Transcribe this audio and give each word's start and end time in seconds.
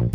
Halo 0.00 0.08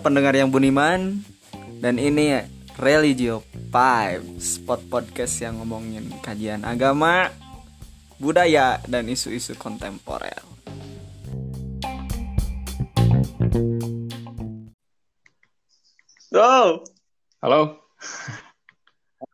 pendengar 0.00 0.32
yang 0.32 0.48
buniman 0.48 1.20
Dan 1.84 2.00
ini 2.00 2.40
Religio 2.80 3.44
5 3.68 4.40
Spot 4.40 4.80
podcast 4.88 5.44
yang 5.44 5.60
ngomongin 5.60 6.08
kajian 6.24 6.64
agama 6.64 7.28
Budaya 8.16 8.80
dan 8.88 9.12
isu-isu 9.12 9.52
kontemporer 9.60 10.40
Go! 16.32 16.80
Halo. 17.44 17.84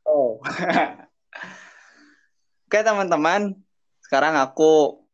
Oh. 0.03 0.43
Oke 2.67 2.83
teman-teman, 2.83 3.55
sekarang 4.03 4.35
aku 4.35 5.07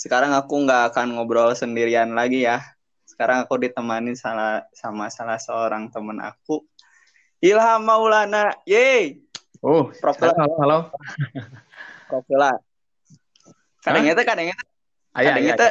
sekarang 0.00 0.32
aku 0.32 0.64
nggak 0.64 0.96
akan 0.96 1.12
ngobrol 1.12 1.52
sendirian 1.52 2.16
lagi 2.16 2.48
ya. 2.48 2.64
Sekarang 3.04 3.44
aku 3.44 3.60
ditemani 3.60 4.16
salah 4.16 4.64
sama 4.72 5.12
salah 5.12 5.36
seorang 5.36 5.92
teman 5.92 6.24
aku, 6.24 6.64
Ilham 7.44 7.84
Maulana. 7.84 8.56
Yeay, 8.64 9.20
Oh, 9.60 9.92
Profil. 10.00 10.32
halo, 10.32 10.56
halo. 10.56 10.78
Kopila. 12.08 12.48
Kadang 13.84 14.08
itu, 14.08 14.22
kadang 14.24 14.48
itu, 14.48 14.64
Ayah, 15.12 15.32
kadang 15.36 15.44
itu. 15.52 15.68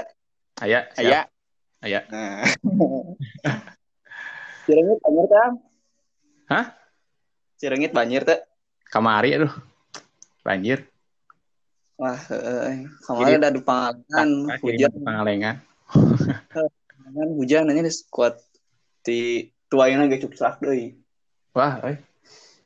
ayah. 0.61 0.83
Ayah. 1.01 1.23
Ayah. 1.81 2.03
Cirengit 4.69 4.97
banjir 5.01 5.25
tuh. 5.25 5.49
Hah? 6.53 6.65
Cirengit 7.57 7.91
banjir 7.97 8.21
tuh. 8.21 8.37
Kamari, 8.93 9.33
aduh. 9.33 9.53
Banjir. 10.45 10.88
Wah, 11.99 12.15
eh, 12.31 12.87
kemarin 13.03 13.43
ada 13.43 13.51
di 13.51 13.59
Pangalengan, 13.59 14.55
hujan. 14.63 14.91
Pangalengan. 15.03 15.55
kan 17.09 17.29
hujan 17.35 17.67
nanya 17.67 17.83
di 17.83 17.91
squad 17.91 18.39
di 19.03 19.51
tuaina 19.67 20.07
ge 20.07 20.23
cukrak 20.23 20.63
deui. 20.63 20.95
Wah, 21.51 21.83
eh. 21.83 21.99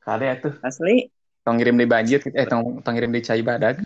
Kali 0.05 0.29
atuh. 0.29 0.53
Asli 0.61 1.09
Tong 1.43 1.59
ngirim 1.59 1.75
di 1.75 1.87
banjir, 1.89 2.23
eh 2.23 2.47
tong, 2.47 2.79
tong 2.85 2.93
ngirim 2.95 3.11
di 3.11 3.21
cai 3.25 3.43
badag. 3.43 3.83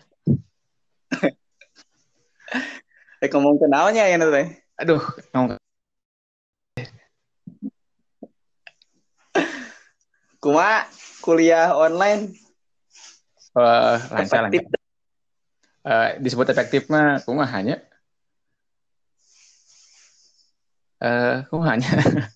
eh 3.24 3.30
ngomong 3.32 3.58
ke 3.58 3.66
naonnya 3.72 4.06
ya 4.06 4.20
teh. 4.20 4.48
Aduh, 4.84 5.02
ngomong 5.34 5.58
Kuma 10.38 10.86
kuliah 11.26 11.74
online 11.74 12.38
eh, 13.58 13.98
lancar, 14.14 14.54
lancar. 14.54 14.77
Eh, 15.88 16.20
disebut 16.20 16.52
efektif 16.52 16.92
mah 16.92 17.24
kumaha 17.24 17.48
hanya. 17.64 17.80
Eh, 21.00 21.48
kumaha 21.48 21.80
hanya. 21.80 21.88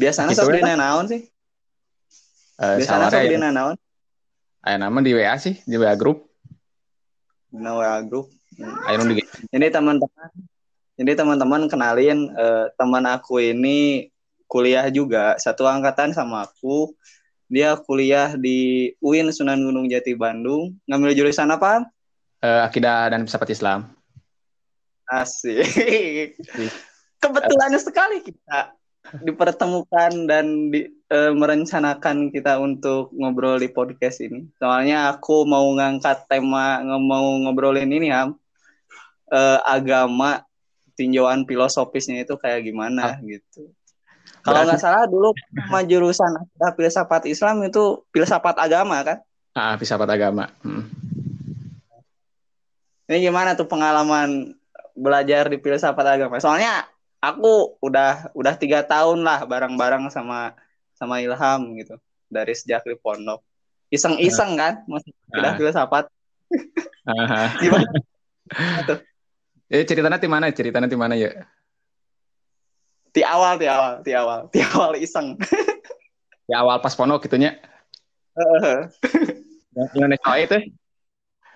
Biasanya 0.00 0.36
Gitu 0.36 0.44
sok 0.44 0.52
ya. 0.52 0.60
dina 0.60 0.76
naon 0.76 1.08
sih? 1.08 1.24
Eh, 2.60 2.74
Biasanya 2.84 3.08
sok 3.08 3.16
saware 3.16 3.32
dina 3.32 3.48
naon? 3.48 3.76
aya 4.58 4.76
nama 4.76 5.00
di 5.00 5.16
WA 5.16 5.32
sih, 5.40 5.56
di 5.64 5.80
WA 5.80 5.96
grup. 5.96 6.28
Dina 7.48 7.72
WA 7.72 8.04
nu 8.04 8.28
di 9.08 9.24
Ini 9.48 9.72
teman-teman 9.72 10.30
jadi 10.98 11.14
teman-teman 11.14 11.70
kenalin 11.70 12.28
eh, 12.34 12.66
teman 12.76 13.06
aku 13.08 13.40
ini 13.40 14.10
kuliah 14.50 14.84
juga 14.92 15.38
satu 15.40 15.64
angkatan 15.64 16.12
sama 16.12 16.44
aku. 16.44 16.92
Dia 17.48 17.80
kuliah 17.80 18.36
di 18.36 18.92
UIN 19.00 19.32
Sunan 19.32 19.64
Gunung 19.64 19.88
Jati 19.88 20.12
Bandung. 20.12 20.76
Ngambil 20.84 21.16
jurusan 21.16 21.48
apa? 21.48 21.88
eh, 22.42 22.60
akidah 22.62 23.10
dan 23.10 23.26
filsafat 23.26 23.50
Islam. 23.50 23.88
Asik. 25.08 26.36
Kebetulan 27.22 27.72
sekali 27.80 28.22
kita 28.22 28.76
dipertemukan 29.24 30.28
dan 30.28 30.68
di, 30.68 30.84
eh, 31.08 31.32
merencanakan 31.32 32.28
kita 32.28 32.60
untuk 32.60 33.08
ngobrol 33.16 33.56
di 33.56 33.72
podcast 33.72 34.20
ini. 34.20 34.46
Soalnya 34.60 35.08
aku 35.08 35.48
mau 35.48 35.64
ngangkat 35.72 36.28
tema 36.28 36.84
mau 37.00 37.26
ngobrolin 37.42 37.88
ini 37.88 38.12
Ham. 38.12 38.36
Eh, 39.28 39.60
agama 39.64 40.44
tinjauan 40.96 41.44
filosofisnya 41.48 42.24
itu 42.24 42.36
kayak 42.36 42.68
gimana 42.68 43.16
gitu. 43.24 43.72
Kalau 44.48 44.62
nggak 44.64 44.80
salah 44.80 45.04
dulu 45.04 45.28
sama 45.52 45.80
jurusan 45.84 46.32
filsafat 46.74 47.22
Islam 47.24 47.60
itu 47.62 48.02
filsafat 48.10 48.56
agama 48.56 49.04
kan? 49.04 49.18
Ah, 49.52 49.76
filsafat 49.76 50.08
agama. 50.08 50.48
Hmm. 50.64 50.88
Ini 53.08 53.24
gimana 53.24 53.56
tuh 53.56 53.64
pengalaman 53.64 54.52
belajar 54.92 55.48
di 55.48 55.56
filsafat 55.56 56.20
agama? 56.20 56.36
Soalnya 56.38 56.84
aku 57.20 57.80
udah 57.80 58.30
udah 58.32 58.54
tiga 58.56 58.84
tahun 58.84 59.24
lah 59.24 59.44
bareng-bareng 59.44 60.12
sama 60.12 60.52
sama 60.92 61.22
Ilham 61.22 61.72
gitu 61.78 61.96
dari 62.28 62.52
sejak 62.52 62.84
di 62.84 62.98
pondok. 62.98 63.40
Iseng-iseng 63.88 64.52
kan 64.54 64.84
masih 64.84 65.12
udah 65.32 65.52
Ah. 65.52 65.56
filsafat. 65.56 66.04
Aha. 67.08 67.42
Gimana? 67.64 67.88
Eh 69.68 69.84
ceritanya 69.84 70.16
di 70.16 70.24
mana? 70.32 70.48
Ceritanya 70.48 70.88
di 70.88 70.96
mana 70.96 71.12
ya? 71.12 71.28
Di 73.12 73.22
awal, 73.24 73.56
di 73.58 73.66
awal, 73.66 73.92
di 74.04 74.12
awal, 74.12 74.40
di 74.52 74.60
awal 74.60 74.92
iseng. 75.00 75.34
Di 76.48 76.52
awal 76.54 76.80
pas 76.80 76.94
pondok 76.96 77.24
gitunya. 77.28 77.56
Indonesia 79.94 80.32
itu. 80.38 80.58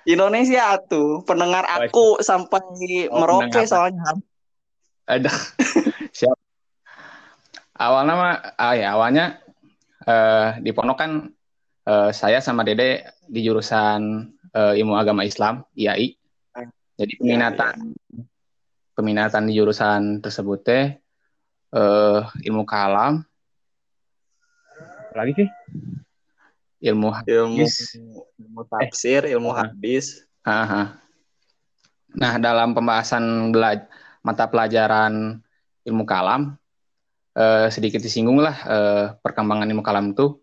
Indonesia 0.02 0.74
tuh 0.90 1.22
pendengar 1.22 1.62
Oh, 1.62 1.78
aku 1.78 2.06
sampai 2.22 2.58
Oh, 3.10 3.22
Merauke 3.22 3.54
pendengar. 3.54 3.70
soalnya. 3.70 4.02
Ada. 5.06 5.30
Siap. 6.10 6.36
Awalnya 7.78 8.14
mah 8.14 8.34
ah 8.58 8.74
ya 8.74 8.94
awalnya 8.94 9.42
eh, 10.06 10.48
di 10.62 10.70
pondok 10.74 10.98
kan 10.98 11.12
eh, 11.86 12.10
saya 12.14 12.42
sama 12.42 12.66
Dede 12.66 13.06
di 13.26 13.42
jurusan 13.46 14.30
eh, 14.54 14.78
Ilmu 14.82 14.94
Agama 14.98 15.22
Islam, 15.26 15.62
IAI. 15.74 16.14
Jadi 16.98 17.12
peminatan 17.18 17.96
peminatan 18.92 19.48
di 19.48 19.56
jurusan 19.56 20.20
tersebut 20.20 20.58
teh 20.62 20.84
eh, 21.72 22.20
ilmu 22.46 22.62
kalam. 22.68 23.24
Lagi 25.12 25.32
sih? 25.36 25.48
Ilmu 26.82 27.08
Ilmu 27.24 27.62
hadis. 27.62 27.94
ilmu 28.40 28.62
tafsir, 28.66 29.28
ilmu 29.28 29.50
Ah. 29.54 29.68
hadis. 29.68 30.26
Aha. 30.42 30.98
Nah, 32.12 32.36
dalam 32.36 32.74
pembahasan 32.76 33.54
bela- 33.54 33.88
mata 34.20 34.44
pelajaran 34.50 35.40
ilmu 35.86 36.04
kalam, 36.04 36.58
eh, 37.32 37.68
sedikit 37.72 38.02
disinggung 38.02 38.40
lah 38.42 38.56
eh, 38.66 39.04
perkembangan 39.22 39.68
ilmu 39.70 39.80
kalam 39.80 40.12
itu 40.12 40.36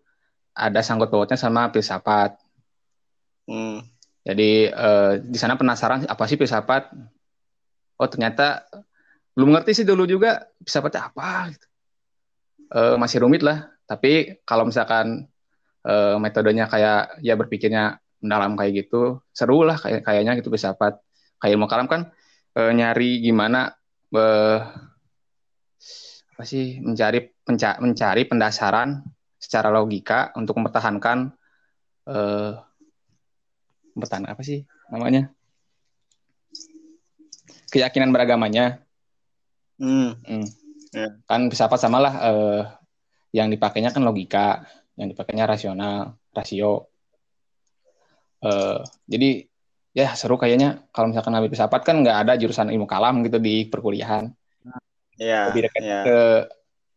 ada 0.56 0.82
sangkut 0.82 1.12
pautnya 1.12 1.38
sama 1.38 1.70
filsafat. 1.70 2.34
Hmm. 3.46 3.86
Jadi 4.26 4.68
eh, 4.68 5.12
di 5.22 5.38
sana 5.38 5.54
penasaran 5.54 6.04
apa 6.08 6.24
sih 6.26 6.36
filsafat? 6.40 6.90
Oh 8.00 8.08
ternyata 8.08 8.64
belum 9.34 9.50
ngerti 9.56 9.82
sih 9.82 9.86
dulu 9.86 10.06
juga 10.06 10.46
filsafatnya 10.62 11.10
apa. 11.12 11.50
Gitu. 11.54 11.66
Eh, 12.70 12.96
masih 12.98 13.18
rumit 13.22 13.42
lah. 13.42 13.66
Tapi 13.86 14.42
kalau 14.46 14.64
misalkan 14.68 15.26
eh, 15.86 16.16
metodenya 16.18 16.66
kayak 16.70 17.18
ya 17.24 17.34
berpikirnya 17.34 17.98
mendalam 18.20 18.54
kayak 18.54 18.86
gitu, 18.86 19.18
seru 19.32 19.64
lah 19.64 19.80
kayak 19.80 20.04
kayaknya 20.06 20.36
gitu 20.38 20.50
filsafat. 20.52 21.00
Kayak 21.40 21.52
ilmu 21.56 21.66
kalam 21.66 21.88
kan 21.88 22.12
eh, 22.58 22.72
nyari 22.74 23.22
gimana 23.24 23.72
apa 24.10 24.74
sih 26.42 26.82
mencari 26.82 27.30
penca- 27.46 27.78
mencari 27.78 28.26
pendasaran 28.26 29.06
secara 29.38 29.70
logika 29.70 30.34
untuk 30.34 30.58
mempertahankan 30.58 31.30
eh, 32.10 32.52
mempertahankan 33.94 34.34
apa 34.34 34.42
sih 34.42 34.66
namanya 34.90 35.30
keyakinan 37.70 38.10
beragamanya 38.10 38.82
Hmm. 39.80 40.12
Hmm. 40.28 40.46
Ya. 40.90 41.06
kan 41.24 41.46
filsafat 41.48 41.80
samalah 41.80 42.14
eh, 42.28 42.62
yang 43.32 43.48
dipakainya 43.48 43.94
kan 43.94 44.02
logika 44.02 44.66
yang 44.98 45.08
dipakainya 45.08 45.46
rasional 45.48 46.18
rasio 46.34 46.90
Eh, 48.40 48.80
jadi 49.04 49.44
ya 49.92 50.16
seru 50.16 50.40
kayaknya 50.40 50.88
kalau 50.96 51.12
misalkan 51.12 51.36
ngambil 51.36 51.52
filsafat 51.52 51.84
kan 51.84 52.00
nggak 52.00 52.24
ada 52.24 52.32
jurusan 52.40 52.72
ilmu 52.72 52.88
kalam 52.88 53.20
gitu 53.26 53.36
di 53.36 53.68
perkuliahan 53.68 54.32
Ya. 55.20 55.52
lebih 55.52 55.68
dekat 55.68 55.82
ya. 55.84 56.00
ke 56.08 56.18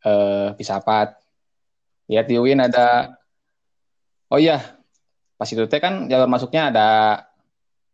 eh, 0.07 0.47
filsafat 0.55 1.19
lihat 2.07 2.25
di 2.31 2.39
UIN 2.39 2.63
ada 2.63 3.11
oh 4.31 4.39
iya 4.39 4.79
pas 5.35 5.51
itu 5.51 5.59
teh 5.67 5.83
kan 5.83 6.07
jalur 6.07 6.31
masuknya 6.31 6.71
ada 6.71 6.87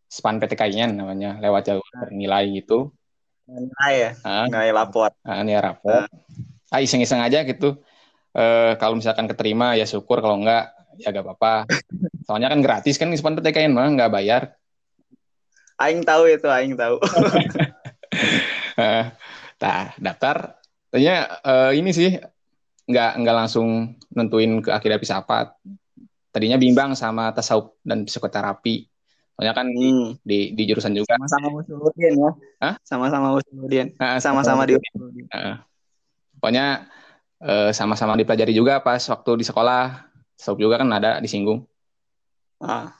span 0.06 0.38
PTKI-nya 0.38 0.94
namanya 0.94 1.42
lewat 1.42 1.74
jalur 1.74 1.82
nilai 2.14 2.46
gitu 2.62 2.94
Nilai 3.50 3.94
ya, 3.98 4.10
ah 4.22 4.46
nilai 4.46 4.70
lapor. 4.70 5.10
nilai 5.26 5.58
rapor 5.58 6.06
ah 6.70 6.80
iseng-iseng 6.80 7.18
aja 7.18 7.42
gitu 7.42 7.82
Eh, 8.30 8.78
kalau 8.78 8.94
misalkan 8.94 9.26
keterima 9.26 9.74
ya 9.74 9.82
syukur 9.82 10.22
kalau 10.22 10.38
enggak 10.38 10.70
ya 11.02 11.10
gak 11.10 11.26
apa-apa 11.26 11.66
soalnya 12.30 12.46
kan 12.46 12.62
gratis 12.62 12.94
kan 12.94 13.10
span 13.18 13.34
PTKI 13.34 13.66
mah 13.66 13.90
nggak 13.90 14.06
bayar 14.06 14.42
Aing 15.80 16.04
tahu 16.06 16.28
itu, 16.28 16.46
aing 16.46 16.76
tahu. 16.76 17.00
Eh, 18.80 19.04
Nah, 19.60 19.92
daftar 20.00 20.56
tanya 20.88 21.40
eh, 21.44 21.72
ini 21.76 21.90
sih 21.92 22.16
nggak 22.88 23.10
nggak 23.20 23.36
langsung 23.36 23.96
nentuin 24.12 24.60
ke 24.64 24.72
akidah 24.72 24.96
filsafat. 24.96 25.52
Tadinya 26.32 26.56
bimbang 26.56 26.96
sama 26.96 27.28
tasawuf 27.32 27.76
dan 27.84 28.08
psikoterapi. 28.08 28.88
Soalnya 29.40 29.56
kan 29.56 29.72
di, 29.72 29.88
Hmm. 29.88 30.20
di, 30.20 30.52
di 30.52 30.62
jurusan 30.68 30.92
juga. 30.92 31.16
Sama-sama 31.16 31.64
Usuluddin 31.64 32.12
ya. 32.12 32.30
Hah? 32.60 32.74
Sama-sama 32.84 33.40
Usuluddin. 33.40 33.96
Nah, 33.96 34.20
Sama-sama 34.20 34.68
di 34.68 34.76
Usuluddin. 34.76 35.24
Heeh. 35.32 35.56
Pokoknya 36.36 36.84
eh, 37.40 37.72
sama-sama 37.72 38.20
dipelajari 38.20 38.52
juga 38.52 38.84
pas 38.84 39.00
waktu 39.00 39.40
di 39.40 39.44
sekolah. 39.48 40.12
Tasawuf 40.36 40.60
juga 40.60 40.84
kan 40.84 40.92
ada 40.92 41.24
disinggung. 41.24 41.64
Ah. 42.60 42.92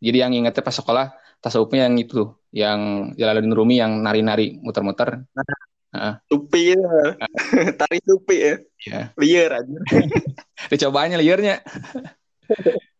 Jadi 0.00 0.16
yang 0.16 0.32
ingetnya 0.32 0.64
pas 0.64 0.72
sekolah 0.72 1.12
tasawufnya 1.44 1.84
yang 1.84 2.00
itu, 2.00 2.32
yang 2.48 3.12
Jalaluddin 3.20 3.52
Rumi 3.52 3.76
yang 3.76 4.00
nari-nari 4.00 4.56
muter-muter. 4.64 5.28
Supi 6.32 6.72
itu. 6.72 7.04
Tari 7.80 8.00
supi 8.08 8.36
ya. 8.40 8.54
Ya. 8.88 9.00
Liar 9.20 9.64
aja. 9.64 9.76
Dicobaannya 10.72 11.20
liarnya. 11.20 11.60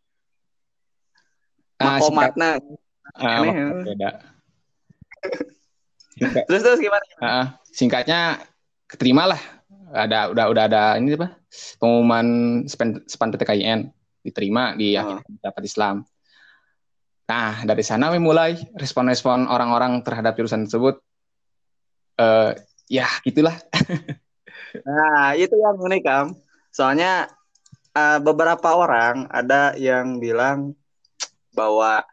Singkat, 1.78 2.00
Makomatna. 2.02 2.50
ah, 3.14 3.38
aneh, 3.38 3.54
beda. 3.86 4.10
Singkat- 6.18 6.46
Terus 6.50 6.62
terus 6.62 6.80
gimana? 6.82 7.04
ah, 7.22 7.46
singkatnya 7.70 8.42
keterima 8.84 9.30
lah. 9.30 9.40
Ada 9.88 10.28
udah 10.28 10.44
udah 10.50 10.64
ada 10.66 10.82
ini 10.98 11.14
apa? 11.14 11.38
Pengumuman 11.78 12.26
span, 12.66 13.00
span 13.06 13.30
PTKIN 13.30 13.88
diterima 14.20 14.74
di 14.74 14.98
Oh. 14.98 15.16
akhir 15.16 15.24
dapat 15.40 15.62
Islam. 15.64 15.96
Nah, 17.24 17.62
dari 17.62 17.80
sana 17.80 18.10
we 18.10 18.18
mulai 18.18 18.56
respon-respon 18.74 19.46
orang-orang 19.46 20.02
terhadap 20.02 20.34
jurusan 20.34 20.66
tersebut. 20.66 20.98
Eh, 22.18 22.52
ya, 22.90 23.06
gitulah. 23.22 23.54
Nah, 24.68 25.32
itu 25.32 25.56
yang 25.56 25.80
unik, 25.80 26.02
Kam. 26.04 26.36
Soalnya 26.68 27.24
eh, 27.94 28.18
beberapa 28.20 28.76
orang 28.76 29.24
ada 29.32 29.72
yang 29.74 30.20
bilang 30.20 30.76
bahwa 31.52 32.04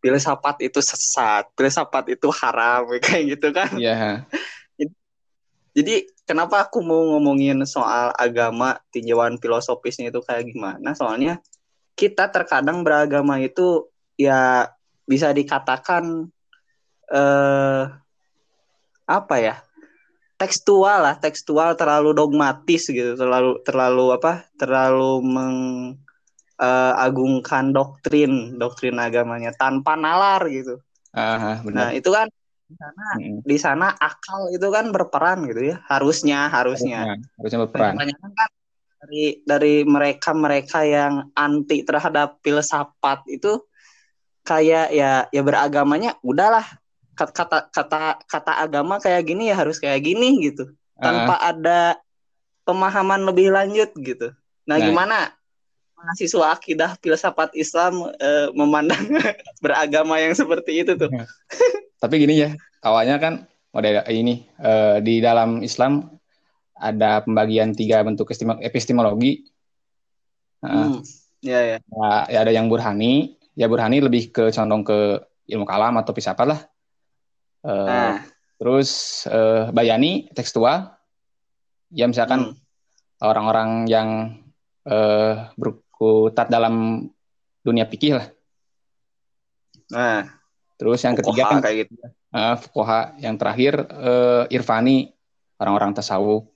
filsafat 0.00 0.64
itu 0.64 0.80
sesat, 0.80 1.46
filsafat 1.54 2.16
itu 2.16 2.28
haram, 2.32 2.88
kayak 3.04 3.36
gitu 3.36 3.48
kan. 3.52 3.70
Ya, 3.76 4.24
Jadi 5.70 6.10
kenapa 6.26 6.66
aku 6.66 6.82
mau 6.82 7.14
ngomongin 7.14 7.62
soal 7.62 8.10
agama 8.18 8.82
tinjauan 8.90 9.38
filosofisnya 9.38 10.10
itu 10.10 10.18
kayak 10.18 10.50
gimana? 10.50 10.98
Soalnya 10.98 11.38
kita 11.94 12.26
terkadang 12.26 12.82
beragama 12.82 13.38
itu 13.38 13.86
ya 14.18 14.66
bisa 15.06 15.30
dikatakan 15.30 16.26
eh 17.10 17.84
apa 19.06 19.36
ya? 19.38 19.56
tekstual 20.40 21.04
lah, 21.04 21.20
tekstual 21.20 21.76
terlalu 21.76 22.16
dogmatis 22.16 22.88
gitu, 22.88 23.12
terlalu 23.12 23.60
terlalu 23.60 24.16
apa? 24.16 24.48
terlalu 24.56 25.20
mengagungkan 26.60 27.72
doktrin, 27.72 28.60
doktrin 28.60 29.00
agamanya 29.00 29.50
tanpa 29.56 29.96
nalar 29.96 30.44
gitu. 30.52 30.76
ah, 31.16 31.56
Nah, 31.64 31.64
benar. 31.64 31.96
itu 31.96 32.10
kan 32.12 32.28
di 32.70 32.76
sana 32.78 33.06
Mm-mm. 33.18 33.38
di 33.42 33.56
sana 33.58 33.86
akal 33.98 34.46
itu 34.54 34.68
kan 34.70 34.94
berperan 34.94 35.42
gitu 35.50 35.74
ya 35.74 35.76
harusnya 35.90 36.46
harusnya 36.46 37.02
Harusnya, 37.02 37.34
harusnya 37.34 37.58
berperan. 37.66 37.92
kebanyakan 37.98 38.30
kan 38.30 38.50
dari 39.02 39.24
dari 39.42 39.74
mereka 39.82 40.30
mereka 40.30 40.78
yang 40.86 41.34
anti 41.34 41.82
terhadap 41.82 42.38
filsafat 42.46 43.26
itu 43.26 43.58
kayak 44.46 44.94
ya 44.94 45.26
ya 45.34 45.42
beragamanya 45.42 46.14
udahlah 46.22 46.62
kata 47.18 47.74
kata 47.74 48.22
kata 48.30 48.52
agama 48.62 49.02
kayak 49.02 49.26
gini 49.26 49.50
ya 49.50 49.58
harus 49.58 49.82
kayak 49.82 50.06
gini 50.06 50.38
gitu 50.38 50.70
tanpa 50.94 51.42
ada 51.42 51.98
pemahaman 52.62 53.26
lebih 53.26 53.50
lanjut 53.50 53.90
gitu 53.98 54.30
nah, 54.62 54.78
Nah. 54.78 54.86
gimana 54.86 55.16
mahasiswa 56.00 56.56
akidah 56.56 56.90
filsafat 57.04 57.52
Islam 57.52 58.08
eh, 58.16 58.48
memandang 58.56 59.04
beragama 59.64 60.16
yang 60.16 60.32
seperti 60.32 60.80
itu 60.80 60.96
tuh 60.96 61.12
Tapi 62.00 62.16
gini 62.16 62.40
ya, 62.40 62.50
awalnya 62.80 63.20
kan 63.20 63.44
model 63.76 64.00
ini 64.08 64.48
eh, 64.56 65.04
di 65.04 65.20
dalam 65.20 65.60
Islam 65.60 66.08
ada 66.80 67.20
pembagian 67.20 67.76
tiga 67.76 68.00
bentuk 68.00 68.32
epistemologi. 68.64 69.44
Nah, 70.64 70.96
Hmm. 70.96 71.04
Ya 71.40 71.60
ya. 71.64 71.76
ya- 71.80 72.24
ya 72.28 72.38
ada 72.44 72.52
yang 72.52 72.68
burhani, 72.68 73.36
ya 73.56 73.64
burhani 73.64 74.00
lebih 74.00 74.28
ke 74.28 74.52
condong 74.52 74.84
ke 74.84 75.20
ilmu 75.48 75.64
kalam 75.64 75.96
atau 75.96 76.12
filsafat 76.12 76.46
lah. 76.48 76.60
Eh, 77.64 77.88
Nah, 77.88 78.16
Terus 78.60 79.24
eh, 79.24 79.72
bayani 79.72 80.28
tekstual, 80.36 80.92
ya 81.96 82.04
misalkan 82.04 82.52
hmm. 82.52 82.60
orang-orang 83.24 83.88
yang 83.88 84.08
eh, 84.84 85.48
berkutat 86.00 86.48
dalam 86.48 87.04
dunia 87.60 87.84
fikih 87.84 88.16
lah. 88.16 88.28
nah, 89.92 90.24
Terus 90.80 91.04
yang 91.04 91.12
ketiga 91.12 91.44
kan 91.44 91.60
kayak 91.60 91.84
gitu. 91.84 91.92
eh, 92.08 92.56
fuqaha, 92.56 93.20
yang 93.20 93.36
terakhir 93.36 93.84
eh, 93.84 94.44
irfani, 94.48 95.12
orang-orang 95.60 95.92
tasawuf. 95.92 96.48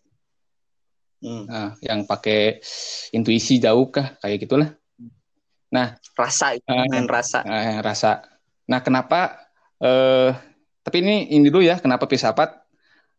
Hmm. 1.21 1.45
Nah, 1.45 1.71
yang 1.85 2.09
pakai 2.09 2.65
intuisi 3.13 3.61
jauh 3.61 3.93
kah 3.93 4.17
kayak 4.25 4.49
gitulah. 4.49 4.71
Rasa 6.15 6.55
itu 6.57 6.65
Ah. 6.71 6.87
main 6.89 7.05
rasa. 7.05 7.43
Nah, 7.45 7.61
yang 7.77 7.81
rasa. 7.85 8.25
Nah, 8.65 8.81
kenapa 8.81 9.45
eh 9.83 10.33
tapi 10.81 11.05
ini 11.05 11.29
ini 11.35 11.51
dulu 11.53 11.61
ya, 11.65 11.77
kenapa 11.77 12.09
filsafat 12.09 12.49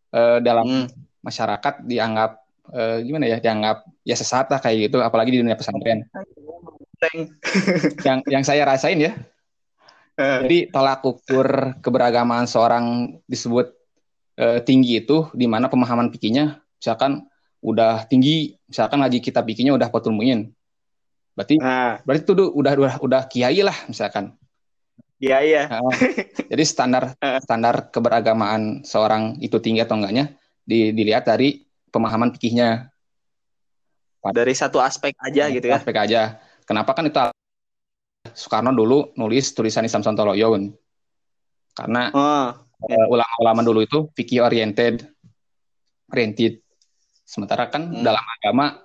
eh, 0.10 0.40
dalam 0.42 0.66
Hmm. 0.66 0.88
masyarakat 1.22 1.86
dianggap 1.86 2.45
eh, 2.74 2.98
gimana 3.06 3.26
ya, 3.30 3.38
dianggap 3.44 3.86
ya 4.02 4.16
sesat 4.18 4.50
lah 4.50 4.60
kayak 4.62 4.90
gitu, 4.90 4.98
apalagi 5.04 5.36
di 5.36 5.40
dunia 5.44 5.58
pesantren. 5.60 6.08
Yang 8.02 8.18
yang 8.32 8.44
saya 8.48 8.64
rasain 8.66 8.98
ya, 8.98 9.14
Eh, 10.16 10.40
jadi 10.48 10.58
tolak 10.72 11.04
ukur 11.04 11.76
keberagaman 11.84 12.48
seorang 12.48 13.20
disebut 13.28 13.76
eh, 14.40 14.64
tinggi 14.64 15.04
itu 15.04 15.28
di 15.36 15.44
mana 15.44 15.68
pemahaman 15.68 16.08
pikirnya 16.08 16.64
misalkan 16.80 17.28
udah 17.60 18.08
tinggi, 18.08 18.56
misalkan 18.64 19.04
lagi 19.04 19.20
kita 19.20 19.44
pikirnya 19.44 19.76
udah 19.76 19.92
potul 19.92 20.16
muin. 20.16 20.56
Berarti 21.36 21.60
Nah, 21.60 22.00
berarti 22.08 22.24
itu 22.24 22.32
udah 22.32 22.48
udah 22.56 22.72
udah, 22.80 22.94
udah 23.04 23.22
kiai 23.28 23.60
lah 23.60 23.76
misalkan. 23.92 24.32
iya 25.20 25.44
iya. 25.44 25.64
Nah, 25.68 25.92
jadi 26.48 26.64
standar 26.64 27.04
standar 27.44 27.92
keberagamaan 27.92 28.88
seorang 28.88 29.36
itu 29.44 29.60
tinggi 29.60 29.84
atau 29.84 30.00
enggaknya 30.00 30.32
di- 30.64 30.96
dilihat 30.96 31.28
dari 31.28 31.65
pemahaman 31.96 32.36
fikihnya 32.36 32.92
Dari 34.26 34.52
satu 34.58 34.82
aspek 34.84 35.14
aja 35.22 35.48
gitu 35.54 35.70
ya. 35.70 35.78
aspek 35.80 35.96
aja. 35.96 36.42
Kenapa 36.66 36.92
kan 36.98 37.06
itu 37.06 37.16
Soekarno 38.34 38.74
dulu 38.74 39.14
nulis 39.16 39.54
tulisan 39.54 39.86
Islam 39.86 40.02
Sontoloyo 40.02 40.50
karena 41.78 42.10
Oh, 42.10 42.50
eh, 42.90 43.06
ulama-ulama 43.06 43.62
dulu 43.62 43.80
itu 43.86 44.10
fikih 44.18 44.42
oriented 44.42 45.06
oriented. 46.10 46.58
Sementara 47.22 47.70
kan 47.70 47.86
Hmm. 47.86 48.02
dalam 48.02 48.26
agama 48.42 48.82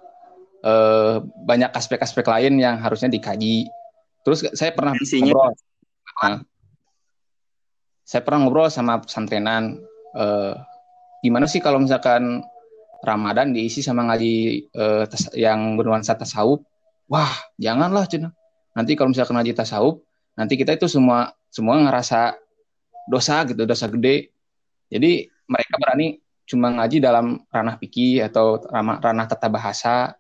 eh, 0.60 1.16
banyak 1.24 1.72
aspek-aspek 1.72 2.28
lain 2.28 2.60
yang 2.60 2.76
harusnya 2.76 3.08
dikaji. 3.08 3.64
Terus 4.20 4.44
saya 4.52 4.76
pernah 4.76 4.92
Tensinya. 4.92 5.32
ngobrol, 5.32 5.56
Nah, 6.20 6.36
saya 8.04 8.20
pernah 8.20 8.44
ngobrol 8.44 8.68
sama 8.68 9.00
pesantrenan. 9.00 9.80
eh, 10.10 10.52
gimana 11.24 11.48
sih 11.48 11.64
kalau 11.64 11.80
misalkan 11.80 12.44
Ramadan 13.00 13.56
diisi 13.56 13.80
sama 13.80 14.04
ngaji 14.08 14.34
eh, 14.68 15.04
tas- 15.08 15.32
yang 15.36 15.76
bernuansa 15.80 16.16
tasawuf? 16.16 16.60
Wah, 17.08 17.32
janganlah 17.56 18.06
cina. 18.06 18.30
Nanti 18.76 18.94
kalau 18.94 19.10
misalkan 19.10 19.34
ngaji 19.40 19.56
tasawuf, 19.56 20.04
nanti 20.36 20.54
kita 20.54 20.76
itu 20.76 20.86
semua 20.86 21.32
semua 21.50 21.80
ngerasa 21.80 22.38
dosa 23.10 23.42
gitu, 23.48 23.66
dosa 23.66 23.90
gede. 23.90 24.30
Jadi 24.92 25.26
mereka 25.48 25.74
berani 25.80 26.22
cuma 26.46 26.70
ngaji 26.74 26.98
dalam 27.02 27.42
ranah 27.50 27.78
fikih 27.78 28.26
atau 28.26 28.62
ranah, 28.62 28.98
ranah 28.98 29.26
tata 29.26 29.48
bahasa, 29.50 30.14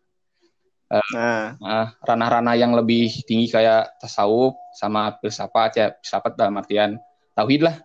nah, 0.90 1.54
Nah, 1.58 1.94
ranah-ranah 2.02 2.58
yang 2.58 2.74
lebih 2.74 3.10
tinggi 3.22 3.46
kayak 3.46 3.94
tasawuf 4.02 4.58
sama 4.74 5.14
filsafat 5.22 5.70
ya 5.78 5.86
filsafat 6.02 6.34
dalam 6.34 6.58
artian 6.58 6.98
tauhid 7.38 7.62
lah 7.62 7.78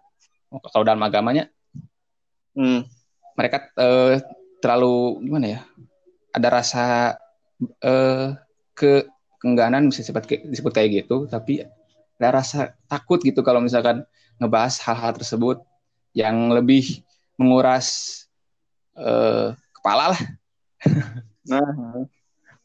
kalau 0.73 0.81
dalam 0.81 1.05
agamanya 1.05 1.45
hmm. 2.57 2.81
mereka 3.37 3.69
eh, 3.77 4.25
terlalu 4.65 5.22
gimana 5.22 5.45
ya? 5.45 5.60
Ada 6.34 6.48
rasa 6.50 6.86
eh, 7.86 8.34
ke 8.74 9.05
keengganan 9.38 9.93
bisa 9.93 10.01
disebut, 10.01 10.25
kayak- 10.25 10.45
disebut 10.50 10.72
kayak 10.74 10.89
gitu 11.05 11.29
tapi 11.29 11.63
ada 12.17 12.41
rasa 12.41 12.74
takut 12.89 13.22
gitu 13.22 13.45
kalau 13.45 13.62
misalkan 13.62 14.01
ngebahas 14.41 14.81
hal-hal 14.84 15.13
tersebut 15.15 15.62
yang 16.17 16.50
lebih 16.50 17.05
menguras 17.38 18.19
eh, 18.98 19.53
kepala 19.77 20.17
lah. 20.17 20.22
Nah, 21.45 21.62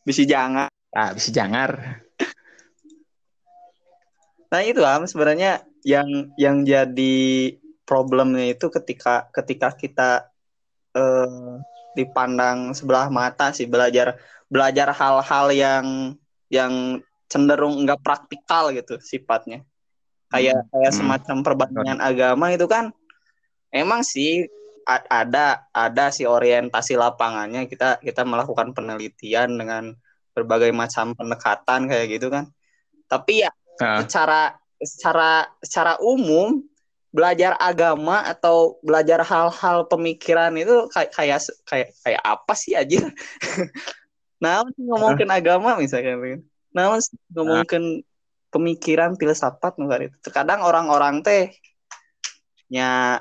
bisa 0.09 0.25
jangan. 0.25 0.73
ah 0.97 1.13
bisa 1.13 1.29
jangar. 1.29 2.01
Nah 4.49 4.61
itu 4.65 4.81
am 4.83 5.05
sebenarnya 5.05 5.61
yang 5.85 6.33
yang 6.41 6.65
jadi 6.65 7.17
problemnya 7.85 8.57
itu 8.57 8.73
ketika 8.73 9.29
ketika 9.37 9.69
kita 9.77 10.11
eh, 10.97 11.61
dipandang 11.97 12.73
sebelah 12.77 13.11
mata 13.11 13.51
sih 13.51 13.67
belajar 13.67 14.19
belajar 14.51 14.91
hal-hal 14.95 15.47
yang 15.55 15.87
yang 16.51 17.03
cenderung 17.31 17.83
enggak 17.87 18.03
praktikal 18.03 18.75
gitu 18.75 18.99
sifatnya. 18.99 19.63
Kayak 20.31 20.63
Hmm. 20.63 20.69
kayak 20.75 20.93
Hmm. 20.95 20.99
semacam 20.99 21.37
perbandingan 21.43 21.99
agama 22.03 22.51
itu 22.55 22.67
kan 22.67 22.91
emang 23.71 24.03
sih 24.03 24.47
ada 24.91 25.71
ada 25.71 26.11
sih 26.11 26.27
orientasi 26.27 26.99
lapangannya. 26.99 27.71
Kita 27.71 28.03
kita 28.03 28.27
melakukan 28.27 28.75
penelitian 28.75 29.55
dengan 29.55 29.95
berbagai 30.35 30.71
macam 30.75 31.15
pendekatan 31.15 31.87
kayak 31.87 32.07
gitu 32.19 32.31
kan. 32.31 32.51
Tapi 33.07 33.47
ya 33.47 33.51
Nah, 33.81 34.05
secara 34.05 34.61
secara 34.77 35.49
secara 35.65 35.97
umum 36.05 36.61
belajar 37.11 37.59
agama 37.59 38.23
atau 38.23 38.79
belajar 38.87 39.27
hal-hal 39.27 39.87
pemikiran 39.91 40.55
itu 40.55 40.87
kayak 40.95 41.11
kayak 41.11 41.39
kayak 41.67 41.89
kayak 42.07 42.23
apa 42.23 42.53
sih 42.55 42.79
aja 42.79 43.03
nah 44.43 44.63
ngomongin 44.79 45.29
agama 45.29 45.75
misalkan 45.77 46.47
nah 46.71 46.95
sih 47.03 47.19
ngomongin 47.35 48.07
pemikiran 48.51 49.15
filsafat 49.15 49.79
itu? 49.79 50.17
Terkadang 50.21 50.67
orang-orang 50.67 51.23
teh 51.23 51.55
nya 52.71 53.19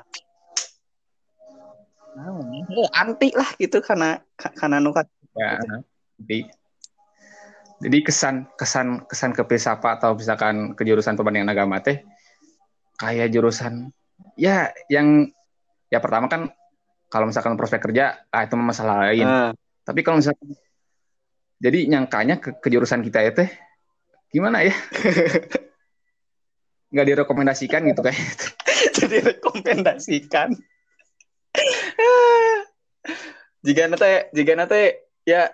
ya, 2.14 2.30
eh, 2.70 2.90
anti 2.94 3.34
lah 3.34 3.50
gitu 3.58 3.82
karena 3.82 4.22
karena 4.38 4.78
nukat 4.78 5.10
ya, 5.34 5.58
jadi 6.22 6.38
jadi 7.82 7.98
kesan 8.06 8.46
kesan 8.54 9.10
kesan 9.10 9.34
ke 9.34 9.42
filsafat 9.42 9.98
atau 9.98 10.14
misalkan 10.14 10.78
ke 10.78 10.86
jurusan 10.86 11.18
perbandingan 11.18 11.50
agama 11.50 11.82
teh 11.82 11.98
kayak 13.00 13.32
jurusan 13.32 13.88
ya 14.36 14.68
yang 14.92 15.32
ya 15.88 15.98
pertama 16.04 16.28
kan 16.28 16.52
kalau 17.08 17.26
misalkan 17.26 17.56
prospek 17.56 17.90
kerja 17.90 18.28
ah 18.28 18.44
itu 18.44 18.54
masalah 18.60 19.08
lain. 19.08 19.26
Nah, 19.26 19.50
tapi 19.82 20.04
kalau 20.04 20.20
misalkan 20.20 20.54
jadi 21.60 21.88
nyangkanya 21.90 22.38
ke, 22.38 22.60
ke 22.60 22.68
jurusan 22.68 23.00
kita 23.02 23.24
ya 23.24 23.32
teh 23.32 23.50
gimana 24.30 24.62
ya? 24.62 24.76
Nggak 26.92 27.06
direkomendasikan 27.08 27.80
gitu 27.88 28.00
kayak 28.04 28.20
jadi 29.00 29.16
rekomendasikan. 29.34 30.54
Jika 33.64 33.82
nate 33.90 34.30
jika 34.30 34.52
nate 34.54 35.10
ya 35.26 35.50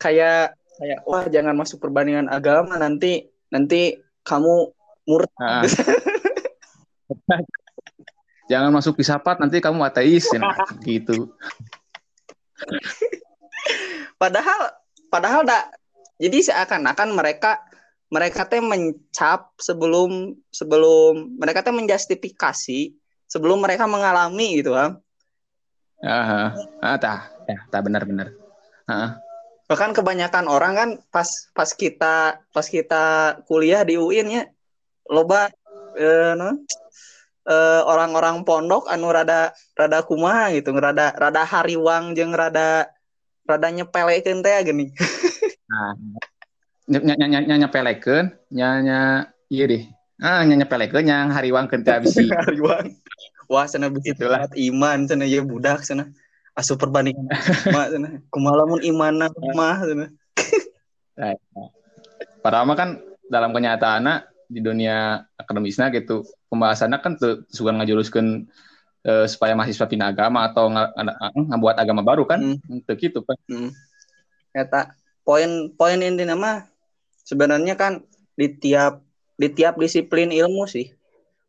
kayak 0.00 0.58
kayak 0.82 0.98
wah 1.06 1.24
jangan 1.30 1.54
masuk 1.54 1.78
perbandingan 1.78 2.26
agama 2.26 2.74
nanti 2.74 3.30
nanti 3.54 4.02
kamu 4.26 4.72
murtad. 5.06 5.36
Nah. 5.38 5.62
jangan 8.50 8.72
masuk 8.72 8.96
filsafat 8.96 9.38
nanti 9.38 9.60
kamu 9.60 9.84
ateis 9.84 10.26
ya, 10.32 10.40
gitu. 10.82 11.32
Padahal 14.16 14.74
padahal 15.12 15.46
dak 15.46 15.78
jadi 16.18 16.50
seakan-akan 16.50 17.14
mereka 17.14 17.62
mereka 18.08 18.48
teh 18.48 18.58
mencap 18.58 19.52
sebelum 19.60 20.34
sebelum 20.48 21.38
mereka 21.38 21.60
teh 21.60 21.72
menjustifikasi 21.72 22.96
sebelum 23.28 23.60
mereka 23.60 23.84
mengalami 23.84 24.58
gitu 24.58 24.72
kan 24.72 24.98
ah 26.02 26.56
ah 26.80 26.96
tah 26.96 27.20
ya 27.46 27.58
tah 27.68 27.80
benar-benar 27.84 28.32
ah. 28.88 29.20
Bahkan 29.68 29.92
kebanyakan 29.92 30.48
orang 30.48 30.72
kan 30.72 30.90
pas 31.12 31.28
pas 31.52 31.68
kita 31.68 32.40
pas 32.40 32.64
kita 32.64 33.36
kuliah 33.44 33.84
di 33.84 34.00
UIN 34.00 34.28
ya 34.32 34.44
loba 35.12 35.52
eh, 35.92 36.32
non, 36.32 36.64
eh, 37.48 37.82
orang-orang 37.88 38.44
pondok 38.44 38.86
anu 38.92 39.08
rada 39.08 39.56
rada 39.74 40.04
kumaha 40.04 40.52
gitu 40.52 40.76
rada 40.76 41.16
rada 41.16 41.42
hariwang 41.48 42.12
jeung 42.12 42.36
rada 42.36 42.92
rada 43.48 43.68
nyepelekeun 43.72 44.44
teh 44.44 44.56
gini 44.68 44.92
nah 45.72 45.92
nya 46.88 47.00
nya 47.04 47.26
nya 47.28 47.40
nya 47.44 47.56
nyepelekeun 47.64 48.26
nya 48.52 48.68
nya 48.80 48.98
iya 49.52 49.64
deh. 49.68 49.84
Ah 50.20 50.40
nya 50.44 50.56
nyepelekeun 50.60 51.04
yang 51.04 51.28
hariwang 51.32 51.68
keun 51.68 51.84
teh 51.84 51.92
abisi 51.96 52.28
hariwang. 52.44 52.96
Wah 53.48 53.64
sana 53.64 53.88
bisa 53.88 54.12
Itulah. 54.12 54.44
kuat 54.44 54.52
iman 54.56 55.08
sana 55.08 55.24
ya 55.24 55.40
budak 55.40 55.80
sana 55.84 56.12
asup 56.58 56.82
perbandingan 56.82 57.30
mak 57.70 57.88
sana 57.94 58.08
kumaha 58.34 58.66
lamun 58.66 58.82
imanna 58.82 59.30
mah 59.54 59.78
sana 59.86 60.06
padahal 62.42 62.66
mah 62.66 62.76
kan 62.76 62.90
dalam 63.30 63.54
kenyataannya 63.54 64.26
di 64.48 64.64
dunia 64.64 65.28
akademisnya 65.36 65.92
gitu. 65.92 66.24
Pembahasannya 66.48 66.98
kan 67.04 67.20
tuh 67.20 67.44
suka 67.52 67.76
ngajuruskeun 67.76 68.48
eh, 69.04 69.26
supaya 69.28 69.52
mahasiswa 69.52 69.86
pindah 69.86 70.08
agama 70.10 70.48
atau 70.48 70.72
ngabuat 70.72 71.76
agama 71.78 72.00
baru 72.00 72.24
kan? 72.24 72.40
Hmm. 72.58 72.80
Teu 72.88 72.96
gitu 72.96 73.20
kan 73.22 73.36
Hmm. 73.46 73.70
Eta 74.56 74.96
poin 75.22 75.70
poin 75.76 76.00
intinya 76.00 76.34
mah 76.34 76.56
sebenarnya 77.22 77.76
kan 77.76 78.00
di 78.34 78.48
tiap 78.48 79.04
di 79.36 79.52
tiap 79.52 79.76
disiplin 79.76 80.32
ilmu 80.32 80.64
sih 80.64 80.88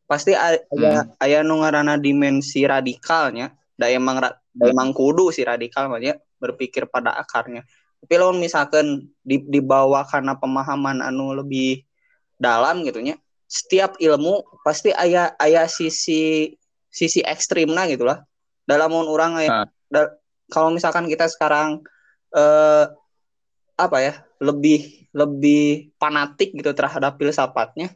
pasti 0.04 0.36
a- 0.36 0.60
aya 0.76 1.08
aya 1.18 1.40
nu 1.42 1.64
ngaranna 1.64 1.96
dimensi 1.96 2.68
radikalnya 2.68 3.56
da 3.80 3.88
emang 3.88 4.20
ra- 4.20 4.38
da 4.52 4.68
emang 4.68 4.92
kudu 4.92 5.32
si 5.32 5.48
radikal 5.48 5.88
mah 5.88 6.04
nya 6.04 6.20
berpikir 6.40 6.92
pada 6.92 7.16
akarnya. 7.16 7.64
Tapi 8.00 8.14
lamun 8.16 8.40
misalkan 8.40 9.12
di, 9.24 9.44
dibawa 9.44 10.08
karena 10.08 10.36
pemahaman 10.36 11.04
anu 11.04 11.36
lebih 11.36 11.84
dalam 12.40 12.82
gitu 12.88 13.04
nya 13.04 13.20
setiap 13.46 14.00
ilmu 14.00 14.42
pasti 14.64 14.90
aya 14.96 15.36
aya 15.36 15.68
sisi 15.68 16.54
sisi 16.90 17.20
ekstrimnya 17.22 17.86
gitu 17.92 18.08
lah 18.08 18.24
dalam 18.64 18.90
orang 18.96 19.38
aya 19.38 19.50
Ah. 19.50 19.66
da- 19.92 20.16
kalau 20.50 20.74
misalkan 20.74 21.06
kita 21.06 21.28
sekarang 21.28 21.84
eh 22.32 22.86
apa 23.76 23.98
ya 24.00 24.14
lebih 24.40 25.08
lebih 25.12 25.94
fanatik 25.98 26.52
gitu 26.54 26.72
terhadap 26.74 27.16
filsafatnya 27.18 27.92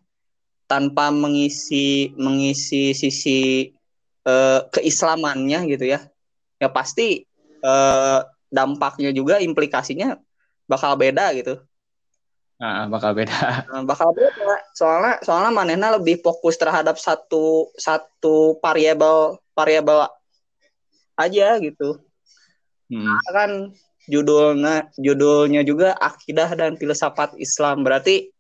tanpa 0.66 1.12
mengisi 1.12 2.12
mengisi 2.18 2.92
sisi 2.94 3.70
eh, 4.24 4.60
keislamannya 4.72 5.60
gitu 5.70 5.86
ya 5.88 6.00
ya 6.58 6.68
pasti 6.72 7.24
eh, 7.62 8.20
dampaknya 8.50 9.10
juga 9.12 9.38
implikasinya 9.38 10.18
bakal 10.66 10.96
beda 10.98 11.34
gitu 11.36 11.62
nah, 12.64 12.88
bakal 12.88 13.12
beda. 13.12 13.36
Nah, 13.76 13.84
bakal 13.84 14.16
beda. 14.16 14.56
Soalnya 14.72 15.20
soalnya 15.20 15.52
manehna 15.52 16.00
lebih 16.00 16.24
fokus 16.24 16.56
terhadap 16.56 16.96
satu 16.96 17.68
satu 17.76 18.56
variabel 18.64 19.36
variabel 19.52 20.08
aja 21.20 21.60
gitu. 21.60 22.00
Hmm. 22.88 23.18
kan 23.32 23.74
judulnya 24.06 24.92
judulnya 25.02 25.66
juga 25.66 25.98
akidah 26.00 26.56
dan 26.56 26.80
filsafat 26.80 27.36
Islam. 27.36 27.84
Berarti 27.84 28.32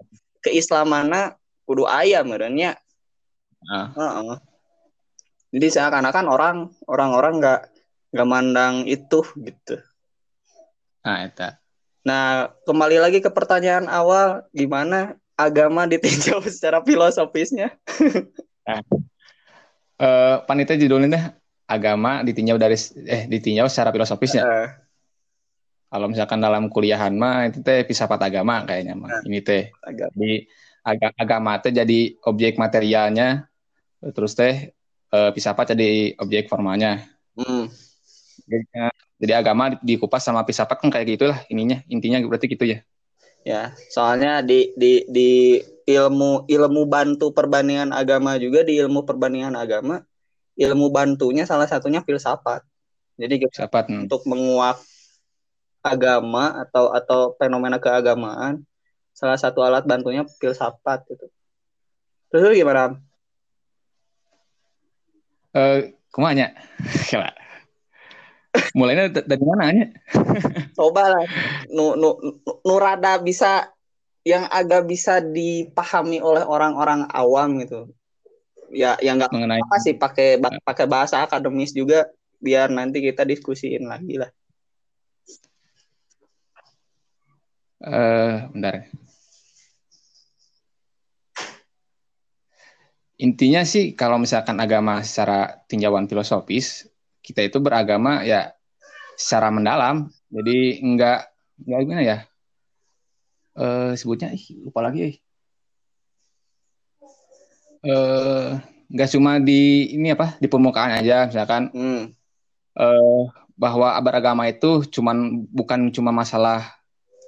keislamannya 0.44 1.36
kudu 1.68 1.88
ayam 1.88 2.32
merenya 2.32 2.80
Ah. 3.64 4.36
jadi 5.56 5.72
seakan-akan 5.72 6.28
orang 6.28 6.58
orang-orang 6.84 7.40
nggak 7.40 7.62
nggak 8.12 8.28
mandang 8.28 8.84
itu 8.84 9.24
gitu. 9.40 9.80
Nah 11.08 11.24
eta 11.24 11.63
nah 12.04 12.52
kembali 12.68 13.00
lagi 13.00 13.20
ke 13.24 13.32
pertanyaan 13.32 13.88
awal 13.88 14.44
gimana 14.52 15.16
agama 15.40 15.88
ditinjau 15.90 16.44
secara 16.54 16.84
filosofisnya? 16.84 17.74
Eh 19.98 20.36
panitia 20.46 20.78
judulnya 20.78 21.40
agama 21.64 22.22
ditinjau 22.22 22.60
dari 22.60 22.78
eh 23.08 23.24
ditinjau 23.26 23.72
secara 23.72 23.90
filosofisnya. 23.96 24.44
Eh, 24.44 24.68
kalau 25.94 26.10
misalkan 26.10 26.42
dalam 26.42 26.74
kuliahan 26.74 27.14
mah 27.14 27.46
itu 27.54 27.62
teh 27.62 27.86
filsafat 27.86 28.18
agama 28.26 28.66
kayaknya 28.66 28.98
mah 28.98 29.22
ini 29.30 29.46
teh. 29.46 29.70
agak 29.86 30.10
di 30.18 30.42
aga- 30.82 31.14
agama 31.14 31.62
teh 31.62 31.70
jadi 31.70 32.18
objek 32.26 32.58
materialnya 32.58 33.46
terus 34.02 34.34
teh 34.34 34.74
eh, 35.14 35.30
filsafat 35.38 35.78
jadi 35.78 36.18
objek 36.18 36.50
formalnya 36.50 37.06
hmm, 37.38 37.70
jadi, 38.50 38.66
jadi 39.24 39.40
agama 39.40 39.72
di- 39.72 39.96
dikupas 39.96 40.20
sama 40.20 40.44
filsafat 40.44 40.84
kan 40.84 40.92
kayak 40.92 41.16
gitulah 41.16 41.40
ininya. 41.48 41.80
Intinya 41.88 42.20
berarti 42.28 42.52
gitu 42.52 42.68
ya. 42.68 42.84
Ya 43.48 43.72
soalnya 43.88 44.44
di 44.44 44.76
di 44.76 45.08
di 45.08 45.64
ilmu 45.88 46.44
ilmu 46.44 46.84
bantu 46.92 47.32
perbandingan 47.32 47.96
agama 47.96 48.36
juga 48.36 48.68
di 48.68 48.76
ilmu 48.84 49.08
perbandingan 49.08 49.56
agama 49.56 50.04
ilmu 50.60 50.92
bantunya 50.92 51.48
salah 51.48 51.72
satunya 51.72 52.04
filsafat. 52.04 52.68
Jadi 53.16 53.48
filsafat 53.48 53.88
hmm. 53.88 54.08
untuk 54.08 54.28
menguak 54.28 54.84
agama 55.80 56.60
atau 56.68 56.92
atau 56.92 57.32
fenomena 57.40 57.80
keagamaan 57.80 58.60
salah 59.16 59.40
satu 59.40 59.64
alat 59.64 59.88
bantunya 59.88 60.28
filsafat 60.36 61.00
gitu. 61.08 61.32
Terus 62.28 62.60
gimana 62.60 63.00
eh 65.56 65.96
kumanya. 66.12 66.52
mulainya 68.78 69.10
dari 69.10 69.44
mana 69.46 69.64
nya 69.74 69.86
coba 70.78 71.18
lah 71.18 71.26
nu, 71.74 71.98
nu, 71.98 72.10
nu- 72.22 72.40
nu 72.62 72.76
rada 72.78 73.18
bisa 73.18 73.74
yang 74.24 74.48
agak 74.48 74.88
bisa 74.88 75.20
dipahami 75.20 76.24
oleh 76.24 76.46
orang-orang 76.46 77.10
awam 77.12 77.60
gitu 77.60 77.92
ya 78.74 78.98
yang 79.04 79.22
nggak 79.22 79.30
mengenai 79.34 79.62
apa 79.62 79.78
sih 79.84 79.94
pakai 79.94 80.42
pakai 80.42 80.86
bahasa 80.90 81.22
akademis 81.22 81.76
juga 81.76 82.10
biar 82.44 82.74
nanti 82.74 83.00
kita 83.00 83.24
diskusiin 83.24 83.88
lagi 83.88 84.20
lah. 84.20 84.32
eh 87.84 88.36
bentar. 88.52 88.88
Intinya 93.20 93.64
sih 93.64 93.96
kalau 93.96 94.20
misalkan 94.20 94.60
agama 94.60 95.00
secara 95.04 95.64
tinjauan 95.68 96.08
filosofis, 96.08 96.88
kita 97.24 97.42
itu 97.48 97.58
beragama 97.64 98.22
ya 98.28 98.52
secara 99.16 99.50
mendalam. 99.50 100.12
Jadi 100.30 100.84
enggak 100.84 101.32
enggak 101.64 101.80
gimana 101.88 102.04
ya? 102.04 102.18
Eh 103.58 103.92
sebutnya 103.96 104.30
ih, 104.36 104.62
lupa 104.66 104.84
lagi. 104.84 105.00
Eh 105.08 105.16
Eh, 107.84 108.50
nggak 108.94 109.10
cuma 109.12 109.42
di 109.44 109.92
ini 109.98 110.16
apa 110.16 110.38
di 110.40 110.48
permukaan 110.48 111.04
aja 111.04 111.28
misalkan 111.28 111.68
Hmm. 111.76 112.14
eh, 112.80 113.22
bahwa 113.60 113.92
beragama 114.00 114.48
itu 114.48 114.88
cuman 114.88 115.44
bukan 115.52 115.92
cuma 115.92 116.16
masalah 116.16 116.64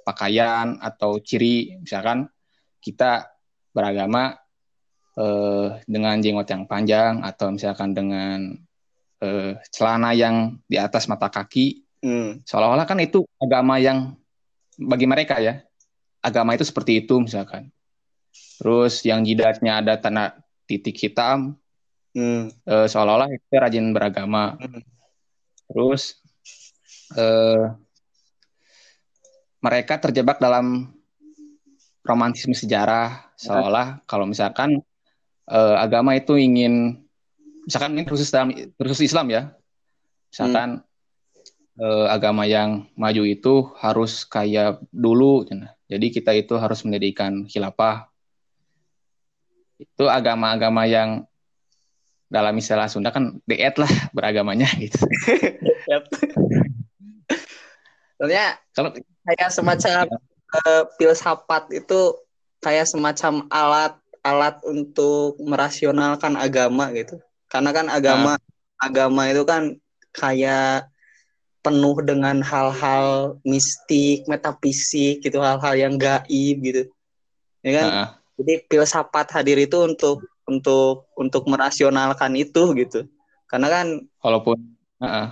pakaian 0.06 0.80
atau 0.80 1.20
ciri 1.20 1.76
misalkan 1.82 2.30
kita 2.80 3.28
beragama 3.76 4.38
eh, 5.20 5.68
dengan 5.84 6.16
jenggot 6.24 6.48
yang 6.48 6.64
panjang 6.64 7.20
atau 7.20 7.52
misalkan 7.52 7.92
dengan 7.92 8.56
eh, 9.22 9.56
celana 9.72 10.12
yang 10.12 10.60
di 10.68 10.76
atas 10.76 11.08
mata 11.08 11.28
kaki 11.30 11.82
Hmm. 12.04 12.44
seolah-olah 12.44 12.86
kan 12.86 13.00
itu 13.00 13.24
agama 13.40 13.80
yang 13.80 14.14
bagi 14.78 15.08
mereka 15.08 15.40
ya 15.40 15.64
agama 16.20 16.52
itu 16.52 16.62
seperti 16.62 17.02
itu 17.02 17.18
misalkan 17.18 17.72
terus 18.60 19.00
yang 19.02 19.24
jidatnya 19.24 19.80
ada 19.80 19.96
tanda 19.96 20.36
titik 20.68 20.94
hitam 21.00 21.56
Hmm. 22.16 22.52
eh, 22.52 22.86
seolah-olah 22.88 23.32
itu 23.32 23.44
rajin 23.52 23.90
beragama 23.96 24.60
Hmm. 24.60 24.84
terus 25.72 26.20
eh, 27.16 27.74
mereka 29.64 29.98
terjebak 29.98 30.38
dalam 30.38 30.92
romantisme 32.06 32.54
sejarah 32.54 33.34
seolah 33.34 34.04
kalau 34.06 34.28
misalkan 34.28 34.78
eh, 35.48 35.76
agama 35.80 36.14
itu 36.14 36.36
ingin 36.38 37.05
misalkan 37.66 37.98
ini 37.98 38.06
khusus 38.06 38.30
dalam 38.30 38.54
khusus 38.78 39.10
Islam 39.10 39.26
ya. 39.28 39.42
Misalkan 40.30 40.86
eh, 41.82 42.06
agama 42.08 42.46
yang 42.46 42.86
maju 42.94 43.22
itu 43.26 43.74
harus 43.82 44.22
kayak 44.24 44.80
dulu 44.94 45.44
jadi 45.86 46.06
kita 46.10 46.34
itu 46.34 46.58
harus 46.58 46.82
mendirikan 46.82 47.46
khilafah. 47.46 48.10
Itu 49.78 50.10
agama-agama 50.10 50.88
yang 50.88 51.28
dalam 52.26 52.58
istilah 52.58 52.90
Sunda 52.90 53.14
kan 53.14 53.38
diet 53.46 53.78
lah 53.78 53.90
beragamanya 54.10 54.66
gitu. 54.82 54.98
Soalnya 58.18 58.58
kalau 58.74 58.90
kayak 59.22 59.50
semacam 59.54 60.10
eh, 60.66 60.82
filsafat 60.98 61.70
itu 61.70 62.18
kayak 62.58 62.90
semacam 62.90 63.46
alat 63.52 63.94
alat 64.26 64.58
untuk 64.66 65.38
merasionalkan 65.38 66.34
agama 66.34 66.90
gitu. 66.98 67.22
Karena 67.46 67.70
kan 67.70 67.86
agama 67.88 68.36
agama 68.76 69.22
itu 69.30 69.42
kan 69.46 69.78
kayak 70.12 70.90
penuh 71.62 71.98
dengan 72.06 72.38
hal-hal 72.46 73.38
mistik, 73.42 74.22
metafisik 74.30 75.18
gitu, 75.18 75.42
hal-hal 75.42 75.74
yang 75.74 75.94
gaib 75.98 76.56
gitu. 76.62 76.82
Ya 77.66 77.72
kan? 77.82 77.86
Heeh. 77.90 78.08
Jadi 78.36 78.54
filsafat 78.68 79.32
hadir 79.32 79.56
itu 79.58 79.80
untuk 79.82 80.22
untuk 80.46 81.10
untuk 81.18 81.42
merasionalkan 81.50 82.36
itu 82.38 82.76
gitu. 82.76 83.08
Karena 83.50 83.66
kan 83.72 83.86
walaupun 84.22 84.58
heeh. 85.02 85.28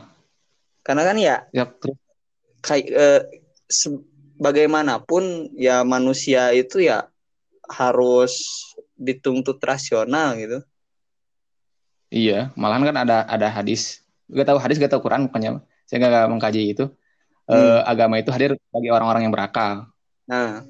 karena 0.85 1.03
kan 1.07 1.17
ya 1.17 1.37
terus 1.81 1.99
kayak 2.65 2.87
eh, 2.91 3.23
se- 3.69 4.05
bagaimanapun 4.41 5.55
ya 5.55 5.85
manusia 5.87 6.51
itu 6.57 6.83
ya 6.83 7.07
harus 7.69 8.35
dituntut 8.97 9.61
rasional 9.63 10.35
gitu. 10.41 10.59
Iya, 12.15 12.55
malahan 12.55 12.87
kan 12.87 12.97
ada 13.03 13.27
ada 13.27 13.49
hadis. 13.51 14.07
Gak 14.31 14.47
tahu 14.47 14.59
hadis, 14.63 14.79
gak 14.79 14.95
tahu 14.95 15.03
Quran 15.03 15.27
pokoknya. 15.27 15.67
Saya 15.83 15.99
gak 16.07 16.31
mengkaji 16.31 16.71
itu. 16.71 16.87
Eh, 17.51 17.59
Hmm. 17.59 17.83
agama 17.85 18.23
itu 18.23 18.31
hadir 18.31 18.55
bagi 18.71 18.89
orang-orang 18.89 19.27
yang 19.27 19.35
berakal. 19.35 19.91
Nah, 20.25 20.65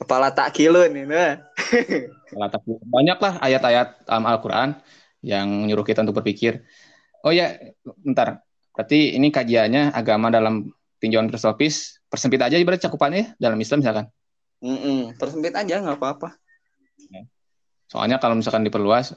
kepala 0.00 0.32
tak 0.34 0.56
kilo 0.56 0.82
nih, 0.88 1.04
nah. 1.06 1.38
Kalau 2.32 2.48
tak- 2.50 2.64
Banyak 2.66 3.18
lah 3.22 3.32
ayat-ayat 3.38 4.08
dalam 4.08 4.24
Al-Quran 4.26 4.68
yang 5.22 5.46
nyuruh 5.68 5.84
kita 5.86 6.02
untuk 6.02 6.18
berpikir. 6.18 6.66
Oh 7.22 7.30
ya, 7.30 7.54
bentar. 8.02 8.42
Berarti 8.74 9.14
ini 9.14 9.30
kajiannya 9.30 9.94
agama 9.94 10.32
dalam 10.32 10.72
tinjauan 10.98 11.30
filosofis. 11.30 12.02
Persempit 12.10 12.40
aja 12.42 12.56
berarti 12.58 12.88
cakupannya 12.88 13.38
dalam 13.38 13.60
Islam 13.60 13.84
misalkan. 13.84 14.06
Mm-mm, 14.64 15.14
persempit 15.20 15.54
aja 15.54 15.78
nggak 15.78 15.96
apa-apa. 16.00 16.34
Soalnya 17.86 18.18
kalau 18.18 18.34
misalkan 18.34 18.66
diperluas, 18.66 19.14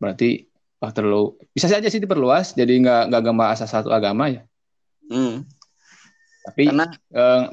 berarti 0.00 0.49
wah 0.80 0.90
terlalu 0.90 1.36
bisa 1.52 1.68
saja 1.68 1.86
sih 1.86 2.00
diperluas. 2.00 2.56
Jadi 2.56 2.80
nggak 2.80 3.12
nggak 3.12 3.22
gambar 3.22 3.46
asal 3.54 3.68
satu 3.68 3.92
agama 3.92 4.32
ya. 4.32 4.42
Hmm. 5.06 5.44
Tapi 6.40 6.72
Karena 6.72 6.88
eh, 7.12 7.44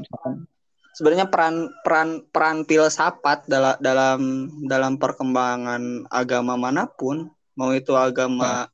sebenarnya 0.96 1.28
peran 1.28 1.70
peran 1.84 2.10
peran 2.32 2.58
filsafat 2.64 3.46
dalam 3.46 3.76
dalam 3.84 4.20
dalam 4.66 4.94
perkembangan 4.96 6.08
agama 6.08 6.56
mana 6.56 6.88
pun, 6.88 7.28
mau 7.60 7.76
itu 7.76 7.94
agama 7.94 8.72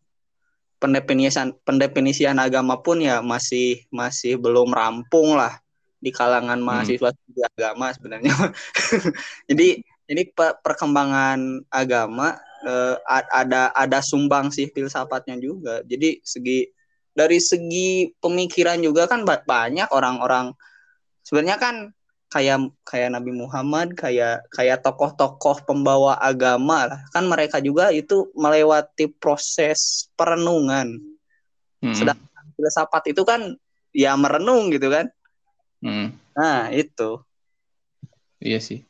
pendefinisian 0.77 1.57
pendefinisian 1.65 2.37
agama 2.37 2.77
pun 2.77 3.01
ya 3.01 3.25
masih 3.25 3.81
masih 3.89 4.37
belum 4.37 4.69
rampung 4.69 5.33
lah 5.33 5.57
di 6.03 6.11
kalangan 6.11 6.59
mahasiswa 6.59 7.09
studi 7.15 7.41
agama 7.57 7.89
sebenarnya. 7.95 8.35
jadi 9.49 9.81
pe- 10.35 10.57
perkembangan 10.61 11.63
agama 11.71 12.37
a- 13.03 13.29
ada 13.43 13.69
ada 13.75 13.99
sumbang 13.99 14.49
sih 14.49 14.71
filsafatnya 14.71 15.35
juga. 15.37 15.83
Jadi 15.83 16.23
segi 16.23 16.67
dari 17.13 17.37
segi 17.37 18.09
pemikiran 18.17 18.81
juga 18.81 19.05
kan 19.05 19.21
ba- 19.21 19.43
banyak 19.45 19.91
orang-orang 19.93 20.55
sebenarnya 21.21 21.61
kan 21.61 21.75
kayak 22.33 22.73
kayak 22.81 23.13
Nabi 23.13 23.29
Muhammad, 23.29 23.93
kayak 23.93 24.41
kayak 24.49 24.81
tokoh-tokoh 24.81 25.69
pembawa 25.69 26.17
agama 26.17 26.89
lah. 26.89 26.99
Kan 27.13 27.29
mereka 27.29 27.61
juga 27.61 27.93
itu 27.93 28.33
melewati 28.33 29.05
proses 29.21 30.09
perenungan. 30.17 30.97
hmm, 31.85 31.93
Sedang- 31.93 32.17
Filsafat 32.53 33.09
itu 33.09 33.21
kan 33.25 33.57
ya 33.93 34.13
merenung 34.17 34.69
gitu 34.73 34.89
kan. 34.89 35.09
hmm. 35.81 36.13
Nah, 36.33 36.73
itu. 36.73 37.21
Iya 38.41 38.57
sih. 38.57 38.81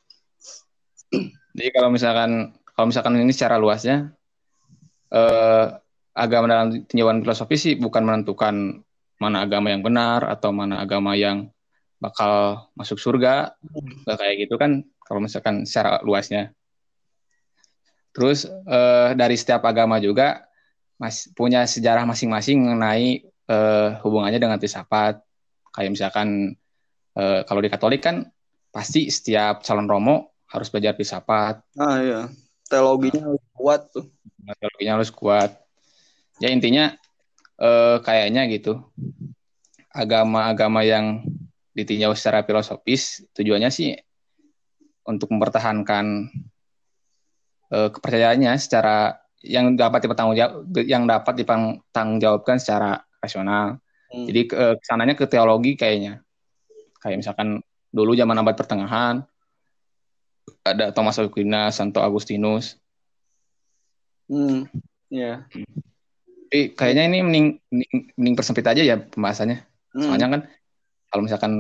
Jadi 1.54 1.70
kalau 1.76 1.92
misalkan 1.94 2.56
kalau 2.74 2.90
misalkan 2.90 3.18
ini 3.18 3.34
secara 3.34 3.62
luasnya 3.62 4.14
eh, 5.14 5.66
agama 6.14 6.46
dalam 6.46 6.86
tinjauan 6.86 7.22
filosofi 7.26 7.56
sih 7.58 7.74
bukan 7.78 8.06
menentukan 8.06 8.82
mana 9.18 9.46
agama 9.46 9.74
yang 9.74 9.82
benar 9.82 10.26
atau 10.30 10.54
mana 10.54 10.82
agama 10.82 11.18
yang 11.18 11.50
bakal 12.04 12.68
masuk 12.76 13.00
surga, 13.00 13.56
nggak 14.04 14.18
kayak 14.20 14.36
gitu 14.44 14.60
kan 14.60 14.84
kalau 15.08 15.24
misalkan 15.24 15.64
secara 15.64 16.04
luasnya. 16.04 16.52
Terus 18.12 18.46
eh, 18.46 19.10
dari 19.16 19.40
setiap 19.40 19.64
agama 19.64 19.98
juga 20.04 20.44
mas 21.00 21.32
punya 21.34 21.64
sejarah 21.66 22.04
masing-masing 22.04 22.60
mengenai 22.60 23.24
eh, 23.24 23.90
hubungannya 24.04 24.38
dengan 24.38 24.60
filsafat. 24.60 25.24
Kayak 25.72 25.92
misalkan 25.96 26.54
eh, 27.16 27.42
kalau 27.48 27.64
di 27.64 27.72
Katolik 27.72 28.04
kan 28.04 28.28
pasti 28.70 29.08
setiap 29.08 29.64
calon 29.64 29.88
romo 29.88 30.36
harus 30.52 30.70
belajar 30.70 30.94
filsafat, 30.94 31.66
Ah 31.80 31.98
iya. 32.04 32.22
Teologinya 32.74 33.22
harus 33.30 33.46
kuat 33.54 33.82
tuh. 33.94 34.06
teologinya 34.58 34.94
harus 34.98 35.12
kuat. 35.14 35.52
Ya 36.42 36.50
intinya 36.50 36.98
eh, 37.62 37.98
kayaknya 38.02 38.50
gitu. 38.50 38.82
Agama-agama 39.94 40.82
yang 40.82 41.22
ditinjau 41.78 42.18
secara 42.18 42.42
filosofis 42.42 43.22
tujuannya 43.38 43.70
sih 43.70 43.94
untuk 45.06 45.30
mempertahankan 45.30 46.34
eh, 47.70 47.90
kepercayaannya 47.94 48.58
secara 48.58 49.22
yang 49.44 49.76
dapat 49.76 50.08
dipertanggungjawab 50.08 50.54
yang 50.88 51.04
dapat 51.06 51.34
dipertanggungjawabkan 51.44 52.58
secara 52.58 52.98
rasional. 53.22 53.78
Hmm. 54.10 54.26
Jadi 54.26 54.42
ke 54.50 54.56
ke 54.82 54.86
sananya 54.88 55.14
ke 55.14 55.30
teologi 55.30 55.78
kayaknya. 55.78 56.26
Kayak 57.04 57.22
misalkan 57.22 57.60
dulu 57.94 58.16
zaman 58.18 58.40
abad 58.42 58.56
pertengahan 58.58 59.22
ada 60.64 60.96
Thomas 60.96 61.20
Aquinas, 61.20 61.76
Santo 61.76 62.00
Agustinus. 62.00 62.80
Hmm. 64.32 64.66
Iya. 65.12 65.46
Tapi 66.54 66.78
kayaknya 66.78 67.10
ini 67.10 67.20
mending, 67.26 67.48
mending, 67.74 67.92
mending 68.14 68.36
persempit 68.38 68.66
aja 68.70 68.82
ya 68.86 69.02
pembahasannya. 69.02 69.66
Hmm. 69.98 70.04
Soalnya 70.06 70.28
kan 70.30 70.42
kalau 71.10 71.22
misalkan 71.26 71.52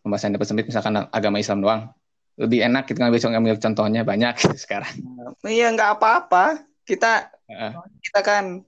pembahasannya 0.00 0.40
persempit 0.40 0.66
misalkan 0.68 0.96
agama 1.12 1.36
Islam 1.36 1.60
doang, 1.60 1.92
lebih 2.40 2.64
enak 2.64 2.88
kita 2.88 3.04
ngambil 3.04 3.20
ngambil 3.20 3.56
contohnya 3.60 4.02
banyak 4.08 4.34
sekarang. 4.64 4.92
Iya 5.44 5.68
nggak 5.76 6.00
apa-apa. 6.00 6.64
Kita 6.88 7.28
Heeh. 7.48 7.72
kita 8.08 8.20
kan 8.24 8.64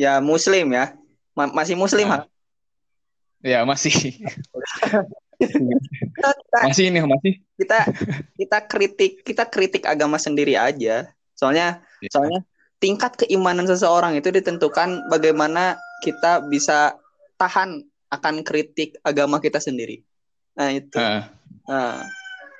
ya 0.00 0.24
muslim 0.24 0.72
ya. 0.72 0.96
Ma- 1.36 1.52
masih 1.52 1.76
muslim 1.76 2.08
ha? 2.08 2.24
Ya 3.44 3.64
masih 3.68 3.92
Kita, 5.48 6.28
masih 6.62 6.84
ini 6.88 6.98
masih. 7.02 7.32
kita 7.56 7.78
kita 8.36 8.58
kritik 8.64 9.12
kita 9.22 9.44
kritik 9.46 9.84
agama 9.84 10.16
sendiri 10.16 10.54
aja. 10.54 11.10
Soalnya 11.34 11.82
Ya. 12.02 12.10
soalnya 12.10 12.40
tingkat 12.78 13.14
keimanan 13.14 13.62
seseorang 13.64 14.18
itu 14.18 14.28
ditentukan 14.28 15.06
bagaimana 15.06 15.78
kita 16.02 16.42
bisa 16.42 16.98
tahan 17.38 17.82
akan 18.10 18.42
kritik 18.42 18.98
agama 19.00 19.38
kita 19.38 19.62
sendiri. 19.62 20.02
Nah, 20.58 20.68
itu. 20.68 20.98
Heeh. 20.98 21.22
Nah, 21.70 22.02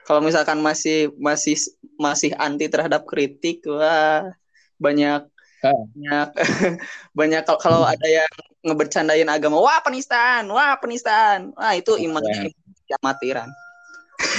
kalau 0.06 0.22
misalkan 0.22 0.62
masih 0.62 1.10
masih 1.18 1.58
masih 1.98 2.32
anti 2.38 2.70
terhadap 2.70 3.02
kritik, 3.04 3.66
wah 3.66 4.30
banyak 4.78 5.26
Ah. 5.62 5.78
banyak 5.94 6.28
banyak 7.18 7.42
kalau- 7.58 7.86
ada 7.86 8.06
yang 8.06 8.30
ngebercandain 8.62 9.26
agama, 9.26 9.58
wah 9.58 9.78
penistaan, 9.78 10.46
wah 10.50 10.74
penistaan, 10.78 11.50
wah 11.54 11.74
itu 11.74 11.94
imannya 11.98 12.50
ya 12.88 12.96
matiran. 13.00 13.48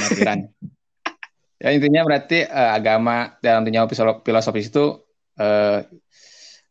Matiran. 0.01 0.39
ya 1.63 1.69
intinya 1.71 2.03
berarti 2.03 2.43
eh, 2.43 2.71
agama 2.75 3.39
dalam 3.39 3.63
dunia 3.63 3.87
filosofis 4.23 4.67
itu 4.67 4.99
eh, 5.39 5.87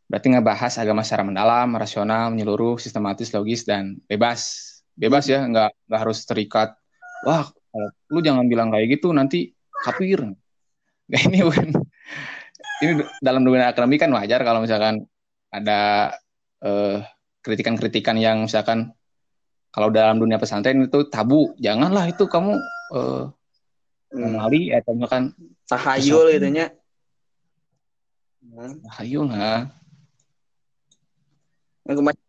berarti 0.07 0.27
ngebahas 0.29 0.73
agama 0.77 1.01
secara 1.01 1.25
mendalam, 1.25 1.73
rasional, 1.73 2.29
menyeluruh, 2.29 2.77
sistematis, 2.77 3.33
logis 3.33 3.65
dan 3.65 3.97
bebas. 4.05 4.69
Bebas 4.93 5.25
ya, 5.25 5.41
nggak 5.41 5.89
nggak 5.89 5.99
harus 6.05 6.21
terikat. 6.29 6.77
Wah, 7.25 7.49
lu 8.13 8.21
jangan 8.21 8.45
bilang 8.45 8.69
kayak 8.69 8.99
gitu 8.99 9.09
nanti 9.15 9.53
kafir. 9.83 10.21
Ini 11.13 11.45
ini 12.83 12.91
dalam 13.21 13.43
dunia 13.45 13.69
akademik 13.69 14.01
kan 14.01 14.11
wajar 14.15 14.41
kalau 14.41 14.63
misalkan 14.63 15.05
ada 15.53 16.11
eh, 16.63 17.05
kritikan-kritikan 17.43 18.17
yang 18.17 18.47
misalkan 18.47 18.95
kalau 19.73 19.89
dalam 19.89 20.21
dunia 20.21 20.37
pesantren 20.37 20.85
itu 20.85 21.09
tabu, 21.09 21.57
janganlah 21.57 22.05
itu 22.07 22.29
kamu 22.29 22.53
eh, 22.93 23.23
Hmm. 24.13 24.37
atau 24.37 24.93
misalkan 24.93 25.33
Tahayul 25.65 26.37
gitu 26.37 26.49
nya. 26.53 26.69
Hmm. 28.45 28.77
ayo 29.01 29.25
lah 29.25 29.65
Yang 31.89 31.97
kema- 31.97 32.21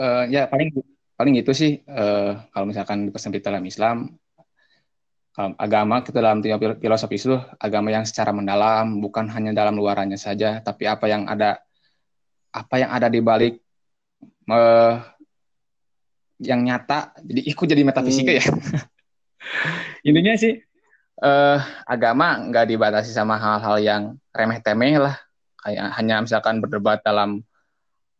Eh, 0.00 0.24
ya 0.32 0.48
paling 0.48 0.70
paling 1.18 1.34
itu 1.36 1.52
sih 1.52 1.82
eh, 1.84 2.30
kalau 2.54 2.64
misalkan 2.64 3.04
di 3.04 3.10
pesan 3.12 3.34
dalam 3.36 3.60
Islam 3.66 4.14
kalau 5.34 5.52
agama 5.60 6.00
kita 6.00 6.22
dalam 6.24 6.40
filosofi 6.80 7.20
itu 7.20 7.36
agama 7.60 7.92
yang 7.92 8.08
secara 8.08 8.32
mendalam 8.32 8.96
bukan 9.02 9.28
hanya 9.28 9.52
dalam 9.52 9.76
luarannya 9.76 10.16
saja 10.16 10.62
tapi 10.64 10.88
apa 10.88 11.04
yang 11.04 11.28
ada 11.28 11.60
apa 12.48 12.74
yang 12.80 12.90
ada 12.94 13.12
di 13.12 13.20
balik 13.20 13.60
eh, 14.48 14.94
yang 16.40 16.64
nyata 16.64 17.12
jadi 17.20 17.40
ikut 17.52 17.66
jadi 17.68 17.82
metafisika 17.84 18.30
Hmm. 18.32 18.40
ya 18.40 18.44
intinya 20.08 20.34
sih 20.40 20.56
eh, 21.20 21.58
agama 21.84 22.40
nggak 22.48 22.66
dibatasi 22.72 23.12
sama 23.12 23.36
hal-hal 23.36 23.76
yang 23.80 24.02
remeh-temeh 24.32 24.96
lah 24.96 25.16
kayak 25.60 25.92
hanya 26.00 26.24
misalkan 26.24 26.64
berdebat 26.64 27.04
dalam 27.04 27.44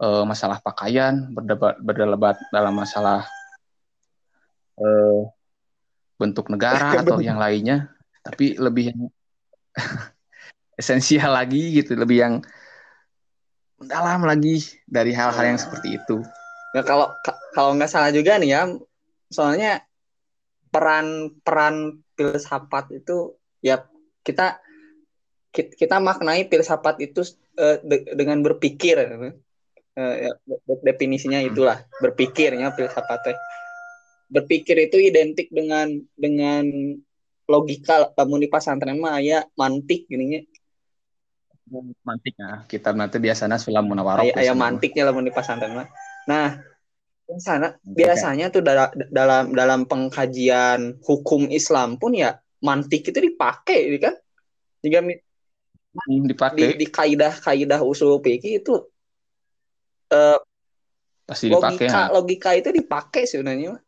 eh, 0.00 0.24
masalah 0.24 0.58
pakaian, 0.60 1.28
berdebat 1.32 1.76
berdebat 1.80 2.36
dalam 2.52 2.74
masalah 2.76 3.24
eh, 4.80 5.20
bentuk 6.16 6.48
negara 6.52 6.96
atau 7.04 7.20
yang 7.20 7.40
lainnya, 7.40 7.92
tapi 8.24 8.56
lebih 8.56 8.92
yang 8.92 9.00
esensial 10.80 11.32
lagi 11.36 11.80
gitu, 11.80 11.96
lebih 11.96 12.18
yang 12.20 12.34
mendalam 13.80 14.24
lagi 14.28 14.60
dari 14.84 15.16
hal-hal 15.16 15.56
yang 15.56 15.60
seperti 15.60 15.96
itu. 15.96 16.20
Ya 16.70 16.82
kalau 16.86 17.10
ka- 17.24 17.40
kalau 17.50 17.74
nggak 17.74 17.90
salah 17.90 18.10
juga 18.14 18.38
nih 18.38 18.50
ya, 18.54 18.62
soalnya 19.26 19.82
peran 20.70 21.34
peran 21.42 21.98
filsafat 22.14 22.94
itu 22.94 23.34
ya 23.58 23.82
kita 24.22 24.62
ki- 25.50 25.74
kita 25.74 25.98
maknai 25.98 26.46
filsafat 26.46 27.02
itu 27.02 27.26
eh, 27.58 27.82
de- 27.82 28.06
dengan 28.14 28.38
berpikir. 28.38 28.96
Eh, 29.98 30.14
ya, 30.24 30.32
de- 30.46 30.82
definisinya 30.86 31.42
itulah 31.42 31.82
berpikirnya 31.98 32.70
filsafat. 32.70 33.34
Berpikir 34.30 34.78
itu 34.86 35.02
identik 35.02 35.50
dengan 35.50 35.90
dengan 36.14 36.62
logika 37.50 38.14
lamun 38.14 38.38
di 38.38 38.46
pesantren 38.46 39.02
mah 39.02 39.18
aya 39.18 39.42
mantik 39.58 40.06
gininya 40.06 40.38
Mantiknya 42.02 42.66
kita 42.66 42.90
nanti 42.94 43.22
biasanya 43.22 43.54
sulam 43.58 43.86
munawarok 43.86 44.22
aya, 44.26 44.34
aya 44.34 44.54
biasanya. 44.54 44.58
mantiknya 44.58 45.02
lamun 45.06 45.26
di 45.26 45.34
pesantren 45.34 45.74
mah. 45.74 45.86
Nah, 46.28 46.60
Mantik, 47.30 47.78
biasanya 47.94 48.46
tuh 48.50 48.62
dala- 48.66 48.94
dalam 49.08 49.54
dalam 49.54 49.80
pengkajian 49.86 50.98
hukum 51.06 51.46
Islam 51.48 51.96
pun 51.96 52.12
ya 52.12 52.36
mantik 52.60 53.06
itu 53.06 53.18
dipakai 53.18 53.80
kan. 54.02 54.14
Jika 54.82 55.00
Hmm, 55.90 56.22
di, 56.24 56.30
dipakai 56.30 56.70
di 56.78 56.86
kaidah-kaidah 56.86 57.80
usul 57.82 58.22
fikih 58.22 58.62
itu 58.62 58.74
eh, 60.10 60.38
pasti 61.26 61.46
dipakai. 61.50 61.86
logika 61.86 62.00
ha. 62.06 62.12
logika 62.14 62.50
itu 62.54 62.68
dipakai 62.74 63.22
sebenarnya. 63.26 63.78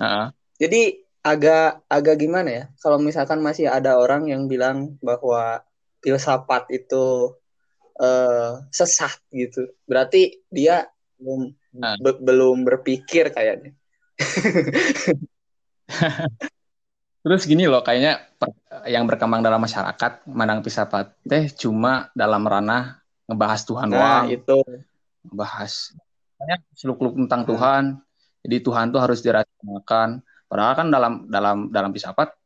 Heeh. 0.00 0.26
Jadi 0.60 0.82
agak 1.22 1.86
agak 1.86 2.16
gimana 2.18 2.50
ya? 2.50 2.64
Kalau 2.82 2.98
misalkan 2.98 3.40
masih 3.44 3.68
ada 3.70 3.98
orang 3.98 4.26
yang 4.28 4.48
bilang 4.50 4.96
bahwa 5.04 5.62
filsafat 6.02 6.66
itu 6.72 7.34
eh, 7.96 8.52
sesat 8.72 9.20
gitu, 9.32 9.68
berarti 9.84 10.40
dia 10.48 10.88
belum 11.20 11.52
Nah. 11.72 11.96
be- 11.96 12.20
belum 12.20 12.68
berpikir 12.68 13.32
kayaknya. 13.32 13.72
Terus 17.24 17.42
gini 17.48 17.64
loh, 17.64 17.80
kayaknya 17.80 18.28
per- 18.36 18.52
yang 18.84 19.08
berkembang 19.08 19.40
dalam 19.40 19.62
masyarakat, 19.62 20.28
mandang 20.28 20.60
filsafat 20.60 21.16
teh 21.24 21.48
cuma 21.54 22.12
dalam 22.12 22.44
ranah 22.44 23.00
ngebahas 23.24 23.60
Tuhan 23.64 23.88
Nah, 23.88 23.96
doang, 23.96 24.26
itu. 24.28 24.58
ngebahas 25.24 25.72
banyak 26.36 26.60
seluk-beluk 26.76 27.14
tentang 27.24 27.40
Hmm. 27.46 27.50
Tuhan. 27.54 27.84
Jadi 28.42 28.56
Tuhan 28.58 28.86
tuh 28.90 29.00
harus 29.00 29.22
dirasakan. 29.22 30.18
Padahal 30.50 30.74
kan 30.76 30.86
dalam 30.92 31.12
dalam 31.30 31.58
dalam 31.72 31.90
filsafat 31.94 32.36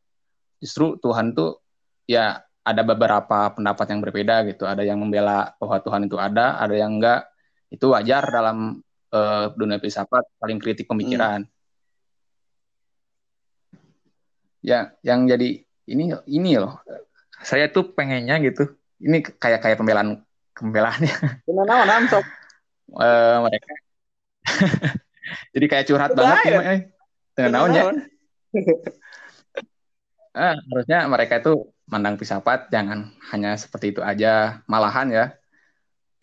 justru 0.62 0.94
Tuhan 1.02 1.34
tuh 1.34 1.58
ya 2.06 2.45
ada 2.66 2.82
beberapa 2.82 3.54
pendapat 3.54 3.86
yang 3.94 4.00
berbeda 4.02 4.42
gitu. 4.50 4.66
Ada 4.66 4.82
yang 4.82 4.98
membela 4.98 5.54
bahwa 5.62 5.78
Tuhan 5.78 6.10
itu 6.10 6.18
ada, 6.18 6.58
ada 6.58 6.74
yang 6.74 6.98
enggak. 6.98 7.30
Itu 7.70 7.94
wajar 7.94 8.26
dalam 8.26 8.82
eh, 9.14 9.44
dunia 9.54 9.78
filsafat 9.78 10.26
saling 10.42 10.58
kritik 10.58 10.90
pemikiran. 10.90 11.46
Ya, 14.66 14.98
yang 15.06 15.30
jadi 15.30 15.62
ini 15.86 16.10
ini 16.26 16.50
loh. 16.58 16.82
Saya 17.38 17.70
tuh 17.70 17.94
pengennya 17.94 18.42
gitu. 18.42 18.74
Ini 18.98 19.22
kayak 19.38 19.62
kayak 19.62 19.78
pembelaan 19.78 20.24
pembelaannya 20.56 21.44
Gimana 21.44 21.84
naon 21.84 22.04
sok 22.08 22.24
eh, 22.98 23.36
mereka. 23.44 23.72
jadi 25.54 25.66
kayak 25.68 25.84
curhat 25.86 26.10
Betul 26.16 26.24
banget 26.24 26.42
eh. 26.66 26.80
Dengan 27.38 27.70
naon? 27.70 27.96
Ah, 30.36 30.52
harusnya 30.68 31.08
mereka 31.08 31.40
itu 31.40 31.72
mandang 31.86 32.18
filsafat 32.18 32.68
jangan 32.68 33.14
hanya 33.30 33.54
seperti 33.54 33.94
itu 33.94 34.02
aja. 34.02 34.62
Malahan 34.66 35.08
ya, 35.10 35.24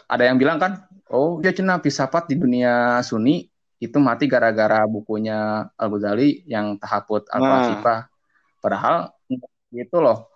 ada 0.07 0.23
yang 0.27 0.37
bilang 0.37 0.59
kan, 0.59 0.85
oh 1.07 1.39
dia 1.39 1.55
cina 1.55 1.79
filsafat 1.79 2.27
di 2.27 2.35
dunia 2.35 2.99
Sunni 3.01 3.47
itu 3.83 3.97
mati 3.99 4.31
gara-gara 4.31 4.87
bukunya 4.87 5.67
Al 5.75 5.87
Ghazali 5.91 6.47
yang 6.47 6.79
Tahaput 6.79 7.27
Al 7.31 7.41
Falsifah. 7.43 7.99
Padahal 8.63 9.11
itu 9.75 9.97
loh 9.99 10.31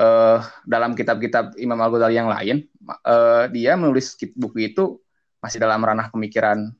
eh, 0.00 0.38
dalam 0.64 0.96
kitab-kitab 0.96 1.60
Imam 1.60 1.76
Al 1.80 1.92
Ghazali 1.92 2.16
yang 2.16 2.32
lain, 2.32 2.64
eh, 3.04 3.44
dia 3.52 3.76
menulis 3.76 4.16
buku 4.36 4.72
itu 4.72 5.00
masih 5.40 5.60
dalam 5.60 5.80
ranah 5.80 6.08
pemikiran 6.12 6.72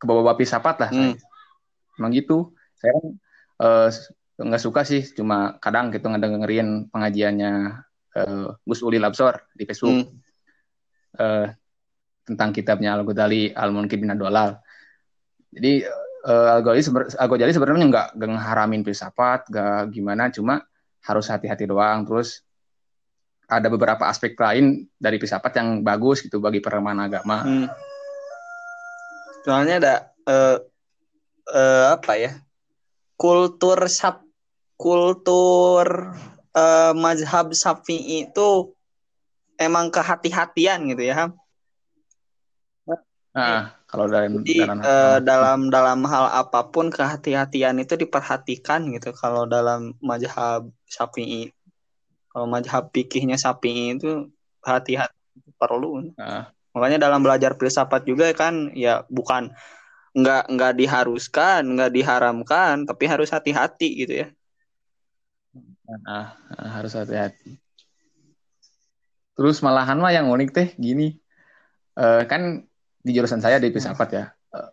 ke 0.00 0.04
bawah 0.08 0.36
filsafat 0.36 0.88
lah. 0.88 0.90
Hmm. 0.92 1.16
Emang 2.00 2.12
gitu. 2.16 2.56
Saya 2.80 2.92
kan 2.96 3.06
eh, 3.60 3.88
nggak 4.40 4.62
suka 4.62 4.80
sih, 4.82 5.04
cuma 5.12 5.60
kadang 5.60 5.92
gitu 5.92 6.08
ngedengerin 6.08 6.88
pengajiannya 6.88 7.52
eh, 8.16 8.48
Gus 8.64 8.80
Uli 8.80 8.96
Labsor 8.96 9.52
di 9.52 9.64
Facebook 9.68 9.92
Hmm. 9.92 10.08
eh, 11.20 11.46
tentang 12.24 12.50
kitabnya 12.54 12.96
Al 12.96 13.04
Ghazali 13.04 13.52
Al 13.52 13.70
Munkir 13.74 14.00
bin 14.00 14.12
Dolal. 14.16 14.56
Jadi 15.52 15.84
eh, 16.24 16.48
Al 16.52 16.64
Ghazali 16.64 16.82
seber- 16.82 17.12
Al 17.12 17.28
Ghazali 17.28 17.52
sebenarnya 17.52 17.86
nggak 17.92 18.08
ngeharamin 18.16 18.82
filsafat, 18.82 19.52
nggak 19.52 19.92
gimana, 19.92 20.32
cuma 20.32 20.64
harus 21.04 21.26
hati-hati 21.28 21.68
doang. 21.68 22.08
Terus 22.08 22.40
ada 23.52 23.68
beberapa 23.68 24.08
aspek 24.08 24.32
lain 24.32 24.88
dari 24.96 25.20
filsafat 25.20 25.60
yang 25.60 25.84
bagus 25.84 26.24
gitu 26.24 26.40
bagi 26.40 26.64
perkembangan 26.64 27.04
agama. 27.04 27.38
Hmm. 27.44 27.68
Soalnya 29.44 29.74
ada 29.82 29.94
eh, 30.24 30.56
eh, 31.52 31.86
apa 32.00 32.12
ya? 32.16 32.32
Kultur 33.16 33.78
sab 33.86 34.26
kultur 34.74 36.14
eh, 36.52 36.92
mazhab 36.96 37.54
Syafi'i 37.54 38.26
itu 38.30 38.74
emang 39.60 39.94
kehati-hatian 39.94 40.90
gitu 40.90 41.04
ya 41.06 41.30
Nah, 43.32 43.72
kalau 43.88 44.12
dalam 44.12 44.44
Jadi 44.44 44.60
dalam, 44.60 44.76
eh, 44.84 45.18
dalam 45.24 45.60
dalam 45.72 46.00
hal 46.04 46.28
apa 46.36 46.68
pun 46.68 46.92
kehati-hatian 46.92 47.80
itu 47.80 47.96
diperhatikan 47.96 48.92
gitu. 48.92 49.16
Kalau 49.16 49.48
dalam 49.48 49.96
mazhab 50.04 50.68
Syafi'i, 50.84 51.48
kalau 52.28 52.44
mazhab 52.44 52.92
fikihnya 52.92 53.40
Syafi'i 53.40 53.96
itu 53.96 54.28
hati-hati 54.60 55.16
perlu. 55.56 56.12
Nah, 56.12 56.52
Makanya 56.72 57.08
dalam 57.08 57.24
belajar 57.24 57.56
filsafat 57.56 58.04
juga 58.08 58.32
kan 58.32 58.72
ya 58.72 59.04
bukan 59.08 59.52
nggak 60.12 60.44
nggak 60.52 60.72
diharuskan, 60.76 61.62
nggak 61.64 61.92
diharamkan, 61.92 62.84
tapi 62.84 63.04
harus 63.08 63.32
hati-hati 63.32 63.88
gitu 64.04 64.14
ya. 64.24 64.28
nah, 66.04 66.36
harus 66.72 66.92
hati-hati. 66.96 67.60
Terus 69.32 69.64
malahan 69.64 69.96
mah 69.96 70.12
yang 70.12 70.28
unik 70.28 70.50
teh 70.52 70.68
gini, 70.76 71.16
Eh, 71.92 72.22
kan 72.24 72.64
di 73.04 73.10
jurusan 73.12 73.44
saya 73.44 73.60
di 73.60 73.68
filsafat 73.68 74.08
ya, 74.16 74.24
eh, 74.32 74.68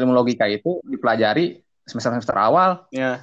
ilmu 0.00 0.16
logika 0.16 0.48
itu 0.48 0.80
dipelajari 0.88 1.60
semester-semester 1.84 2.32
awal, 2.40 2.88
Ya, 2.88 3.20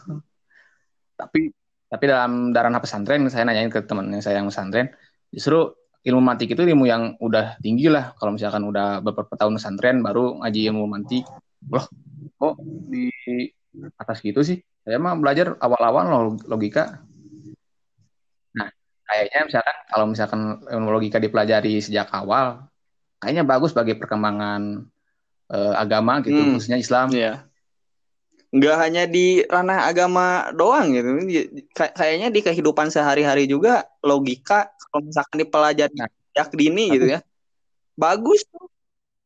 tapi 1.17 1.49
tapi 1.89 2.05
dalam 2.05 2.53
dalam 2.53 2.77
pesantren 2.77 3.25
saya 3.33 3.49
nanyain 3.49 3.73
ke 3.73 3.81
teman 3.81 4.13
saya 4.21 4.37
yang 4.37 4.53
pesantren, 4.53 4.93
justru 5.33 5.73
ilmu 6.05 6.21
mantik 6.21 6.53
itu 6.53 6.61
ilmu 6.61 6.85
yang 6.85 7.17
udah 7.17 7.57
tinggi 7.65 7.89
lah. 7.89 8.13
Kalau 8.21 8.37
misalkan 8.37 8.61
udah 8.61 9.01
beberapa 9.01 9.33
tahun 9.33 9.57
pesantren 9.57 10.05
baru 10.05 10.37
ngaji 10.45 10.69
ilmu 10.69 10.85
mantik, 10.85 11.25
loh 11.69 11.85
kok 12.37 12.55
di 12.89 13.11
atas 13.97 14.17
gitu 14.25 14.41
sih? 14.41 14.57
Saya 14.81 14.97
mah 14.97 15.13
belajar 15.13 15.53
awal-awal 15.61 16.33
logika. 16.49 17.05
Nah, 18.57 18.67
kayaknya 19.05 19.39
misalkan 19.45 19.77
kalau 19.87 20.05
misalkan 20.09 20.41
ilmu 20.65 20.89
logika 20.89 21.21
dipelajari 21.21 21.77
sejak 21.77 22.09
awal, 22.09 22.65
kayaknya 23.21 23.45
bagus 23.45 23.71
bagi 23.71 23.93
perkembangan 23.93 24.89
eh, 25.51 25.73
agama 25.75 26.23
gitu, 26.23 26.39
Hmm. 26.39 26.55
khususnya 26.55 26.79
Islam. 26.79 27.11
Iya. 27.11 27.43
Nggak 28.55 28.77
hanya 28.79 29.03
di 29.03 29.43
ranah 29.43 29.83
agama 29.83 30.47
doang 30.55 30.95
gitu. 30.95 31.07
Kay- 31.75 31.91
Kayaknya 31.91 32.27
di 32.31 32.39
kehidupan 32.39 32.87
sehari-hari 32.87 33.47
juga 33.47 33.83
logika 33.99 34.71
kalau 34.87 35.07
misalkan 35.07 35.43
dipelajari 35.43 35.91
Nah. 35.95 36.07
sejak 36.31 36.55
dini 36.55 36.83
gitu 36.95 37.05
ya. 37.07 37.19
Bagus 37.95 38.47
tuh. 38.47 38.67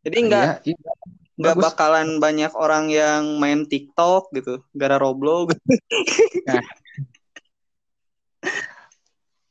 Jadi 0.01 0.17
nggak 0.29 0.45
Iya, 0.65 0.73
iya. 0.73 0.91
Nggak 1.35 1.55
bakalan 1.59 2.19
banyak 2.23 2.51
orang 2.55 2.87
yang 2.87 3.39
main 3.43 3.67
TikTok 3.67 4.31
gitu, 4.31 4.63
gara 4.71 4.95
Roblox. 4.95 5.55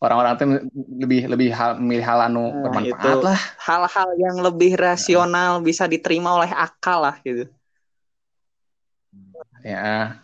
Orang-orang 0.05 0.33
tuh 0.37 0.47
lebih 1.01 1.33
lebih 1.33 1.49
hal, 1.57 1.81
milih 1.81 2.05
hal 2.05 2.29
anu 2.29 2.53
Nah, 2.53 2.61
bermanfaat 2.69 3.01
itu. 3.01 3.25
lah. 3.25 3.41
Hal-hal 3.57 4.09
yang 4.21 4.37
lebih 4.45 4.77
rasional 4.77 5.65
bisa 5.65 5.89
diterima 5.89 6.37
oleh 6.37 6.53
akal 6.53 7.01
lah 7.01 7.17
gitu. 7.25 7.49
Ya, 9.65 10.21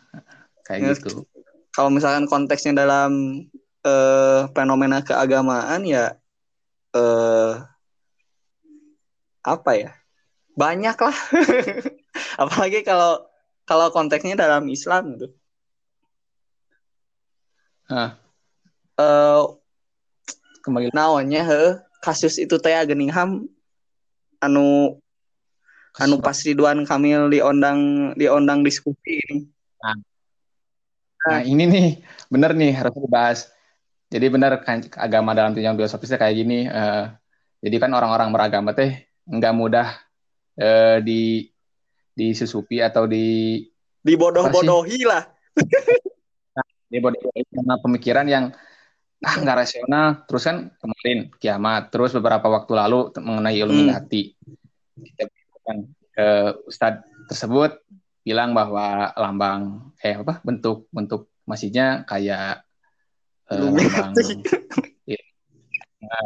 kayak 0.68 0.81
Ya, 0.85 0.92
gitu. 0.92 1.25
Kalau 1.73 1.88
misalkan 1.88 2.29
konteksnya 2.29 2.77
dalam 2.77 3.40
eh, 3.81 4.40
fenomena 4.53 5.01
keagamaan 5.01 5.81
ya 5.88 6.12
eh 6.92 7.53
apa 9.40 9.73
ya? 9.81 10.00
Banyak 10.61 10.96
lah. 11.01 11.16
Apalagi 12.42 12.85
kalau 12.85 13.25
kalau 13.64 13.88
konteksnya 13.88 14.37
dalam 14.37 14.68
Islam 14.68 15.16
gitu. 15.16 15.33
Nah, 17.88 18.20
Eh 19.01 19.42
kembali 20.61 20.92
naonnya 20.92 21.42
he 21.49 21.62
kasus 22.05 22.37
itu 22.37 22.61
teh 22.61 22.77
geuning 22.85 23.09
ham 23.09 23.49
anu 24.44 25.01
anu 25.96 26.20
pas 26.20 26.37
Ridwan 26.44 26.85
Kamil 26.85 27.33
diondang 27.33 28.12
diondang 28.20 28.61
diskusi 28.61 29.16
ini. 29.25 29.49
Nah, 31.20 31.40
ini 31.44 31.64
nih, 31.68 31.88
bener 32.33 32.57
nih 32.57 32.73
harus 32.73 32.96
dibahas. 32.96 33.38
Jadi 34.09 34.27
bener 34.33 34.53
kan 34.64 34.81
agama 34.96 35.37
dalam 35.37 35.53
tinjauan 35.53 35.77
filosofisnya 35.77 36.16
kayak 36.20 36.37
gini. 36.37 36.64
eh, 36.68 37.05
jadi 37.61 37.77
kan 37.77 37.92
orang-orang 37.92 38.29
beragama 38.33 38.73
teh 38.73 39.05
nggak 39.29 39.55
mudah 39.57 39.88
eh, 40.57 40.99
di 41.05 41.47
disusupi 42.15 42.83
atau 42.83 43.07
di 43.07 43.61
Dibodoh-bodohi 44.01 45.05
lah. 45.05 45.29
dibodohi 46.91 47.47
sama 47.55 47.79
pemikiran 47.79 48.27
yang 48.27 48.45
ah 49.21 49.35
nggak 49.37 49.59
rasional. 49.61 50.07
Terus 50.25 50.43
kan 50.49 50.57
kemarin 50.81 51.29
kiamat. 51.37 51.93
Terus 51.93 52.17
beberapa 52.17 52.49
waktu 52.49 52.73
lalu 52.73 53.13
mengenai 53.21 53.61
Illuminati. 53.61 54.33
Kita 54.97 55.29
kan 55.65 55.85
ke 56.17 56.29
Ustadz 56.67 57.29
tersebut 57.29 57.77
bilang 58.25 58.53
bahwa 58.53 59.13
lambang 59.17 59.93
eh 60.01 60.17
apa 60.17 60.41
bentuk 60.45 60.89
bentuk 60.93 61.29
masjidnya 61.45 62.09
kayak 62.09 62.65
eh, 63.53 63.61
lambang 63.61 64.17
Illuminati. 64.17 65.17
Nah, 66.01 66.25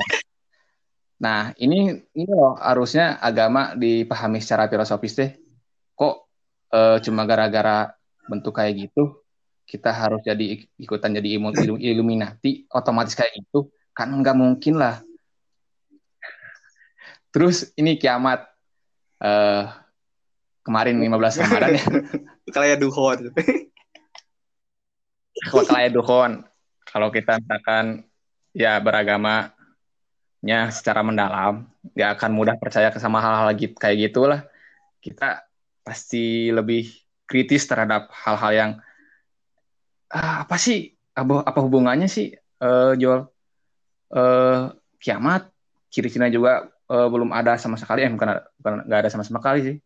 ini 1.56 2.04
ini 2.12 2.28
loh 2.28 2.58
harusnya 2.60 3.16
agama 3.18 3.72
dipahami 3.72 4.38
secara 4.42 4.68
filosofis 4.68 5.16
deh. 5.16 5.30
Kok 5.96 6.14
eh, 6.74 6.96
cuma 7.00 7.24
gara-gara 7.24 7.92
bentuk 8.28 8.56
kayak 8.56 8.88
gitu 8.90 9.24
kita 9.64 9.88
harus 9.96 10.20
jadi 10.20 10.60
ik- 10.60 10.68
ikutan 10.76 11.16
jadi 11.16 11.40
imu- 11.40 11.56
ilu- 11.56 11.80
Illuminati 11.80 12.68
otomatis 12.68 13.16
kayak 13.16 13.32
gitu 13.40 13.72
kan 13.96 14.12
nggak 14.12 14.36
mungkin 14.36 14.76
lah. 14.76 15.00
Terus 17.32 17.72
ini 17.74 17.96
kiamat 17.96 18.44
eh 19.24 19.64
kemarin 20.64 20.96
15 21.00 21.40
Ramadan 21.40 21.70
ya 21.76 21.84
Kayak 22.54 22.78
duhon. 22.80 23.18
kalau 25.50 25.64
kayak 25.66 25.90
duhon 25.92 26.32
kalau 26.86 27.08
kita 27.10 27.42
misalkan 27.42 28.06
ya 28.54 28.78
beragamanya 30.44 30.68
secara 30.72 31.00
mendalam 31.00 31.64
nggak 31.96 32.10
akan 32.20 32.30
mudah 32.36 32.56
percaya 32.60 32.92
ke 32.92 33.00
sama 33.00 33.18
hal-hal 33.24 33.48
gitu 33.56 33.74
kayak 33.80 34.12
gitulah. 34.12 34.40
Kita 35.00 35.44
pasti 35.84 36.52
lebih 36.52 36.88
kritis 37.24 37.64
terhadap 37.64 38.12
hal-hal 38.12 38.52
yang 38.52 38.70
ah, 40.12 40.44
apa 40.44 40.56
sih? 40.60 40.92
Apa, 41.16 41.46
apa 41.48 41.58
hubungannya 41.64 42.08
sih? 42.08 42.36
Eh 42.36 42.92
Joel 43.00 43.24
eh 44.12 44.60
kiamat? 45.00 45.48
Ciri-cirinya 45.88 46.28
juga 46.28 46.52
eh, 46.92 47.08
belum 47.08 47.32
ada 47.32 47.56
sama 47.56 47.80
sekali. 47.80 48.04
Eh 48.04 48.10
bukan 48.12 48.28
nggak 48.60 49.00
ada 49.00 49.10
sama 49.12 49.24
sekali 49.24 49.60
sih. 49.64 49.76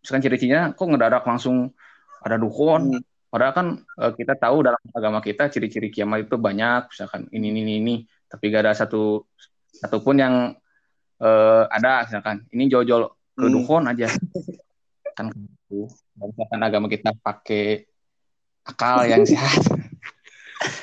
Misalkan 0.00 0.22
ciri-cirinya 0.24 0.72
kok 0.72 0.88
ngedadak 0.88 1.24
langsung 1.28 1.68
ada 2.24 2.36
duhon 2.40 2.96
Hmm. 3.28 3.32
Padahal 3.34 3.52
kan 3.52 3.66
eh, 4.00 4.12
kita 4.16 4.40
tahu 4.40 4.64
dalam 4.64 4.80
agama 4.96 5.20
kita 5.20 5.52
ciri-ciri 5.52 5.92
kiamat 5.92 6.24
itu 6.24 6.40
banyak, 6.40 6.88
misalkan 6.88 7.28
ini 7.28 7.52
ini 7.52 7.72
ini, 7.76 7.94
tapi 8.24 8.48
gak 8.48 8.64
ada 8.64 8.72
satu 8.72 9.28
satupun 9.72 10.16
yang 10.18 10.34
eh, 11.18 11.64
ada, 11.68 12.06
misalkan 12.06 12.46
ini 12.54 12.70
jojol 12.70 13.10
ke 13.38 13.46
Hmm. 13.46 13.54
dukun 13.54 13.86
aja, 13.86 14.10
kan. 15.14 15.30
Dan 15.30 16.26
misalkan 16.30 16.60
agama 16.62 16.86
kita 16.90 17.14
pakai 17.22 17.86
akal 18.66 19.06
yang 19.06 19.22
sehat, 19.30 19.62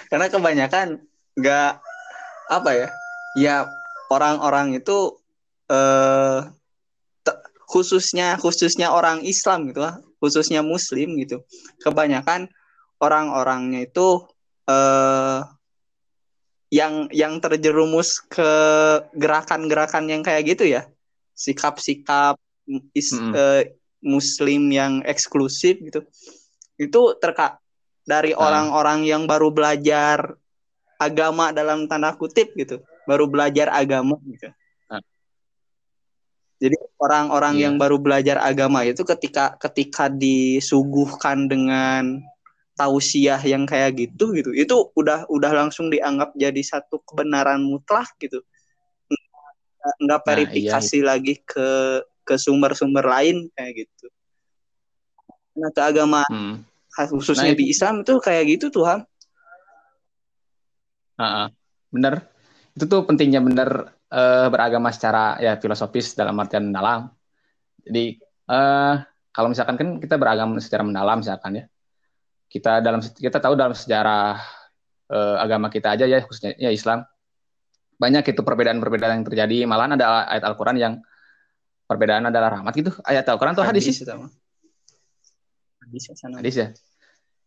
Karena 0.08 0.32
kebanyakan 0.32 1.04
nggak 1.36 1.72
apa 2.48 2.70
ya? 2.72 2.88
Ya 3.36 3.56
orang-orang 4.08 4.80
itu 4.80 5.20
eh 5.68 6.48
khususnya 7.68 8.38
khususnya 8.40 8.94
orang 8.94 9.26
Islam 9.26 9.68
gitu 9.68 9.84
lah, 9.84 10.00
khususnya 10.24 10.64
Muslim 10.64 11.20
gitu. 11.20 11.44
Kebanyakan 11.84 12.48
orang-orangnya 13.04 13.84
itu 13.88 14.24
eh 14.72 15.40
yang 16.74 17.08
yang 17.14 17.38
terjerumus 17.40 18.20
ke 18.26 18.52
gerakan-gerakan 19.14 20.10
yang 20.10 20.22
kayak 20.26 20.44
gitu 20.56 20.66
ya, 20.66 20.90
sikap-sikap 21.38 22.36
is- 22.92 23.14
Mm-mm. 23.14 23.34
eh, 23.34 23.64
Muslim 24.06 24.70
yang 24.70 25.02
eksklusif 25.02 25.82
gitu. 25.82 26.06
Itu 26.78 27.18
terka 27.18 27.58
dari 28.06 28.38
Ah. 28.38 28.46
orang-orang 28.46 29.02
yang 29.06 29.26
baru 29.26 29.50
belajar 29.50 30.38
agama 31.02 31.50
dalam 31.50 31.90
tanda 31.90 32.14
kutip 32.14 32.54
gitu, 32.54 32.82
baru 33.10 33.26
belajar 33.26 33.74
agama 33.74 34.18
gitu. 34.30 34.50
Ah. 34.86 35.02
Jadi 36.62 36.78
orang-orang 37.02 37.58
Iya. 37.58 37.64
yang 37.68 37.76
baru 37.82 37.98
belajar 38.00 38.38
agama 38.40 38.86
itu 38.86 39.02
ketika 39.04 39.58
ketika 39.60 40.08
disuguhkan 40.08 41.50
dengan 41.50 42.22
tausiah 42.76 43.40
yang 43.40 43.64
kayak 43.64 43.96
gitu 43.96 44.36
gitu, 44.36 44.52
itu 44.52 44.76
udah 45.00 45.24
udah 45.32 45.52
langsung 45.56 45.88
dianggap 45.88 46.36
jadi 46.36 46.60
satu 46.60 47.00
kebenaran 47.08 47.64
mutlak 47.64 48.12
gitu. 48.20 48.44
Nggak- 49.08 49.98
Nggak 50.04 50.20
Nah, 50.20 50.28
verifikasi 50.28 50.98
lagi 51.02 51.34
ke 51.46 51.68
ke 52.26 52.36
sumber-sumber 52.42 53.06
lain 53.06 53.48
kayak 53.54 53.86
gitu. 53.86 54.06
Nah, 55.56 55.72
keagamaan 55.72 56.28
Hmm. 56.28 56.56
khususnya 57.16 57.54
Nah, 57.54 57.60
di 57.60 57.72
Islam 57.72 58.02
itu 58.04 58.14
kayak 58.20 58.44
gitu 58.58 58.74
tuh 58.74 58.84
Ham. 58.88 59.02
Ah, 61.16 61.48
ah. 61.48 61.48
bener. 61.92 62.28
itu 62.76 62.92
tuh 62.92 63.08
pentingnya 63.08 63.40
bener 63.40 63.88
uh, 64.12 64.48
beragama 64.52 64.92
secara 64.92 65.40
ya 65.40 65.56
filosofis 65.56 66.12
dalam 66.12 66.36
artian 66.36 66.68
mendalam. 66.68 67.08
Jadi 67.88 68.20
uh, 68.52 69.00
kalau 69.32 69.48
misalkan 69.48 69.80
kan 69.80 69.90
kita 70.04 70.20
beragama 70.20 70.60
secara 70.60 70.84
mendalam 70.84 71.24
misalkan 71.24 71.56
ya. 71.56 71.64
Kita 72.56 72.80
dalam 72.80 73.04
kita 73.04 73.44
tahu 73.44 73.60
dalam 73.60 73.76
sejarah 73.76 74.40
uh, 75.12 75.36
agama 75.44 75.68
kita 75.68 75.92
aja 75.92 76.08
ya 76.08 76.24
khususnya 76.24 76.56
ya 76.56 76.72
Islam 76.72 77.04
banyak 78.00 78.24
itu 78.32 78.42
perbedaan-perbedaan 78.44 79.20
yang 79.20 79.28
terjadi. 79.28 79.68
Malahan 79.68 80.00
ada 80.00 80.24
ayat 80.28 80.44
Al-Qur'an 80.48 80.80
yang 80.80 81.04
perbedaan 81.88 82.28
adalah 82.28 82.60
rahmat 82.60 82.72
gitu. 82.76 82.92
Ayat 83.04 83.28
Al-Qur'an 83.28 83.56
tuh 83.56 83.68
hadis, 83.68 83.88
hadis 83.88 84.04
sih. 84.04 84.08
Hadis 85.84 86.04
ya. 86.08 86.16
Hadis 86.40 86.56
ya. 86.56 86.68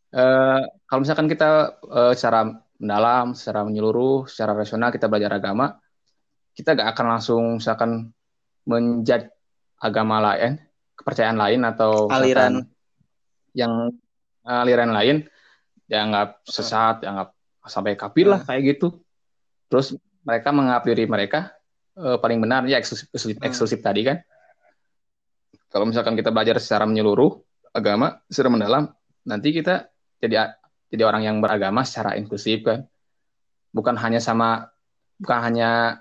Uh, 0.08 0.64
kalau 0.88 1.04
misalkan 1.04 1.28
kita 1.28 1.80
uh, 1.84 2.16
secara 2.16 2.48
mendalam, 2.80 3.36
secara 3.36 3.60
menyeluruh, 3.66 4.24
secara 4.24 4.56
rasional 4.56 4.88
kita 4.88 5.04
belajar 5.04 5.36
agama, 5.36 5.76
kita 6.56 6.72
gak 6.72 6.96
akan 6.96 7.06
langsung 7.12 7.42
misalkan 7.60 8.08
menjadi 8.64 9.28
agama 9.76 10.32
lain, 10.32 10.56
kepercayaan 10.96 11.36
lain 11.36 11.60
atau 11.68 12.08
aliran 12.08 12.64
yang 13.52 13.92
aliran 14.48 14.90
lain 14.96 15.28
dianggap 15.84 16.40
sesat, 16.48 17.04
dianggap 17.04 17.36
sampai 17.68 17.96
kafir 18.00 18.26
lah 18.28 18.40
kayak 18.40 18.76
gitu. 18.76 18.96
Terus 19.68 19.92
mereka 20.24 20.48
menganggap 20.52 20.84
diri 20.88 21.04
mereka 21.04 21.52
uh, 22.00 22.16
paling 22.16 22.40
benar 22.40 22.64
ya 22.64 22.80
eksklusif, 22.80 23.12
eksklusif, 23.12 23.36
hmm. 23.40 23.48
eksklusif 23.48 23.80
tadi 23.84 24.02
kan. 24.08 24.18
Kalau 25.68 25.84
misalkan 25.84 26.16
kita 26.16 26.32
belajar 26.32 26.56
secara 26.56 26.88
menyeluruh 26.88 27.36
agama 27.76 28.24
secara 28.32 28.48
mendalam, 28.48 28.88
nanti 29.28 29.52
kita 29.52 29.92
jadi 30.16 30.56
jadi 30.88 31.04
orang 31.04 31.22
yang 31.28 31.36
beragama 31.44 31.84
secara 31.84 32.16
inklusif 32.16 32.64
kan 32.64 32.88
bukan 33.72 33.94
hanya 34.00 34.18
sama 34.18 34.72
bukan 35.20 35.38
hanya 35.44 36.00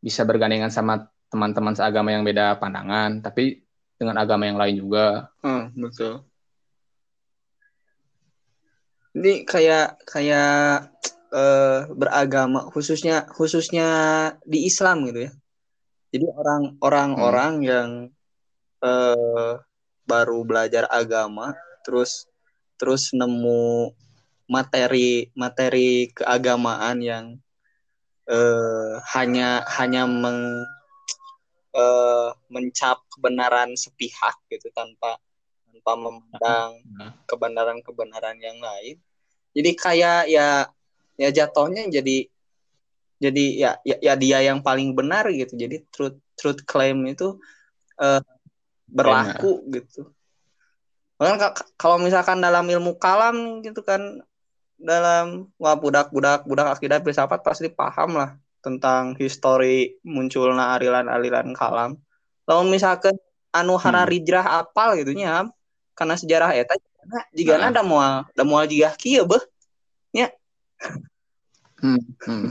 bisa 0.00 0.24
bergandengan 0.24 0.72
sama 0.72 1.08
teman-teman 1.28 1.76
seagama 1.76 2.12
yang 2.12 2.24
beda 2.24 2.56
pandangan 2.56 3.20
tapi 3.20 3.64
dengan 4.00 4.16
agama 4.20 4.48
yang 4.48 4.58
lain 4.58 4.76
juga 4.80 5.28
hmm, 5.44 5.76
betul 5.76 6.24
ini 9.14 9.46
kayak 9.46 10.02
kayak 10.04 10.90
uh, 11.30 11.86
beragama 11.94 12.66
khususnya 12.74 13.26
khususnya 13.30 13.88
di 14.42 14.66
Islam 14.66 15.06
gitu 15.10 15.30
ya 15.30 15.32
jadi 16.14 16.26
orang 16.34 16.62
orang 16.82 17.10
hmm. 17.14 17.22
orang 17.22 17.52
yang 17.62 17.90
uh, 18.82 19.58
baru 20.04 20.44
belajar 20.46 20.86
agama 20.90 21.54
terus 21.86 22.26
terus 22.78 23.14
nemu 23.14 23.94
materi 24.50 25.32
materi 25.32 26.12
keagamaan 26.12 27.00
yang 27.00 27.24
uh, 28.28 29.00
hanya 29.16 29.64
hanya 29.78 30.04
meng 30.04 30.66
uh, 31.72 32.30
mencap 32.52 33.00
kebenaran 33.14 33.72
sepihak 33.74 34.36
gitu 34.52 34.68
tanpa 34.76 35.16
tanpa 35.84 36.00
memandang 36.00 36.80
nah. 36.96 37.12
kebenaran-kebenaran 37.28 38.40
yang 38.40 38.56
lain. 38.56 38.96
Jadi 39.52 39.70
kayak 39.76 40.32
ya 40.32 40.64
ya 41.20 41.28
jatuhnya 41.30 41.86
jadi 41.92 42.26
jadi 43.20 43.44
ya, 43.54 43.70
ya 43.84 43.96
ya 44.00 44.14
dia 44.16 44.40
yang 44.40 44.64
paling 44.64 44.96
benar 44.96 45.28
gitu. 45.28 45.52
Jadi 45.60 45.84
truth 45.92 46.16
truth 46.40 46.64
claim 46.64 47.04
itu 47.04 47.36
uh, 48.00 48.24
berlaku 48.88 49.60
Benar. 49.68 49.84
gitu. 49.84 50.02
Bahkan 51.20 51.38
kalau 51.76 52.00
misalkan 52.00 52.40
dalam 52.40 52.64
ilmu 52.64 52.96
kalam 52.96 53.60
gitu 53.60 53.84
kan 53.84 54.24
dalam 54.80 55.52
wah 55.60 55.78
budak-budak 55.78 56.48
budak 56.48 56.74
akidah 56.74 56.98
filsafat 57.04 57.44
pasti 57.46 57.70
paham 57.70 58.18
lah 58.18 58.34
tentang 58.64 59.14
histori 59.20 60.00
munculnya 60.02 60.74
aliran-aliran 60.74 61.54
kalam. 61.54 62.00
Lalu 62.50 62.80
misalkan 62.80 63.14
anu 63.54 63.78
hararijrah 63.78 64.42
hmm. 64.42 64.58
apal 64.66 64.98
gitu 64.98 65.14
nya 65.14 65.46
karena 65.94 66.14
sejarah 66.18 66.50
eta 66.54 66.74
jika 67.32 67.56
nah. 67.56 67.70
ada 67.70 67.82
mual 67.86 68.26
ada 68.26 68.42
mual 68.44 68.66
jika 68.66 68.92
kia 68.98 69.22
beh 69.22 69.42
nya 70.14 70.30
hmm, 71.80 72.02
hmm. 72.26 72.44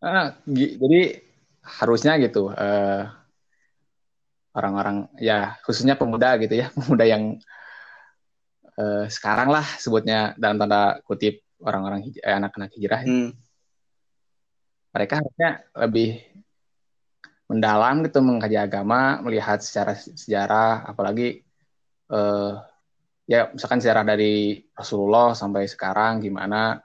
ah, 0.06 0.36
jadi 0.44 1.20
harusnya 1.62 2.16
gitu 2.22 2.50
uh, 2.52 3.10
orang-orang 4.56 5.10
ya 5.20 5.60
khususnya 5.66 5.98
pemuda 5.98 6.40
gitu 6.40 6.56
ya 6.56 6.72
pemuda 6.76 7.04
yang 7.04 7.36
uh, 8.80 9.04
sekarang 9.10 9.52
lah 9.52 9.66
sebutnya 9.76 10.32
dalam 10.40 10.56
tanda 10.56 11.02
kutip 11.04 11.44
orang-orang 11.60 12.08
eh, 12.12 12.34
anak-anak 12.36 12.72
hijrah 12.76 13.02
hmm. 13.04 13.30
mereka 14.96 15.20
harusnya 15.20 15.50
lebih 15.76 16.24
mendalam 17.46 18.02
gitu 18.02 18.18
mengkaji 18.22 18.58
agama 18.58 19.22
melihat 19.22 19.62
secara 19.62 19.94
sejarah 19.94 20.82
apalagi 20.86 21.46
uh, 22.10 22.58
ya 23.26 23.50
misalkan 23.54 23.78
sejarah 23.78 24.02
dari 24.02 24.66
Rasulullah 24.74 25.34
sampai 25.34 25.70
sekarang 25.70 26.22
gimana 26.22 26.82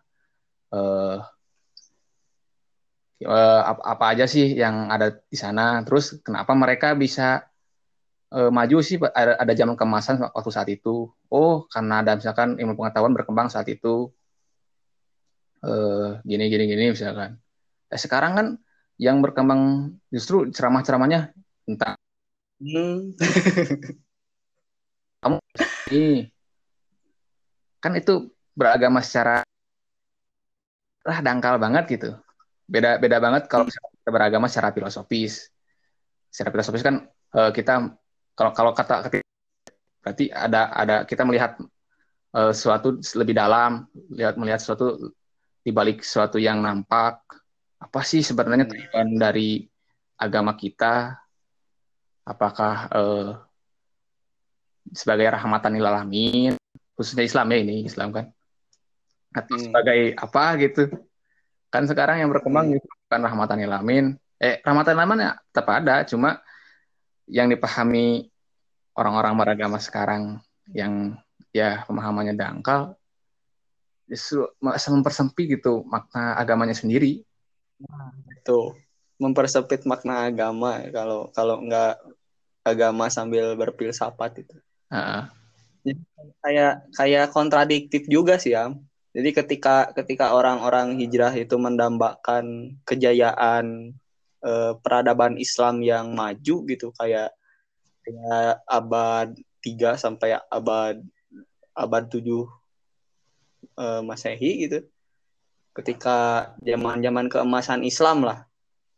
uh, 0.73 1.17
uh, 3.25 3.61
apa, 3.65 4.05
aja 4.13 4.29
sih 4.29 4.53
yang 4.53 4.89
ada 4.93 5.17
di 5.17 5.37
sana 5.37 5.81
terus 5.81 6.21
kenapa 6.21 6.53
mereka 6.53 6.93
bisa 6.93 7.51
uh, 8.31 8.51
maju 8.51 8.77
sih 8.81 8.97
ada, 8.97 9.35
ada 9.37 9.53
zaman 9.53 9.75
kemasan 9.75 10.23
waktu 10.23 10.51
saat 10.51 10.69
itu. 10.71 11.11
Oh, 11.27 11.67
karena 11.67 12.01
ada 12.01 12.15
misalkan 12.17 12.55
ilmu 12.57 12.73
pengetahuan 12.79 13.13
berkembang 13.13 13.51
saat 13.51 13.67
itu. 13.67 14.09
Uh, 15.61 16.17
gini 16.25 16.49
gini 16.49 16.65
gini 16.65 16.83
misalkan. 16.95 17.37
Eh, 17.93 17.99
sekarang 17.99 18.31
kan 18.33 18.47
yang 19.01 19.17
berkembang 19.17 19.95
justru 20.13 20.53
ceramah-ceramahnya 20.53 21.33
tentang 21.65 21.97
hmm. 22.61 23.17
kamu 25.25 25.37
ini 25.89 26.29
kan 27.81 27.97
itu 27.97 28.29
beragama 28.53 29.01
secara 29.01 29.41
lah 31.01 31.17
dangkal 31.25 31.57
banget 31.57 31.97
gitu. 31.97 32.13
Beda 32.69 33.01
beda 33.01 33.17
banget 33.17 33.49
kalau 33.49 33.65
kita 33.65 34.09
beragama 34.13 34.45
secara 34.45 34.69
filosofis. 34.69 35.49
Secara 36.29 36.53
filosofis 36.53 36.85
kan 36.85 37.09
uh, 37.33 37.49
kita 37.49 37.89
kalau 38.37 38.51
kalau 38.53 38.71
kata 38.71 39.09
berarti 40.01 40.29
ada 40.29 40.69
ada 40.71 40.95
kita 41.09 41.25
melihat 41.25 41.57
uh, 42.37 42.53
suatu 42.53 43.01
lebih 43.17 43.33
dalam, 43.33 43.89
lihat 44.13 44.37
melihat 44.37 44.61
suatu 44.61 45.11
di 45.65 45.73
balik 45.73 46.05
suatu 46.05 46.37
yang 46.37 46.61
nampak. 46.61 47.21
Apa 47.81 48.05
sih 48.05 48.21
sebenarnya 48.21 48.69
hmm. 48.69 48.73
tujuan 48.77 49.07
dari 49.17 49.65
agama 50.21 50.53
kita? 50.53 51.17
Apakah 52.21 52.75
uh, 52.93 53.29
sebagai 54.93 55.25
rahmatan 55.33 55.73
lil 55.73 55.89
alamin, 55.89 56.53
khususnya 56.93 57.25
Islam 57.25 57.49
ya 57.49 57.57
ini 57.57 57.77
Islam 57.89 58.13
kan? 58.13 58.29
Atau 59.33 59.57
hmm. 59.57 59.65
sebagai 59.65 59.99
apa 60.13 60.43
gitu? 60.61 60.83
Kan 61.73 61.89
sekarang 61.89 62.21
yang 62.21 62.29
berkembang 62.29 62.69
hmm. 62.69 62.77
itu 62.77 62.89
kan 63.09 63.25
rahmatan 63.25 63.57
lil 63.65 63.73
alamin. 63.73 64.05
Eh 64.37 64.61
rahmatan 64.61 64.93
lil 64.93 65.01
alamin 65.01 65.19
ya 65.25 65.31
tetap 65.49 65.67
ada, 65.73 66.05
cuma 66.05 66.37
yang 67.25 67.49
dipahami 67.49 68.29
orang-orang 68.93 69.33
beragama 69.33 69.81
sekarang 69.81 70.37
yang 70.69 71.17
ya 71.49 71.83
pemahamannya 71.89 72.37
dangkal 72.37 72.95
justru 74.11 74.43
mempersempit 74.91 75.57
gitu 75.57 75.87
makna 75.87 76.35
agamanya 76.35 76.75
sendiri. 76.75 77.23
Nah, 77.81 78.13
itu 78.29 78.75
mempersempit 79.21 79.85
makna 79.85 80.25
agama 80.29 80.81
kalau 80.89 81.29
kalau 81.33 81.61
nggak 81.61 82.01
agama 82.65 83.09
sambil 83.09 83.53
berfilsafat 83.57 84.45
itu. 84.45 84.57
Uh-uh. 84.91 85.29
kayak 86.45 86.85
kayak 86.93 87.25
kontradiktif 87.33 88.05
juga 88.05 88.37
sih 88.37 88.53
ya. 88.53 88.69
Jadi 89.11 89.29
ketika 89.33 89.91
ketika 89.97 90.31
orang-orang 90.37 90.95
hijrah 91.01 91.33
itu 91.33 91.57
mendambakan 91.57 92.77
kejayaan 92.85 93.97
eh, 94.45 94.71
peradaban 94.79 95.41
Islam 95.41 95.81
yang 95.81 96.13
maju 96.13 96.55
gitu 96.69 96.93
kayak 96.93 97.33
ya 98.05 98.57
abad 98.65 99.33
3 99.61 99.97
sampai 99.97 100.37
abad 100.49 100.97
abad 101.77 102.03
7 102.09 102.25
uh, 102.25 102.45
eh, 103.77 104.01
Masehi 104.05 104.51
gitu. 104.67 104.79
Ketika 105.71 106.51
zaman-zaman 106.59 107.31
keemasan 107.31 107.87
Islam 107.87 108.27
lah. 108.27 108.43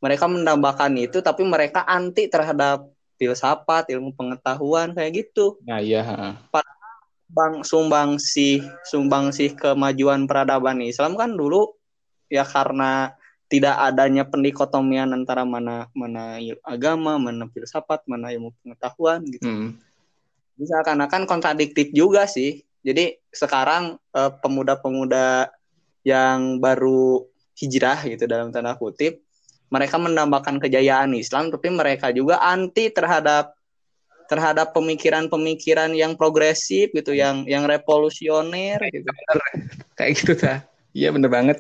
Mereka 0.04 0.28
menambahkan 0.28 0.92
itu 1.00 1.24
tapi 1.24 1.48
mereka 1.48 1.88
anti 1.88 2.28
terhadap 2.28 2.92
filsafat, 3.16 3.88
ilmu 3.94 4.12
pengetahuan 4.18 4.92
kayak 4.92 5.24
gitu. 5.24 5.62
Nah, 5.64 5.80
iya, 5.80 6.04
Bang 7.34 7.66
sumbang 7.66 8.22
sih 8.22 8.62
sumbang 8.86 9.34
sih 9.34 9.58
kemajuan 9.58 10.30
peradaban 10.30 10.86
Islam 10.86 11.18
kan 11.18 11.34
dulu 11.34 11.74
ya 12.30 12.46
karena 12.46 13.18
tidak 13.50 13.74
adanya 13.78 14.26
pendikotomian 14.26 15.14
antara 15.14 15.42
mana 15.46 15.90
mana 15.94 16.38
agama, 16.66 17.22
mana 17.22 17.46
filsafat, 17.50 18.06
mana 18.10 18.30
ilmu 18.34 18.54
pengetahuan 18.62 19.26
gitu. 19.30 19.46
Hmm. 19.46 19.78
Bisa 20.58 20.82
akan 20.82 21.26
kontradiktif 21.26 21.90
juga 21.94 22.30
sih. 22.30 22.62
Jadi 22.86 23.18
sekarang 23.34 23.98
eh, 24.14 24.32
pemuda-pemuda 24.42 25.54
yang 26.04 26.60
baru 26.60 27.24
hijrah 27.56 28.04
gitu 28.08 28.28
dalam 28.28 28.52
tanda 28.52 28.76
kutip 28.76 29.24
mereka 29.74 29.98
menambahkan 29.98 30.62
kejayaan 30.62 31.18
Islam 31.18 31.50
tapi 31.50 31.74
mereka 31.74 32.14
juga 32.14 32.38
anti 32.44 32.94
terhadap 32.94 33.58
terhadap 34.30 34.72
pemikiran-pemikiran 34.72 35.92
yang 35.98 36.16
progresif 36.16 36.94
gitu 36.96 37.12
yang 37.12 37.44
yang 37.50 37.68
revolusioner 37.68 38.80
gitu. 38.90 39.10
Kayak 39.98 40.12
gitu 40.18 40.34
ta 40.38 40.54
iya 40.96 41.12
bener 41.12 41.30
banget. 41.30 41.58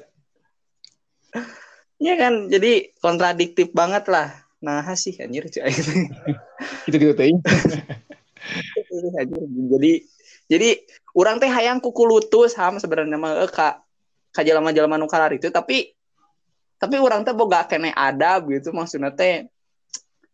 Iya 1.99 2.13
kan? 2.19 2.33
Jadi 2.49 2.93
kontradiktif 2.99 3.71
banget 3.73 4.07
lah. 4.07 4.31
Nah 4.63 4.87
sih 4.95 5.17
anjir 5.19 5.49
gitu 5.49 6.97
gitu 6.99 7.13
tuh 7.15 7.31
jadi 9.75 9.91
jadi 10.51 10.69
orang 11.15 11.39
teh 11.39 11.47
hayang 11.47 11.79
kuku 11.79 12.03
lutus 12.03 12.55
ham 12.59 12.75
sebenarnya 12.79 13.15
mah 13.15 13.43
eh, 13.43 13.51
kak 13.51 13.83
kak 14.33 14.43
jalan 14.43 14.99
nukalar 14.99 15.31
itu 15.37 15.53
tapi 15.53 15.93
tapi 16.81 16.99
orang 16.99 17.23
teh 17.23 17.31
boga 17.31 17.63
kene 17.63 17.95
adab 17.95 18.51
gitu 18.51 18.75
maksudnya 18.75 19.13
teh 19.15 19.47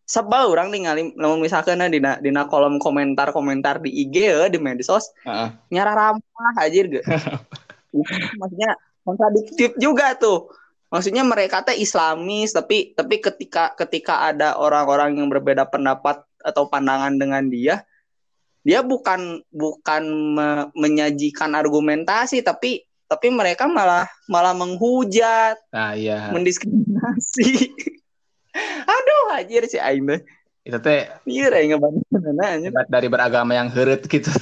sebel 0.10 0.50
orang 0.50 0.74
ningali 0.74 1.14
namun 1.14 1.38
misalkan 1.38 1.78
di 1.94 2.02
dina 2.02 2.50
kolom 2.50 2.82
komentar 2.82 3.30
komentar 3.30 3.78
di 3.78 3.94
IG 3.94 4.16
ya 4.18 4.50
di 4.50 4.58
medsos 4.58 5.14
uh-uh. 5.22 5.54
nyara 5.70 5.94
ramah 5.94 6.56
aja 6.58 6.74
gitu 6.82 6.98
maksudnya 8.42 8.74
kontradiktif 9.06 9.78
juga 9.78 10.18
tuh 10.18 10.50
maksudnya 10.90 11.22
mereka 11.22 11.62
teh 11.62 11.78
Islamis 11.78 12.58
tapi 12.58 12.98
tapi 12.98 13.22
ketika 13.22 13.78
ketika 13.78 14.34
ada 14.34 14.58
orang-orang 14.58 15.22
yang 15.22 15.30
berbeda 15.30 15.70
pendapat 15.70 16.26
atau 16.42 16.66
pandangan 16.66 17.14
dengan 17.14 17.46
dia 17.46 17.86
dia 18.66 18.82
bukan 18.82 19.46
bukan 19.54 20.04
me 20.34 20.48
menyajikan 20.74 21.54
argumentasi 21.54 22.42
tapi 22.42 22.89
tapi 23.10 23.34
mereka 23.34 23.66
malah 23.66 24.06
malah 24.30 24.54
menghujat 24.54 25.58
nah 25.74 25.98
iya. 25.98 26.30
mendiskriminasi. 26.30 27.74
Aduh 28.94 29.34
anjir 29.34 29.66
si 29.66 29.82
aing 29.82 30.06
itu 30.62 30.78
teh 30.78 31.10
iya 31.26 31.50
ngebantu 31.50 32.06
dari 32.86 33.08
beragama 33.10 33.58
yang 33.58 33.74
heret 33.74 34.06
gitu. 34.06 34.30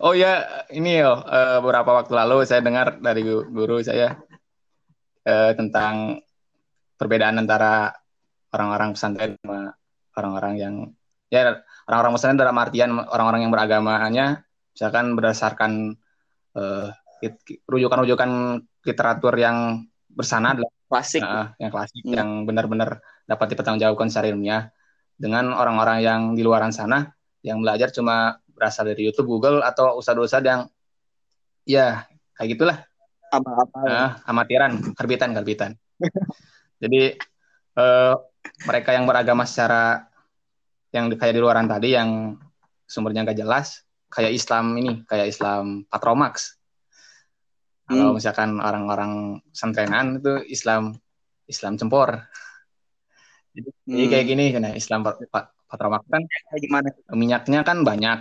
Oh 0.00 0.16
ya 0.16 0.64
ini 0.72 1.00
yo 1.00 1.12
uh, 1.12 1.60
beberapa 1.60 1.92
waktu 1.92 2.12
lalu 2.16 2.44
saya 2.48 2.64
dengar 2.64 3.00
dari 3.00 3.20
guru 3.24 3.84
saya 3.84 4.16
uh, 5.28 5.52
tentang 5.52 6.24
perbedaan 6.96 7.40
antara 7.40 7.92
orang-orang 8.52 8.96
pesantren 8.96 9.36
sama 9.40 9.76
orang-orang 10.16 10.54
yang 10.56 10.74
ya 11.32 11.64
orang-orang 11.88 12.12
Muslim 12.16 12.40
dalam 12.40 12.56
artian 12.56 12.90
orang-orang 12.96 13.40
yang 13.44 13.52
beragamanya 13.52 14.26
misalkan 14.74 15.14
berdasarkan 15.18 15.96
uh, 16.56 16.88
rujukan-rujukan 17.68 18.30
literatur 18.86 19.34
yang 19.36 19.84
bersanad 20.08 20.64
klasik 20.90 21.22
uh, 21.22 21.54
yang 21.62 21.70
klasik 21.70 22.02
hmm. 22.02 22.14
yang 22.16 22.28
benar-benar 22.48 22.98
dapat 23.28 23.54
dipertanggungjawabkan 23.54 24.08
secara 24.10 24.32
ilmiah 24.34 24.72
dengan 25.14 25.52
orang-orang 25.52 26.02
yang 26.02 26.20
di 26.34 26.42
luaran 26.42 26.72
sana 26.72 27.12
yang 27.44 27.60
belajar 27.60 27.92
cuma 27.92 28.40
berasal 28.60 28.84
dari 28.84 29.08
YouTube, 29.08 29.28
Google 29.28 29.64
atau 29.64 29.96
ustadz-ustadz 29.96 30.44
yang 30.44 30.60
ya 31.64 32.04
kayak 32.36 32.48
gitulah 32.56 32.76
apa-apa 33.30 33.78
uh, 33.86 34.10
amatiran, 34.28 34.76
karbitan, 34.92 35.32
karbitan. 35.32 35.72
Jadi 36.82 37.16
uh, 37.80 38.14
mereka 38.68 38.92
yang 38.92 39.08
beragama 39.08 39.48
secara 39.48 40.04
yang 40.90 41.08
kayak 41.14 41.38
di 41.38 41.40
luaran 41.40 41.70
tadi 41.70 41.94
yang 41.94 42.36
sumbernya 42.84 43.22
nggak 43.22 43.38
jelas 43.38 43.86
kayak 44.10 44.32
Islam 44.34 44.74
ini 44.76 45.06
kayak 45.06 45.30
Islam 45.30 45.86
Patromax 45.86 46.58
hmm. 47.86 47.94
kalau 47.94 48.12
misalkan 48.18 48.58
orang-orang 48.58 49.38
santrenan 49.54 50.18
itu 50.18 50.42
Islam 50.50 50.98
Islam 51.46 51.78
cempor 51.78 52.26
jadi, 53.54 53.70
hmm. 53.70 53.90
jadi 53.94 54.06
kayak 54.10 54.26
gini 54.26 54.44
kan 54.50 54.62
Islam 54.74 55.00
Patromax 55.70 56.02
kan 56.10 56.22
gimana 56.58 56.88
minyaknya 57.14 57.60
kan 57.62 57.86
banyak 57.86 58.18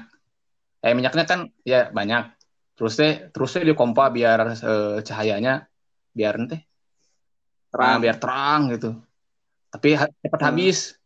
eh 0.80 0.94
minyaknya 0.96 1.26
kan 1.28 1.40
ya 1.68 1.92
banyak 1.92 2.32
terus 2.78 2.96
deh 2.96 3.34
terus 3.36 3.52
deh 3.58 3.68
dikompa 3.68 4.08
biar 4.14 4.56
eh, 4.56 4.98
cahayanya 5.04 5.68
biar 6.16 6.40
nanti 6.40 6.58
terang. 7.70 7.98
Nah, 7.98 8.00
biar 8.00 8.16
terang 8.16 8.62
gitu 8.72 8.96
tapi 9.74 9.98
cepat 9.98 10.40
hmm. 10.40 10.48
habis 10.48 11.00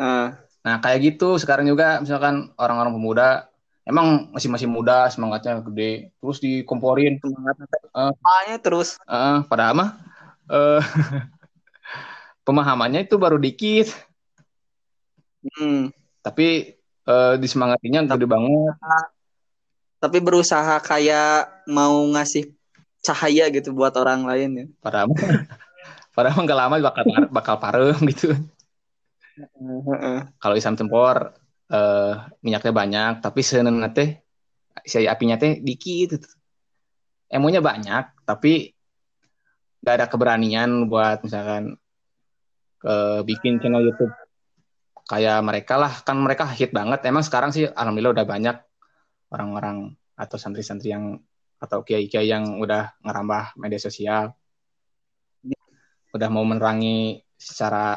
Uh. 0.00 0.32
Nah 0.62 0.78
kayak 0.80 1.14
gitu 1.14 1.36
sekarang 1.36 1.68
juga 1.68 2.00
misalkan 2.00 2.54
orang-orang 2.56 2.96
pemuda 2.96 3.51
emang 3.82 4.30
masih 4.30 4.48
masih 4.50 4.68
muda 4.70 5.10
semangatnya 5.10 5.62
gede. 5.62 6.14
Terus 6.22 6.38
dikomporin. 6.38 7.18
Semangat 7.18 7.56
uh, 7.94 8.58
terus. 8.62 8.98
uh, 9.06 9.42
padahal 9.46 9.74
mah 9.74 9.90
uh, 10.50 10.82
pemahamannya 12.46 13.06
itu 13.06 13.16
baru 13.18 13.38
dikit. 13.38 13.90
Hmm. 15.42 15.90
tapi 16.22 16.78
uh, 17.10 17.34
disemangatinya 17.34 18.06
gede 18.06 18.30
banget. 18.30 18.78
Tapi 19.98 20.18
berusaha 20.22 20.78
kayak 20.78 21.66
mau 21.66 21.98
ngasih 22.14 22.54
cahaya 23.02 23.50
gitu 23.50 23.74
buat 23.74 23.90
orang 23.98 24.22
lain 24.22 24.50
ya. 24.54 24.66
Padahal 24.78 25.10
padahal 26.16 26.46
nggak 26.46 26.58
lama 26.62 26.76
bakal 26.78 27.04
bakal 27.34 27.54
parem 27.58 27.98
gitu. 28.06 28.38
Kalau 30.38 30.54
isam 30.54 30.78
tempor 30.78 31.34
uh, 31.72 32.28
minyaknya 32.44 32.72
banyak, 32.72 33.12
tapi 33.24 33.40
senen 33.40 33.80
teh 33.96 34.20
si 34.84 35.08
apinya 35.08 35.40
teh 35.40 35.58
dikit. 35.58 36.20
Emonya 37.32 37.64
banyak, 37.64 38.28
tapi 38.28 38.76
gak 39.80 39.94
ada 39.96 40.06
keberanian 40.06 40.86
buat 40.86 41.24
misalkan 41.24 41.80
ke 42.76 43.24
bikin 43.24 43.56
channel 43.56 43.88
YouTube 43.88 44.12
kayak 45.08 45.40
mereka 45.40 45.80
lah. 45.80 46.04
Kan 46.04 46.20
mereka 46.20 46.44
hit 46.52 46.76
banget. 46.76 47.00
Emang 47.08 47.24
sekarang 47.24 47.48
sih 47.48 47.64
alhamdulillah 47.64 48.20
udah 48.20 48.26
banyak 48.28 48.56
orang-orang 49.32 49.96
atau 50.12 50.36
santri-santri 50.36 50.92
yang 50.92 51.16
atau 51.56 51.80
kiai-kiai 51.80 52.28
yang 52.28 52.60
udah 52.60 52.92
ngerambah 53.00 53.56
media 53.56 53.80
sosial. 53.80 54.36
Udah 56.12 56.28
mau 56.28 56.44
menerangi 56.44 57.24
secara 57.40 57.96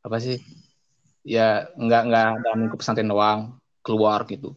apa 0.00 0.16
sih 0.18 0.40
ya 1.24 1.68
nggak 1.76 2.02
nggak 2.08 2.26
dalam 2.44 2.58
lingkup 2.64 2.78
pesantren 2.80 3.08
doang 3.08 3.60
keluar 3.84 4.24
gitu. 4.28 4.56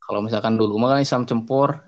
Kalau 0.00 0.22
misalkan 0.22 0.54
dulu 0.54 0.78
mah 0.78 0.96
kan 0.96 1.02
Islam 1.02 1.26
cempur 1.26 1.82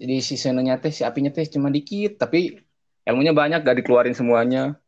jadi 0.00 0.16
si 0.24 0.40
senenya 0.40 0.80
teh 0.80 0.88
si 0.88 1.04
apinya 1.04 1.28
teh 1.28 1.44
cuma 1.44 1.68
dikit 1.68 2.16
tapi 2.16 2.56
ilmunya 3.04 3.36
banyak 3.36 3.60
gak 3.60 3.84
dikeluarin 3.84 4.16
semuanya. 4.16 4.80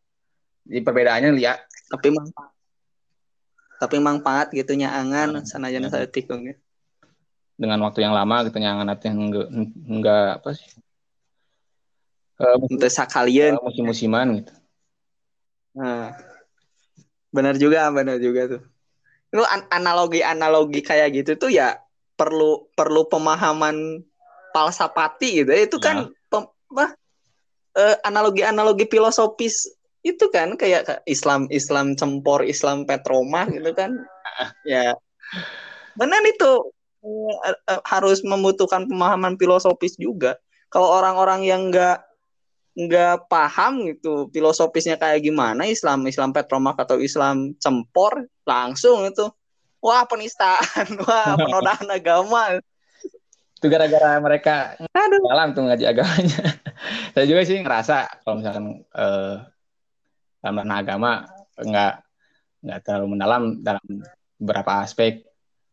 Jadi 0.65 0.81
perbedaannya 0.81 1.31
lihat 1.37 1.69
tapi 1.93 2.09
manfaat. 2.15 2.51
Tapi 3.77 3.97
manfaat 3.99 4.47
gitu 4.55 4.73
angan 4.79 5.29
nah, 5.37 5.43
sana 5.45 5.69
aja 5.69 5.85
saya 5.91 6.09
tikung 6.09 6.49
ya. 6.49 6.57
Dengan 7.59 7.83
waktu 7.85 8.07
yang 8.07 8.17
lama 8.17 8.47
gitu 8.49 8.57
nyangan 8.57 8.89
nanti 8.89 9.11
enggak 9.13 9.47
enggak 9.85 10.29
apa 10.41 10.51
sih? 10.57 10.71
Uh, 12.41 12.57
untuk 12.65 12.89
sakalian 12.89 13.61
uh, 13.61 13.63
musim-musiman 13.69 14.41
gitu 14.41 14.62
Nah, 15.77 16.13
benar 17.33 17.57
juga, 17.57 17.89
benar 17.89 18.21
juga 18.21 18.59
tuh. 18.59 18.63
Itu 19.33 19.45
analogi-analogi 19.73 20.85
kayak 20.85 21.17
gitu 21.17 21.41
tuh 21.41 21.51
ya 21.53 21.81
perlu 22.17 22.69
perlu 22.77 23.09
pemahaman 23.09 24.05
palsapati 24.53 25.45
gitu. 25.45 25.51
Itu 25.53 25.77
kan 25.81 26.13
nah. 26.13 26.45
apa? 26.73 26.87
Uh, 27.73 27.97
analogi-analogi 28.05 28.85
filosofis 28.85 29.65
itu 30.03 30.29
kan 30.35 30.59
kayak 30.59 31.07
Islam 31.07 31.47
Islam 31.49 31.95
cempor 31.95 32.43
Islam 32.43 32.83
petroma 32.85 33.47
gitu 33.49 33.71
kan 33.73 33.95
ya 34.69 34.99
benar 35.95 36.21
itu 36.27 36.75
uh, 37.07 37.81
harus 37.87 38.27
membutuhkan 38.27 38.91
pemahaman 38.91 39.39
filosofis 39.39 39.95
juga 39.95 40.37
kalau 40.75 40.91
orang-orang 40.91 41.47
yang 41.47 41.71
nggak 41.71 42.03
nggak 42.73 43.29
paham 43.29 43.85
gitu 43.85 44.33
filosofisnya 44.33 44.97
kayak 44.97 45.21
gimana 45.21 45.69
Islam 45.69 46.09
Islam 46.09 46.33
Petromak 46.33 46.81
atau 46.81 46.97
Islam 46.97 47.53
cempor 47.61 48.29
langsung 48.49 49.05
itu. 49.05 49.29
Wah 49.83 50.07
penistaan 50.07 50.87
wah 51.05 51.37
penodaan 51.37 51.89
agama. 51.99 52.63
Itu 53.59 53.67
gara-gara 53.71 54.19
mereka 54.19 54.75
Aduh. 54.91 55.23
dalam 55.29 55.53
tuh 55.53 55.63
ngaji 55.69 55.85
agamanya. 55.85 56.43
Saya 57.15 57.25
juga 57.29 57.43
sih 57.45 57.61
ngerasa 57.61 57.97
kalau 58.25 58.41
misalkan 58.41 58.67
eh, 58.83 59.37
dalam 60.43 60.71
agama 60.73 61.29
nggak 61.61 61.95
nggak 62.63 62.79
terlalu 62.83 63.07
mendalam 63.19 63.43
dalam 63.61 63.85
beberapa 64.41 64.83
aspek. 64.83 65.23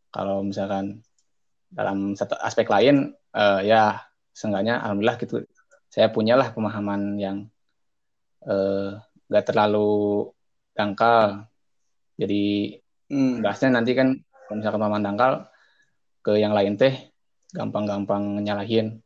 Kalau 0.09 0.41
misalkan 0.41 1.05
dalam 1.69 2.17
satu 2.17 2.33
aspek 2.41 2.65
lain 2.67 3.13
eh, 3.13 3.61
ya 3.65 4.03
seenggaknya 4.33 4.81
alhamdulillah 4.83 5.17
gitu 5.21 5.45
saya 5.89 6.13
punyalah 6.13 6.53
pemahaman 6.53 7.17
yang 7.17 7.37
uh, 8.45 9.01
gak 9.29 9.45
terlalu 9.49 10.29
dangkal. 10.77 11.49
Jadi 12.15 12.77
hmm. 13.09 13.41
bahasnya 13.41 13.73
nanti 13.73 13.97
kan 13.97 14.15
kalau 14.49 14.57
misalkan 14.61 14.79
pemahaman 14.81 15.05
dangkal 15.05 15.33
ke 16.25 16.37
yang 16.37 16.53
lain 16.53 16.77
teh 16.77 17.09
gampang-gampang 17.53 18.43
nyalahin 18.45 19.01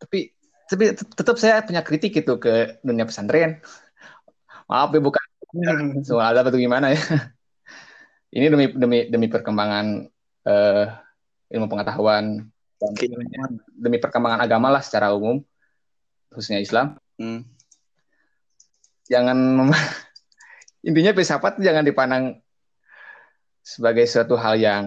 tapi 0.00 0.32
tapi 0.66 0.84
tetap 0.94 1.36
saya 1.38 1.62
punya 1.62 1.80
kritik 1.84 2.12
gitu 2.12 2.36
ke 2.40 2.80
dunia 2.80 3.04
pesantren 3.08 3.60
maaf 4.70 4.92
ya 4.92 5.00
bukan 5.00 5.24
hmm. 5.52 6.04
soal 6.04 6.32
ada 6.32 6.44
atau 6.44 6.58
gimana 6.58 6.92
ya 6.92 7.00
ini 8.36 8.46
demi 8.52 8.66
demi 8.72 8.98
demi 9.08 9.26
perkembangan 9.28 10.08
uh, 10.48 10.84
ilmu 11.52 11.66
pengetahuan 11.68 12.48
dan 12.76 12.92
demi 13.72 13.96
perkembangan 13.96 14.44
agama 14.44 14.68
lah 14.68 14.82
secara 14.84 15.12
umum 15.16 15.40
khususnya 16.30 16.60
Islam. 16.60 17.00
Hmm. 17.16 17.48
jangan 19.08 19.38
intinya 20.88 21.16
filsafat 21.16 21.56
jangan 21.62 21.86
dipandang 21.86 22.44
sebagai 23.64 24.04
suatu 24.04 24.36
hal 24.36 24.60
yang 24.60 24.84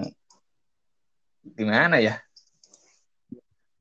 gimana 1.58 1.98
ya? 1.98 2.22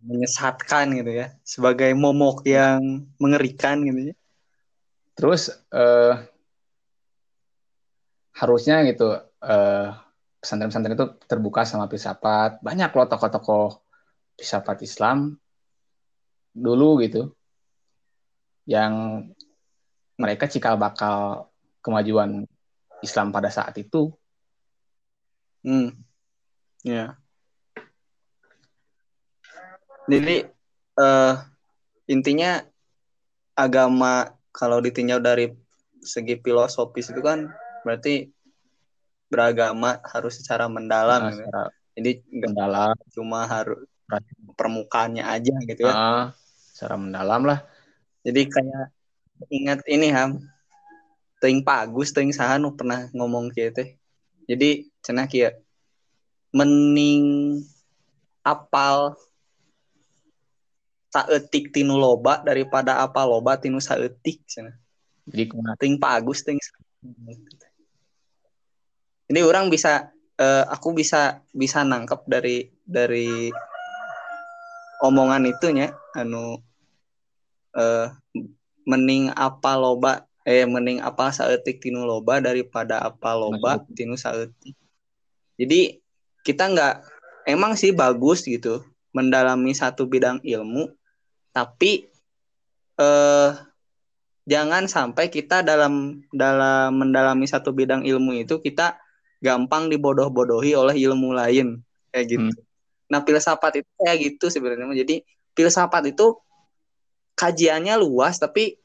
Menyesatkan 0.01 0.97
gitu 0.97 1.13
ya. 1.13 1.37
Sebagai 1.45 1.93
momok 1.93 2.47
yang 2.49 3.05
mengerikan 3.21 3.85
gitu 3.85 4.11
ya. 4.11 4.15
Terus 5.19 5.51
uh, 5.75 6.23
harusnya 8.39 8.87
gitu 8.87 9.19
uh, 9.43 9.87
pesantren-pesantren 10.39 10.95
itu 10.95 11.07
terbuka 11.27 11.67
sama 11.67 11.91
filsafat. 11.91 12.63
Banyak 12.63 12.95
loh 12.95 13.07
tokoh-tokoh 13.11 13.88
filsafat 14.39 14.87
Islam 14.87 15.35
dulu 16.55 17.03
gitu 17.03 17.35
yang 18.71 19.27
mereka 20.15 20.47
cikal 20.47 20.79
bakal 20.79 21.51
kemajuan 21.83 22.47
Islam 23.03 23.31
pada 23.31 23.51
saat 23.51 23.75
itu. 23.79 24.11
Hmm. 25.63 25.95
Ya. 26.83 27.19
Jadi 30.09 30.47
uh, 30.99 31.35
intinya 32.09 32.65
agama 33.59 34.33
kalau 34.55 34.79
ditinjau 34.79 35.21
dari 35.21 35.53
segi 36.03 36.39
filosofis 36.39 37.11
itu 37.11 37.21
kan 37.21 37.51
berarti 37.83 38.31
beragama 39.29 40.01
harus 40.09 40.41
secara 40.41 40.71
mendalam 40.71 41.29
nah, 41.29 41.35
secara 41.35 41.63
jadi 41.99 42.23
mendalam 42.33 42.97
cuma 43.13 43.45
harus 43.45 43.85
permukaannya 44.57 45.23
aja 45.23 45.55
gitu 45.69 45.87
ya 45.87 45.95
uh, 45.95 46.27
secara 46.73 46.97
mendalam 46.97 47.45
lah 47.45 47.65
jadi 48.25 48.49
kayak 48.49 48.87
ingat 49.53 49.81
ini 49.87 50.09
ham 50.11 50.43
ting 51.39 51.63
pagus 51.63 52.11
ting 52.11 52.33
sahan 52.33 52.65
pernah 52.75 53.07
ngomong 53.15 53.53
gitu 53.53 53.85
jadi 54.49 54.89
cenah 55.05 55.29
kia 55.29 55.55
mening 56.53 57.61
apal 58.41 59.13
saetik 61.09 61.73
tinu 61.73 61.97
loba 61.97 62.41
daripada 62.45 63.01
apa 63.01 63.25
loba 63.25 63.57
tinu 63.57 63.81
saetik 63.81 64.45
sana. 64.49 64.77
Jadi 65.29 65.53
ting 65.81 65.95
bagus 66.01 66.45
ting. 66.45 66.57
Ini 69.29 69.41
orang 69.45 69.69
bisa 69.69 70.09
uh, 70.41 70.65
aku 70.73 70.97
bisa 70.97 71.45
bisa 71.53 71.85
nangkep 71.85 72.21
dari 72.25 72.69
dari 72.85 73.53
omongan 75.03 75.47
itunya 75.47 75.95
anu 76.15 76.59
uh, 77.75 78.07
mending 78.89 79.31
apa 79.37 79.77
loba 79.77 80.25
eh 80.49 80.65
mending 80.65 81.05
apa 81.05 81.29
saetik 81.29 81.79
tinu 81.79 82.09
loba 82.09 82.41
daripada 82.41 83.05
apa 83.05 83.37
loba 83.37 83.85
tinu 83.93 84.17
saetik. 84.17 84.73
Jadi 85.61 86.01
kita 86.41 86.73
nggak 86.73 86.95
emang 87.45 87.77
sih 87.77 87.93
bagus 87.93 88.49
gitu 88.49 88.81
mendalami 89.13 89.77
satu 89.77 90.09
bidang 90.09 90.41
ilmu 90.41 90.89
tapi 91.53 92.09
eh, 92.97 93.51
jangan 94.49 94.89
sampai 94.89 95.29
kita 95.29 95.61
dalam 95.61 96.25
dalam 96.33 96.97
mendalami 96.97 97.45
satu 97.45 97.75
bidang 97.77 98.09
ilmu 98.09 98.41
itu 98.41 98.57
kita 98.63 98.97
gampang 99.45 99.93
dibodoh-bodohi 99.93 100.73
oleh 100.75 100.97
ilmu 100.97 101.37
lain 101.37 101.83
kayak 102.11 102.27
gitu. 102.31 102.49
Hmm. 102.49 102.68
Nah 103.09 103.25
filsafat 103.25 103.83
itu 103.85 103.91
kayak 104.01 104.19
gitu 104.21 104.47
sebenarnya. 104.53 104.85
Jadi 105.05 105.25
filsafat 105.57 106.13
itu 106.13 106.37
kajiannya 107.35 107.95
luas 107.99 108.37
tapi 108.39 108.77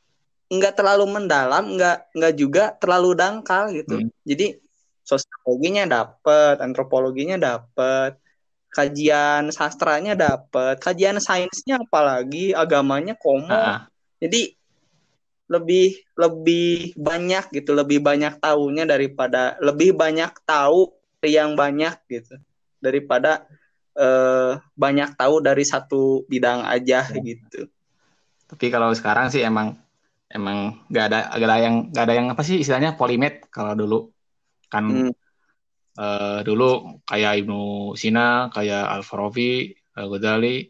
nggak 0.51 0.73
terlalu 0.77 1.05
mendalam, 1.09 1.75
nggak 1.75 2.13
nggak 2.13 2.33
juga 2.37 2.63
terlalu 2.77 3.17
dangkal 3.17 3.73
gitu. 3.73 4.01
Hmm. 4.01 4.09
Jadi 4.23 4.59
sosiologinya 5.03 5.83
dapat, 5.89 6.61
antropologinya 6.61 7.35
dapat, 7.35 8.15
kajian 8.69 9.49
sastranya 9.49 10.13
dapat, 10.13 10.79
kajian 10.79 11.17
sainsnya 11.17 11.81
apalagi 11.81 12.53
agamanya 12.53 13.17
komo. 13.17 13.49
Uh. 13.49 13.81
Jadi 14.21 14.55
lebih 15.51 15.99
lebih 16.15 16.95
banyak 16.95 17.51
gitu, 17.51 17.75
lebih 17.75 17.99
banyak 17.99 18.39
tahunya 18.39 18.87
daripada 18.87 19.59
lebih 19.59 19.93
banyak 19.93 20.31
tahu 20.47 20.93
yang 21.23 21.55
banyak 21.55 21.95
gitu 22.11 22.35
daripada 22.83 23.47
uh, 23.97 24.59
banyak 24.73 25.15
tahu 25.17 25.41
dari 25.43 25.63
satu 25.65 26.23
bidang 26.29 26.65
aja 26.65 27.05
ya. 27.07 27.19
gitu. 27.21 27.69
Tapi 28.49 28.65
kalau 28.69 28.93
sekarang 28.93 29.33
sih 29.33 29.41
emang 29.41 29.77
emang 30.29 30.85
nggak 30.89 31.05
ada 31.09 31.19
gak 31.37 31.47
ada 31.49 31.57
yang 31.61 31.75
nggak 31.93 32.05
ada 32.09 32.15
yang 32.17 32.27
apa 32.33 32.41
sih 32.41 32.57
istilahnya 32.61 32.97
polimet 32.97 33.45
kalau 33.53 33.77
dulu 33.77 34.09
kan 34.69 34.85
hmm 34.89 35.13
uh, 35.97 36.39
dulu 36.45 37.01
kayak 37.05 37.45
Ibnu 37.45 37.93
Sina, 37.97 38.49
kayak 38.53 38.85
Al-Farabi, 38.99 39.73
uh, 39.97 40.07
Ghazali, 40.09 40.69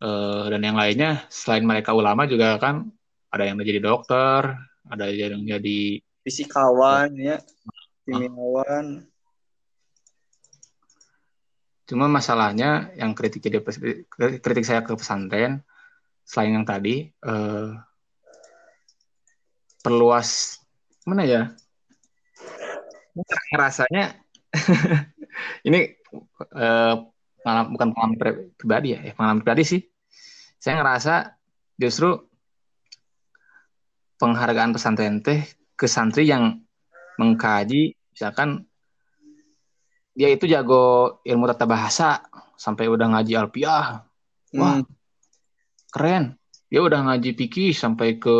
uh, 0.00 0.48
dan 0.48 0.60
yang 0.64 0.76
lainnya 0.78 1.24
selain 1.28 1.64
mereka 1.64 1.92
ulama 1.92 2.24
juga 2.24 2.56
kan 2.60 2.88
ada 3.28 3.44
yang 3.44 3.58
jadi 3.60 3.82
dokter, 3.82 4.54
ada 4.86 5.06
yang 5.10 5.42
jadi 5.44 6.00
fisikawan 6.24 7.12
ya, 7.18 7.36
kimiawan. 8.06 9.04
Cuma 11.84 12.08
masalahnya 12.08 12.92
yang 12.96 13.12
kritik 13.12 13.44
jadi 13.44 13.60
kritik 14.40 14.64
saya 14.64 14.80
ke 14.80 14.96
pesantren 14.96 15.60
selain 16.24 16.56
yang 16.56 16.64
tadi 16.64 17.12
uh, 17.28 17.76
perluas 19.84 20.60
mana 21.04 21.22
ya? 21.28 21.42
Rasanya 23.52 24.16
ini 25.68 25.92
pengalaman, 27.44 27.68
bukan 27.68 27.88
pengalaman 27.92 28.16
pribadi 28.56 28.96
ya, 28.96 29.00
eh, 29.04 29.12
pengalaman 29.12 29.44
pribadi 29.44 29.62
sih. 29.68 29.80
Saya 30.56 30.80
ngerasa 30.80 31.36
justru 31.76 32.16
penghargaan 34.16 34.72
pesantren 34.72 35.20
teh 35.20 35.44
ke 35.76 35.84
santri 35.84 36.24
yang 36.24 36.64
mengkaji, 37.20 37.92
misalkan 38.16 38.64
dia 40.14 40.30
itu 40.30 40.46
jago 40.46 41.18
ilmu 41.26 41.50
tata 41.50 41.66
bahasa 41.66 42.22
sampai 42.54 42.86
udah 42.86 43.18
ngaji 43.18 43.32
alpiah, 43.34 44.06
wah 44.54 44.74
hmm. 44.80 44.86
keren. 45.90 46.38
Dia 46.70 46.82
udah 46.82 47.06
ngaji 47.06 47.38
pikir 47.38 47.70
sampai 47.70 48.18
ke 48.18 48.38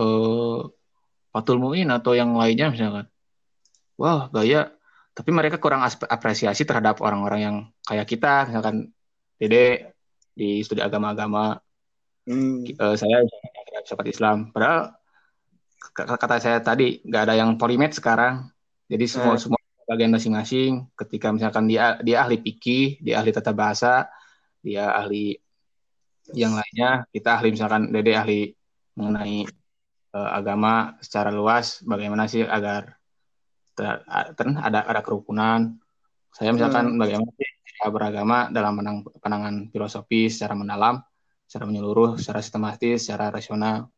uh, 0.00 0.60
Fatul 1.32 1.60
Muin 1.60 1.88
atau 1.92 2.16
yang 2.16 2.36
lainnya 2.36 2.72
misalkan. 2.72 3.08
Wah, 4.00 4.32
gaya 4.32 4.72
tapi 5.12 5.28
mereka 5.28 5.60
kurang 5.60 5.84
apresiasi 5.84 6.64
terhadap 6.64 7.04
orang-orang 7.04 7.40
yang 7.40 7.56
kayak 7.84 8.08
kita 8.08 8.48
misalkan 8.48 8.88
Dede 9.36 9.92
di 10.32 10.64
studi 10.64 10.80
agama-agama 10.80 11.60
hmm. 12.24 12.80
uh, 12.80 12.96
saya 12.96 13.20
sahabat 13.84 14.08
Islam 14.08 14.48
padahal 14.56 14.96
kata 15.92 16.36
saya 16.40 16.58
tadi 16.64 17.04
nggak 17.04 17.22
ada 17.28 17.34
yang 17.36 17.60
polimet 17.60 17.92
sekarang 17.92 18.48
jadi 18.88 19.04
semua 19.04 19.36
hmm. 19.36 19.42
semua 19.44 19.61
bagian 19.88 20.14
masing-masing 20.14 20.88
ketika 20.94 21.34
misalkan 21.34 21.66
dia 21.66 21.98
dia 22.00 22.22
ahli 22.22 22.38
pikih 22.38 23.02
dia 23.02 23.18
ahli 23.18 23.30
tata 23.34 23.50
bahasa 23.50 24.06
dia 24.62 24.94
ahli 24.94 25.36
yang 26.32 26.54
lainnya 26.54 27.04
kita 27.10 27.38
ahli 27.38 27.48
misalkan 27.50 27.90
Dede 27.90 28.14
ahli 28.14 28.40
mengenai 28.94 29.48
uh, 30.14 30.30
agama 30.38 30.96
secara 31.00 31.32
luas 31.32 31.80
bagaimana 31.82 32.28
sih 32.28 32.44
agar 32.44 32.96
ter, 33.74 34.04
ada 34.38 34.80
ada 34.84 35.00
kerukunan. 35.00 35.76
Saya 36.32 36.52
misalkan 36.52 36.96
hmm. 36.96 37.00
bagaimana 37.00 37.30
cara 37.82 37.90
beragama 37.92 38.38
dalam 38.48 38.72
menang, 38.78 38.96
pandangan 39.20 39.68
filosofi 39.68 40.30
secara 40.32 40.56
mendalam, 40.56 41.02
secara 41.44 41.68
menyeluruh, 41.68 42.16
secara 42.16 42.40
sistematis, 42.40 43.04
secara 43.04 43.28
rasional. 43.28 43.90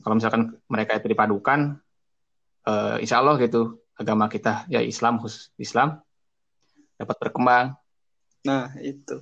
Kalau 0.00 0.14
misalkan 0.16 0.56
mereka 0.66 0.96
itu 0.96 1.06
dipadukan, 1.12 1.76
uh, 2.66 2.96
insya 2.98 3.20
Allah 3.20 3.36
gitu 3.36 3.79
agama 4.00 4.32
kita 4.32 4.64
ya 4.72 4.80
Islam 4.80 5.20
khusus 5.20 5.52
Islam 5.60 6.00
dapat 6.96 7.16
berkembang. 7.20 7.76
Nah 8.48 8.72
itu. 8.80 9.20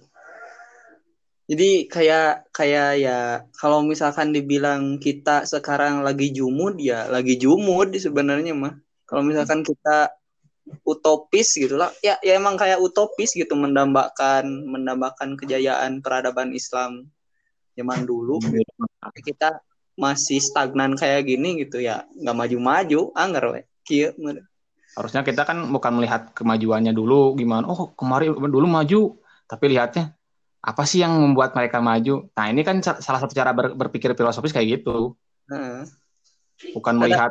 Jadi 1.49 1.89
kayak 1.91 2.53
kayak 2.55 2.91
ya 3.03 3.19
kalau 3.57 3.83
misalkan 3.83 4.31
dibilang 4.31 5.03
kita 5.03 5.49
sekarang 5.49 6.05
lagi 6.07 6.31
jumud 6.31 6.79
ya 6.79 7.09
lagi 7.11 7.41
jumud 7.41 7.91
sebenarnya 7.97 8.53
mah 8.55 8.77
kalau 9.09 9.25
misalkan 9.25 9.65
kita 9.65 10.13
utopis 10.85 11.57
gitu 11.57 11.81
lah 11.81 11.89
ya 12.05 12.21
ya 12.21 12.37
emang 12.37 12.61
kayak 12.61 12.77
utopis 12.77 13.33
gitu 13.33 13.57
mendambakan 13.57 14.45
mendambakan 14.69 15.41
kejayaan 15.41 16.05
peradaban 16.05 16.53
Islam 16.53 17.09
zaman 17.73 18.05
dulu 18.05 18.37
tapi 19.01 19.21
kita 19.25 19.65
masih 19.97 20.45
stagnan 20.45 21.01
kayak 21.01 21.25
gini 21.25 21.65
gitu 21.65 21.81
ya 21.81 22.05
nggak 22.13 22.37
maju-maju 22.37 23.09
anggar 23.17 23.45
we 23.57 23.65
Kia, 23.89 24.13
harusnya 24.99 25.23
kita 25.23 25.47
kan 25.47 25.63
bukan 25.71 25.95
melihat 25.95 26.35
kemajuannya 26.35 26.91
dulu 26.91 27.39
gimana 27.39 27.71
oh 27.71 27.95
kemarin 27.95 28.35
dulu 28.35 28.67
maju 28.67 29.01
tapi 29.47 29.71
lihatnya 29.71 30.19
apa 30.59 30.83
sih 30.83 31.01
yang 31.01 31.15
membuat 31.15 31.55
mereka 31.55 31.79
maju? 31.79 32.27
Nah 32.35 32.47
ini 32.51 32.67
kan 32.67 32.83
salah 32.83 33.23
satu 33.23 33.31
cara 33.31 33.55
ber, 33.55 33.79
berpikir 33.79 34.13
filosofis 34.19 34.51
kayak 34.55 34.83
gitu. 34.83 35.15
Hmm. 35.49 35.89
bukan 36.75 36.99
melihat 36.99 37.31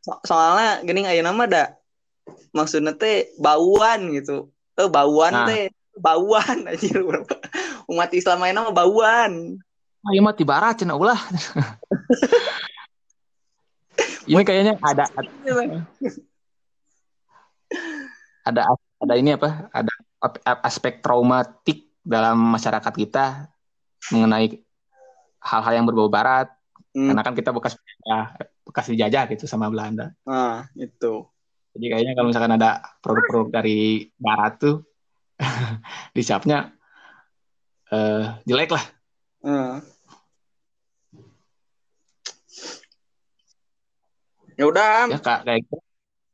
so 0.00 0.16
soalnya 0.24 0.80
gini 0.82 1.04
ayo 1.04 1.20
nama 1.20 1.44
ada 1.44 1.76
maksudnya 2.56 2.96
teh 2.96 3.36
bauan 3.36 4.16
gitu. 4.16 4.48
Tuh 4.72 4.88
bauan 4.88 5.30
nah. 5.30 5.46
teh 5.46 5.68
bauan 6.00 6.64
aja 6.72 7.04
umat 7.84 8.10
Islam 8.16 8.40
lain 8.40 8.56
nama 8.56 8.72
bauan. 8.72 9.60
Ah 10.00 10.10
iya 10.16 10.24
mah 10.24 10.32
barat 10.32 10.80
cina 10.80 10.96
ulah. 10.96 11.20
Ini 14.24 14.40
kayaknya 14.40 14.80
ada 14.80 15.04
ada 18.44 18.76
ada 19.00 19.14
ini 19.16 19.34
apa 19.34 19.72
ada 19.72 19.92
aspek 20.64 21.00
traumatik 21.00 21.88
dalam 22.04 22.36
masyarakat 22.52 22.94
kita 22.94 23.48
mengenai 24.12 24.60
hal-hal 25.40 25.72
yang 25.72 25.88
berbau 25.88 26.12
barat 26.12 26.52
hmm. 26.92 27.08
karena 27.08 27.22
kan 27.24 27.34
kita 27.36 27.50
bekas 27.52 27.76
bekas 28.64 28.86
dijajah 28.88 29.24
gitu 29.32 29.44
sama 29.48 29.68
Belanda. 29.68 30.12
Ah, 30.24 30.68
itu. 30.76 31.24
Jadi 31.74 31.86
kayaknya 31.90 32.12
kalau 32.14 32.28
misalkan 32.30 32.54
ada 32.54 32.80
produk-produk 33.02 33.48
dari 33.50 34.08
barat 34.14 34.62
tuh 34.62 34.76
dicapnya 36.16 36.70
uh, 37.90 38.38
jelek 38.46 38.70
lah. 38.72 38.84
Hmm. 39.44 39.82
Ya 44.54 44.64
udah. 44.70 45.10
Ya 45.10 45.18
kak 45.18 45.40
kayak 45.42 45.66
gitu. 45.66 45.76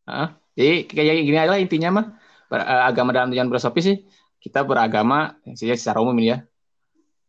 Uh, 0.04 0.28
jadi 0.54 0.86
kayak 0.86 1.24
gini 1.26 1.38
aja 1.38 1.50
lah 1.50 1.60
intinya 1.60 1.88
mah 1.94 2.06
eh, 2.54 2.82
agama 2.90 3.14
dalam 3.14 3.30
tujuan 3.30 3.50
filosofi 3.50 3.80
sih 3.82 3.96
kita 4.40 4.64
beragama 4.64 5.36
secara 5.52 6.00
umum 6.00 6.16
ya 6.18 6.42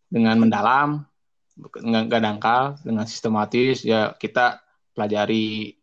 dengan 0.08 0.40
mendalam 0.40 1.04
nggak 1.60 2.22
dangkal 2.24 2.80
dengan 2.82 3.06
sistematis 3.06 3.84
ya 3.84 4.16
kita 4.16 4.64
pelajari 4.96 5.76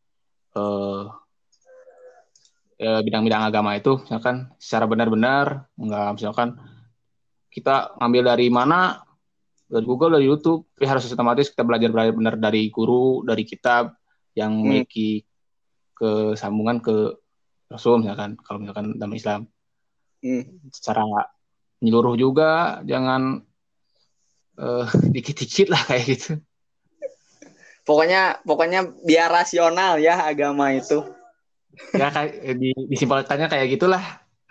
eh, 0.57 1.05
eh, 2.81 3.01
bidang-bidang 3.05 3.43
agama 3.47 3.77
itu 3.77 4.01
misalkan 4.03 4.49
secara 4.57 4.89
benar-benar 4.89 5.69
nggak 5.77 6.09
misalkan 6.17 6.57
kita 7.53 7.97
ngambil 7.99 8.23
dari 8.35 8.49
mana 8.49 9.03
dari 9.69 9.85
Google 9.85 10.17
dari 10.17 10.25
YouTube 10.25 10.73
tapi 10.73 10.87
harus 10.89 11.05
sistematis 11.05 11.53
kita 11.53 11.65
belajar 11.65 11.93
belajar 11.93 12.13
benar 12.17 12.35
dari 12.41 12.73
guru 12.73 13.21
dari 13.25 13.45
kitab 13.45 13.93
yang 14.33 14.57
hmm. 14.57 14.61
memiliki 14.65 15.29
kesambungan 15.99 16.79
ke 16.79 17.19
Rasul 17.69 18.01
misalkan 18.01 18.37
kalau 18.41 18.59
misalkan 18.61 18.97
dalam 18.97 19.15
Islam. 19.15 19.43
Hmm. 20.19 20.43
secara 20.75 21.07
menyeluruh 21.79 22.19
juga 22.19 22.83
jangan 22.83 23.39
uh, 24.59 24.87
dikit-dikit 25.15 25.71
lah 25.71 25.79
kayak 25.87 26.05
gitu. 26.11 26.31
Pokoknya 27.87 28.43
pokoknya 28.43 28.85
biar 29.07 29.31
rasional 29.31 30.03
ya 30.03 30.27
agama 30.27 30.75
itu. 30.75 31.07
Ya 31.95 32.11
kayak 32.11 32.35
di, 32.59 32.75
disimpulkannya 32.91 33.47
kayak 33.47 33.79
gitulah. 33.79 34.03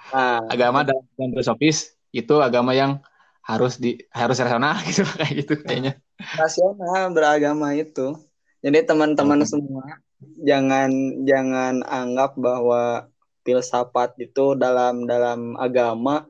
Nah. 0.07 0.39
agama 0.47 0.87
dan, 0.87 1.03
dan 1.19 1.35
filosofis 1.35 1.91
itu 2.15 2.39
agama 2.39 2.71
yang 2.71 3.03
harus 3.43 3.75
di 3.75 3.99
harus 4.15 4.39
rasional 4.39 4.79
gitu 4.87 5.03
kayak 5.03 5.33
gitu 5.43 5.53
kayaknya. 5.67 5.99
Rasional 6.39 7.11
beragama 7.11 7.75
itu. 7.75 8.15
Jadi 8.63 8.87
teman-teman. 8.87 9.43
semua 9.43 9.99
jangan 10.21 10.89
jangan 11.25 11.85
anggap 11.85 12.33
bahwa 12.37 13.09
filsafat 13.45 14.17
itu 14.19 14.57
dalam 14.57 15.05
dalam 15.05 15.55
agama 15.55 16.25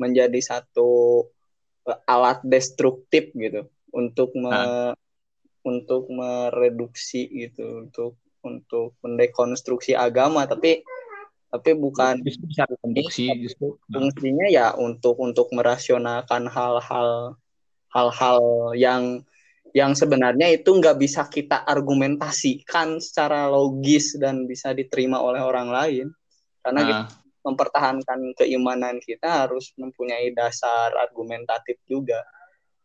menjadi 0.00 0.40
satu 0.40 1.24
uh, 1.86 2.00
alat 2.08 2.40
destruktif 2.44 3.30
gitu 3.36 3.68
untuk 3.92 4.32
me, 4.36 4.50
nah. 4.50 4.92
untuk 5.64 6.08
mereduksi 6.10 7.28
gitu 7.28 7.86
untuk 7.88 8.18
untuk 8.44 8.94
mendekonstruksi 9.02 9.94
agama 9.94 10.46
tapi 10.46 10.84
tapi 11.50 11.72
bukan 11.78 12.20
bisa 12.20 12.66
rekonstruksi 12.66 13.30
justru 13.46 13.78
fungsinya 13.88 14.46
ya 14.50 14.74
untuk 14.74 15.16
untuk 15.22 15.48
merasionalkan 15.54 16.50
hal-hal 16.50 17.38
hal-hal 17.94 18.40
yang 18.76 19.22
yang 19.76 19.92
sebenarnya 19.92 20.56
itu 20.56 20.72
nggak 20.72 20.96
bisa 20.96 21.28
kita 21.28 21.68
argumentasikan 21.68 22.96
secara 22.96 23.44
logis 23.52 24.16
dan 24.16 24.48
bisa 24.48 24.72
diterima 24.72 25.20
oleh 25.20 25.44
orang 25.44 25.68
lain 25.68 26.06
karena 26.64 26.80
nah. 26.80 26.88
kita 26.88 27.04
mempertahankan 27.44 28.20
keimanan 28.40 28.96
kita 29.04 29.44
harus 29.44 29.76
mempunyai 29.76 30.32
dasar 30.32 30.96
argumentatif 30.96 31.76
juga. 31.84 32.24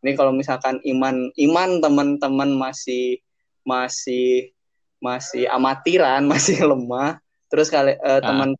Ini 0.04 0.12
kalau 0.12 0.36
misalkan 0.36 0.84
iman 0.84 1.32
iman 1.34 1.70
teman-teman 1.80 2.50
masih 2.52 3.18
masih 3.64 4.52
masih 5.00 5.48
amatiran, 5.48 6.22
masih 6.32 6.60
lemah, 6.60 7.18
terus 7.48 7.72
kali 7.72 7.96
uh, 8.04 8.20
teman 8.20 8.52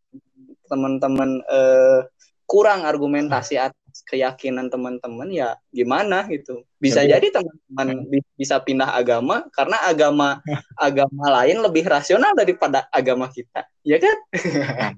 teman-teman 0.72 1.44
uh, 1.52 2.00
kurang 2.48 2.88
argumentasi 2.88 3.60
atas 3.60 3.81
keyakinan 4.08 4.72
teman-teman 4.72 5.28
ya 5.28 5.56
gimana 5.68 6.24
gitu. 6.32 6.64
Bisa 6.80 7.04
jadi, 7.04 7.28
jadi 7.30 7.40
teman-teman 7.40 8.08
bisa 8.34 8.56
pindah 8.58 8.92
agama 8.96 9.44
karena 9.52 9.76
agama 9.84 10.40
agama 10.80 11.24
lain 11.42 11.60
lebih 11.60 11.84
rasional 11.84 12.32
daripada 12.32 12.88
agama 12.88 13.28
kita, 13.28 13.68
ya 13.84 14.00
kan? 14.00 14.16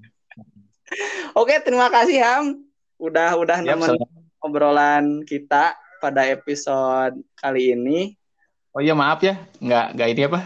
Oke, 1.41 1.59
terima 1.65 1.91
kasih 1.91 2.23
Ham. 2.23 2.63
Udah 3.01 3.35
udah 3.35 3.59
yep, 3.61 3.75
nemen 3.75 3.99
obrolan 4.39 5.27
kita 5.27 5.75
pada 5.99 6.29
episode 6.29 7.17
kali 7.35 7.75
ini. 7.75 8.15
Oh 8.75 8.83
iya 8.83 8.93
maaf 8.93 9.23
ya, 9.25 9.39
nggak 9.59 9.87
nggak 9.99 10.09
ini 10.15 10.23
apa? 10.29 10.41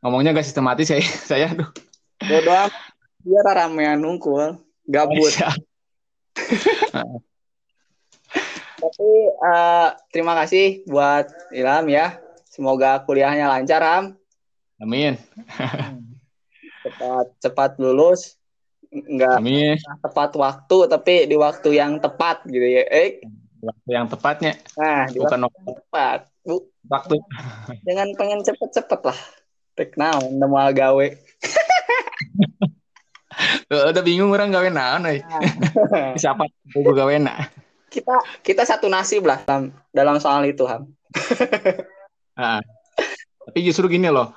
Ngomongnya 0.00 0.32
nggak 0.34 0.46
sistematis 0.46 0.88
ya, 0.90 0.98
saya 1.30 1.52
aduh. 1.52 1.70
Bodo 2.22 2.70
biar 3.26 3.46
ramean 3.50 3.98
nungkul, 3.98 4.62
gabut. 4.86 5.34
Tapi 8.86 9.10
uh, 9.42 9.88
terima 10.14 10.38
kasih 10.38 10.86
buat 10.86 11.26
Ilham 11.50 11.90
ya. 11.90 12.22
Semoga 12.46 13.02
kuliahnya 13.02 13.50
lancar, 13.50 13.82
Ham. 13.82 14.04
Amin. 14.78 15.18
cepat 16.86 17.26
cepat 17.42 17.70
lulus. 17.82 18.38
Nggak 18.94 19.42
tepat 20.06 20.30
waktu 20.38 20.76
tapi 20.86 21.26
di 21.26 21.34
waktu 21.34 21.74
yang 21.74 21.98
tepat 21.98 22.46
gitu 22.46 22.62
ya. 22.62 22.86
Eh? 22.86 23.18
Waktu 23.58 23.90
yang 23.90 24.06
tepatnya. 24.06 24.54
Nah 24.78 25.10
di 25.10 25.18
bukan 25.18 25.50
waktu 25.50 25.60
yang 25.66 25.76
tepat. 25.82 26.20
Bu. 26.46 26.62
Waktu. 26.86 27.18
Jangan 27.82 28.08
pengen 28.14 28.40
cepet-cepet 28.46 29.00
lah. 29.02 29.18
Naon 29.76 30.40
udah 30.40 30.48
mau 30.48 30.72
gawe 30.72 31.06
udah 33.92 34.02
bingung 34.02 34.32
orang 34.32 34.48
gawe 34.48 34.68
naon 34.72 35.04
nah. 35.04 35.20
siapa 36.20 36.48
gue 36.72 36.94
gawe 36.96 37.12
na 37.20 37.44
kita 37.90 38.14
kita 38.42 38.62
satu 38.66 38.90
nasib 38.90 39.24
lah 39.24 39.42
dalam, 39.46 39.72
dalam 39.94 40.16
soal 40.18 40.46
itu 40.46 40.66
ham. 40.66 40.90
Nah, 42.36 42.60
tapi 43.46 43.58
justru 43.62 43.88
gini 43.88 44.10
loh 44.10 44.34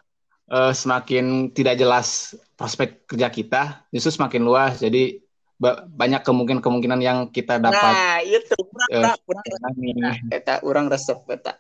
uh, 0.49 0.73
semakin 0.73 1.53
tidak 1.53 1.77
jelas 1.77 2.35
prospek 2.57 3.05
kerja 3.05 3.27
kita 3.29 3.61
justru 3.93 4.19
semakin 4.19 4.41
luas. 4.43 4.81
Jadi 4.81 5.21
banyak 5.91 6.23
kemungkinan 6.23 6.63
kemungkinan 6.63 6.99
yang 7.03 7.27
kita 7.29 7.59
dapat. 7.59 7.75
Nah 7.75 8.17
itu. 8.23 8.55
Kurang 8.55 8.89
uh, 8.95 9.15
kurang 9.27 9.43
nah, 9.99 10.15
kita 10.15 10.53
kurang 10.63 10.85
resep 10.87 11.19
kita. 11.27 11.53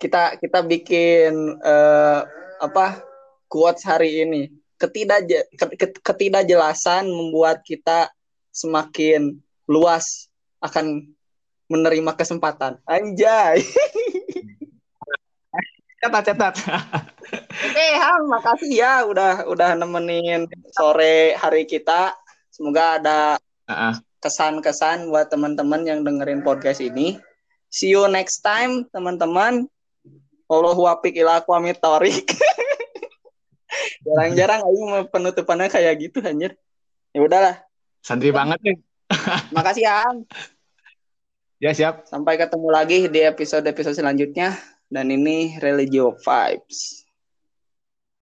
Kita 0.00 0.22
kita 0.38 0.58
bikin 0.64 1.58
uh, 1.60 2.22
apa 2.62 3.02
quotes 3.50 3.82
hari 3.82 4.22
ini. 4.22 4.42
Ketidak 4.80 5.28
ketidakjelasan 6.00 7.04
membuat 7.04 7.60
kita 7.66 8.08
semakin 8.48 9.36
luas 9.68 10.29
akan 10.60 11.08
menerima 11.70 12.12
kesempatan 12.16 12.80
anjay 12.84 13.60
catat 16.00 16.32
catat 16.32 16.54
Oke, 17.30 17.88
Ham, 18.02 18.26
makasih 18.26 18.72
ya 18.72 19.06
udah 19.06 19.46
udah 19.46 19.78
nemenin 19.78 20.50
sore 20.74 21.38
hari 21.38 21.62
kita. 21.62 22.10
Semoga 22.50 22.98
ada 22.98 23.18
kesan-kesan 24.18 25.06
buat 25.08 25.30
teman-teman 25.30 25.86
yang 25.86 26.02
dengerin 26.02 26.42
podcast 26.42 26.82
ini. 26.82 27.22
See 27.70 27.94
you 27.94 28.10
next 28.10 28.42
time, 28.42 28.90
teman-teman. 28.90 29.70
Wallahu 30.50 30.90
wapik 30.90 31.14
ila 31.14 31.38
torik. 31.78 32.26
Jarang-jarang 34.06 34.66
ayo 34.66 35.06
penutupannya 35.06 35.70
kayak 35.70 35.94
gitu 36.02 36.18
anjir. 36.26 36.58
Ya 37.14 37.22
udahlah. 37.22 37.62
Santri 38.02 38.34
banget 38.34 38.58
nih. 38.66 38.76
Makasih 39.56 39.84
ya. 39.84 40.06
Ang. 40.06 40.24
Ya 41.60 41.70
siap. 41.76 42.08
Sampai 42.08 42.40
ketemu 42.40 42.68
lagi 42.72 43.10
di 43.10 43.20
episode-episode 43.26 43.98
selanjutnya. 43.98 44.56
Dan 44.90 45.12
ini 45.12 45.58
Religio 45.62 46.16
Vibes. 46.18 47.06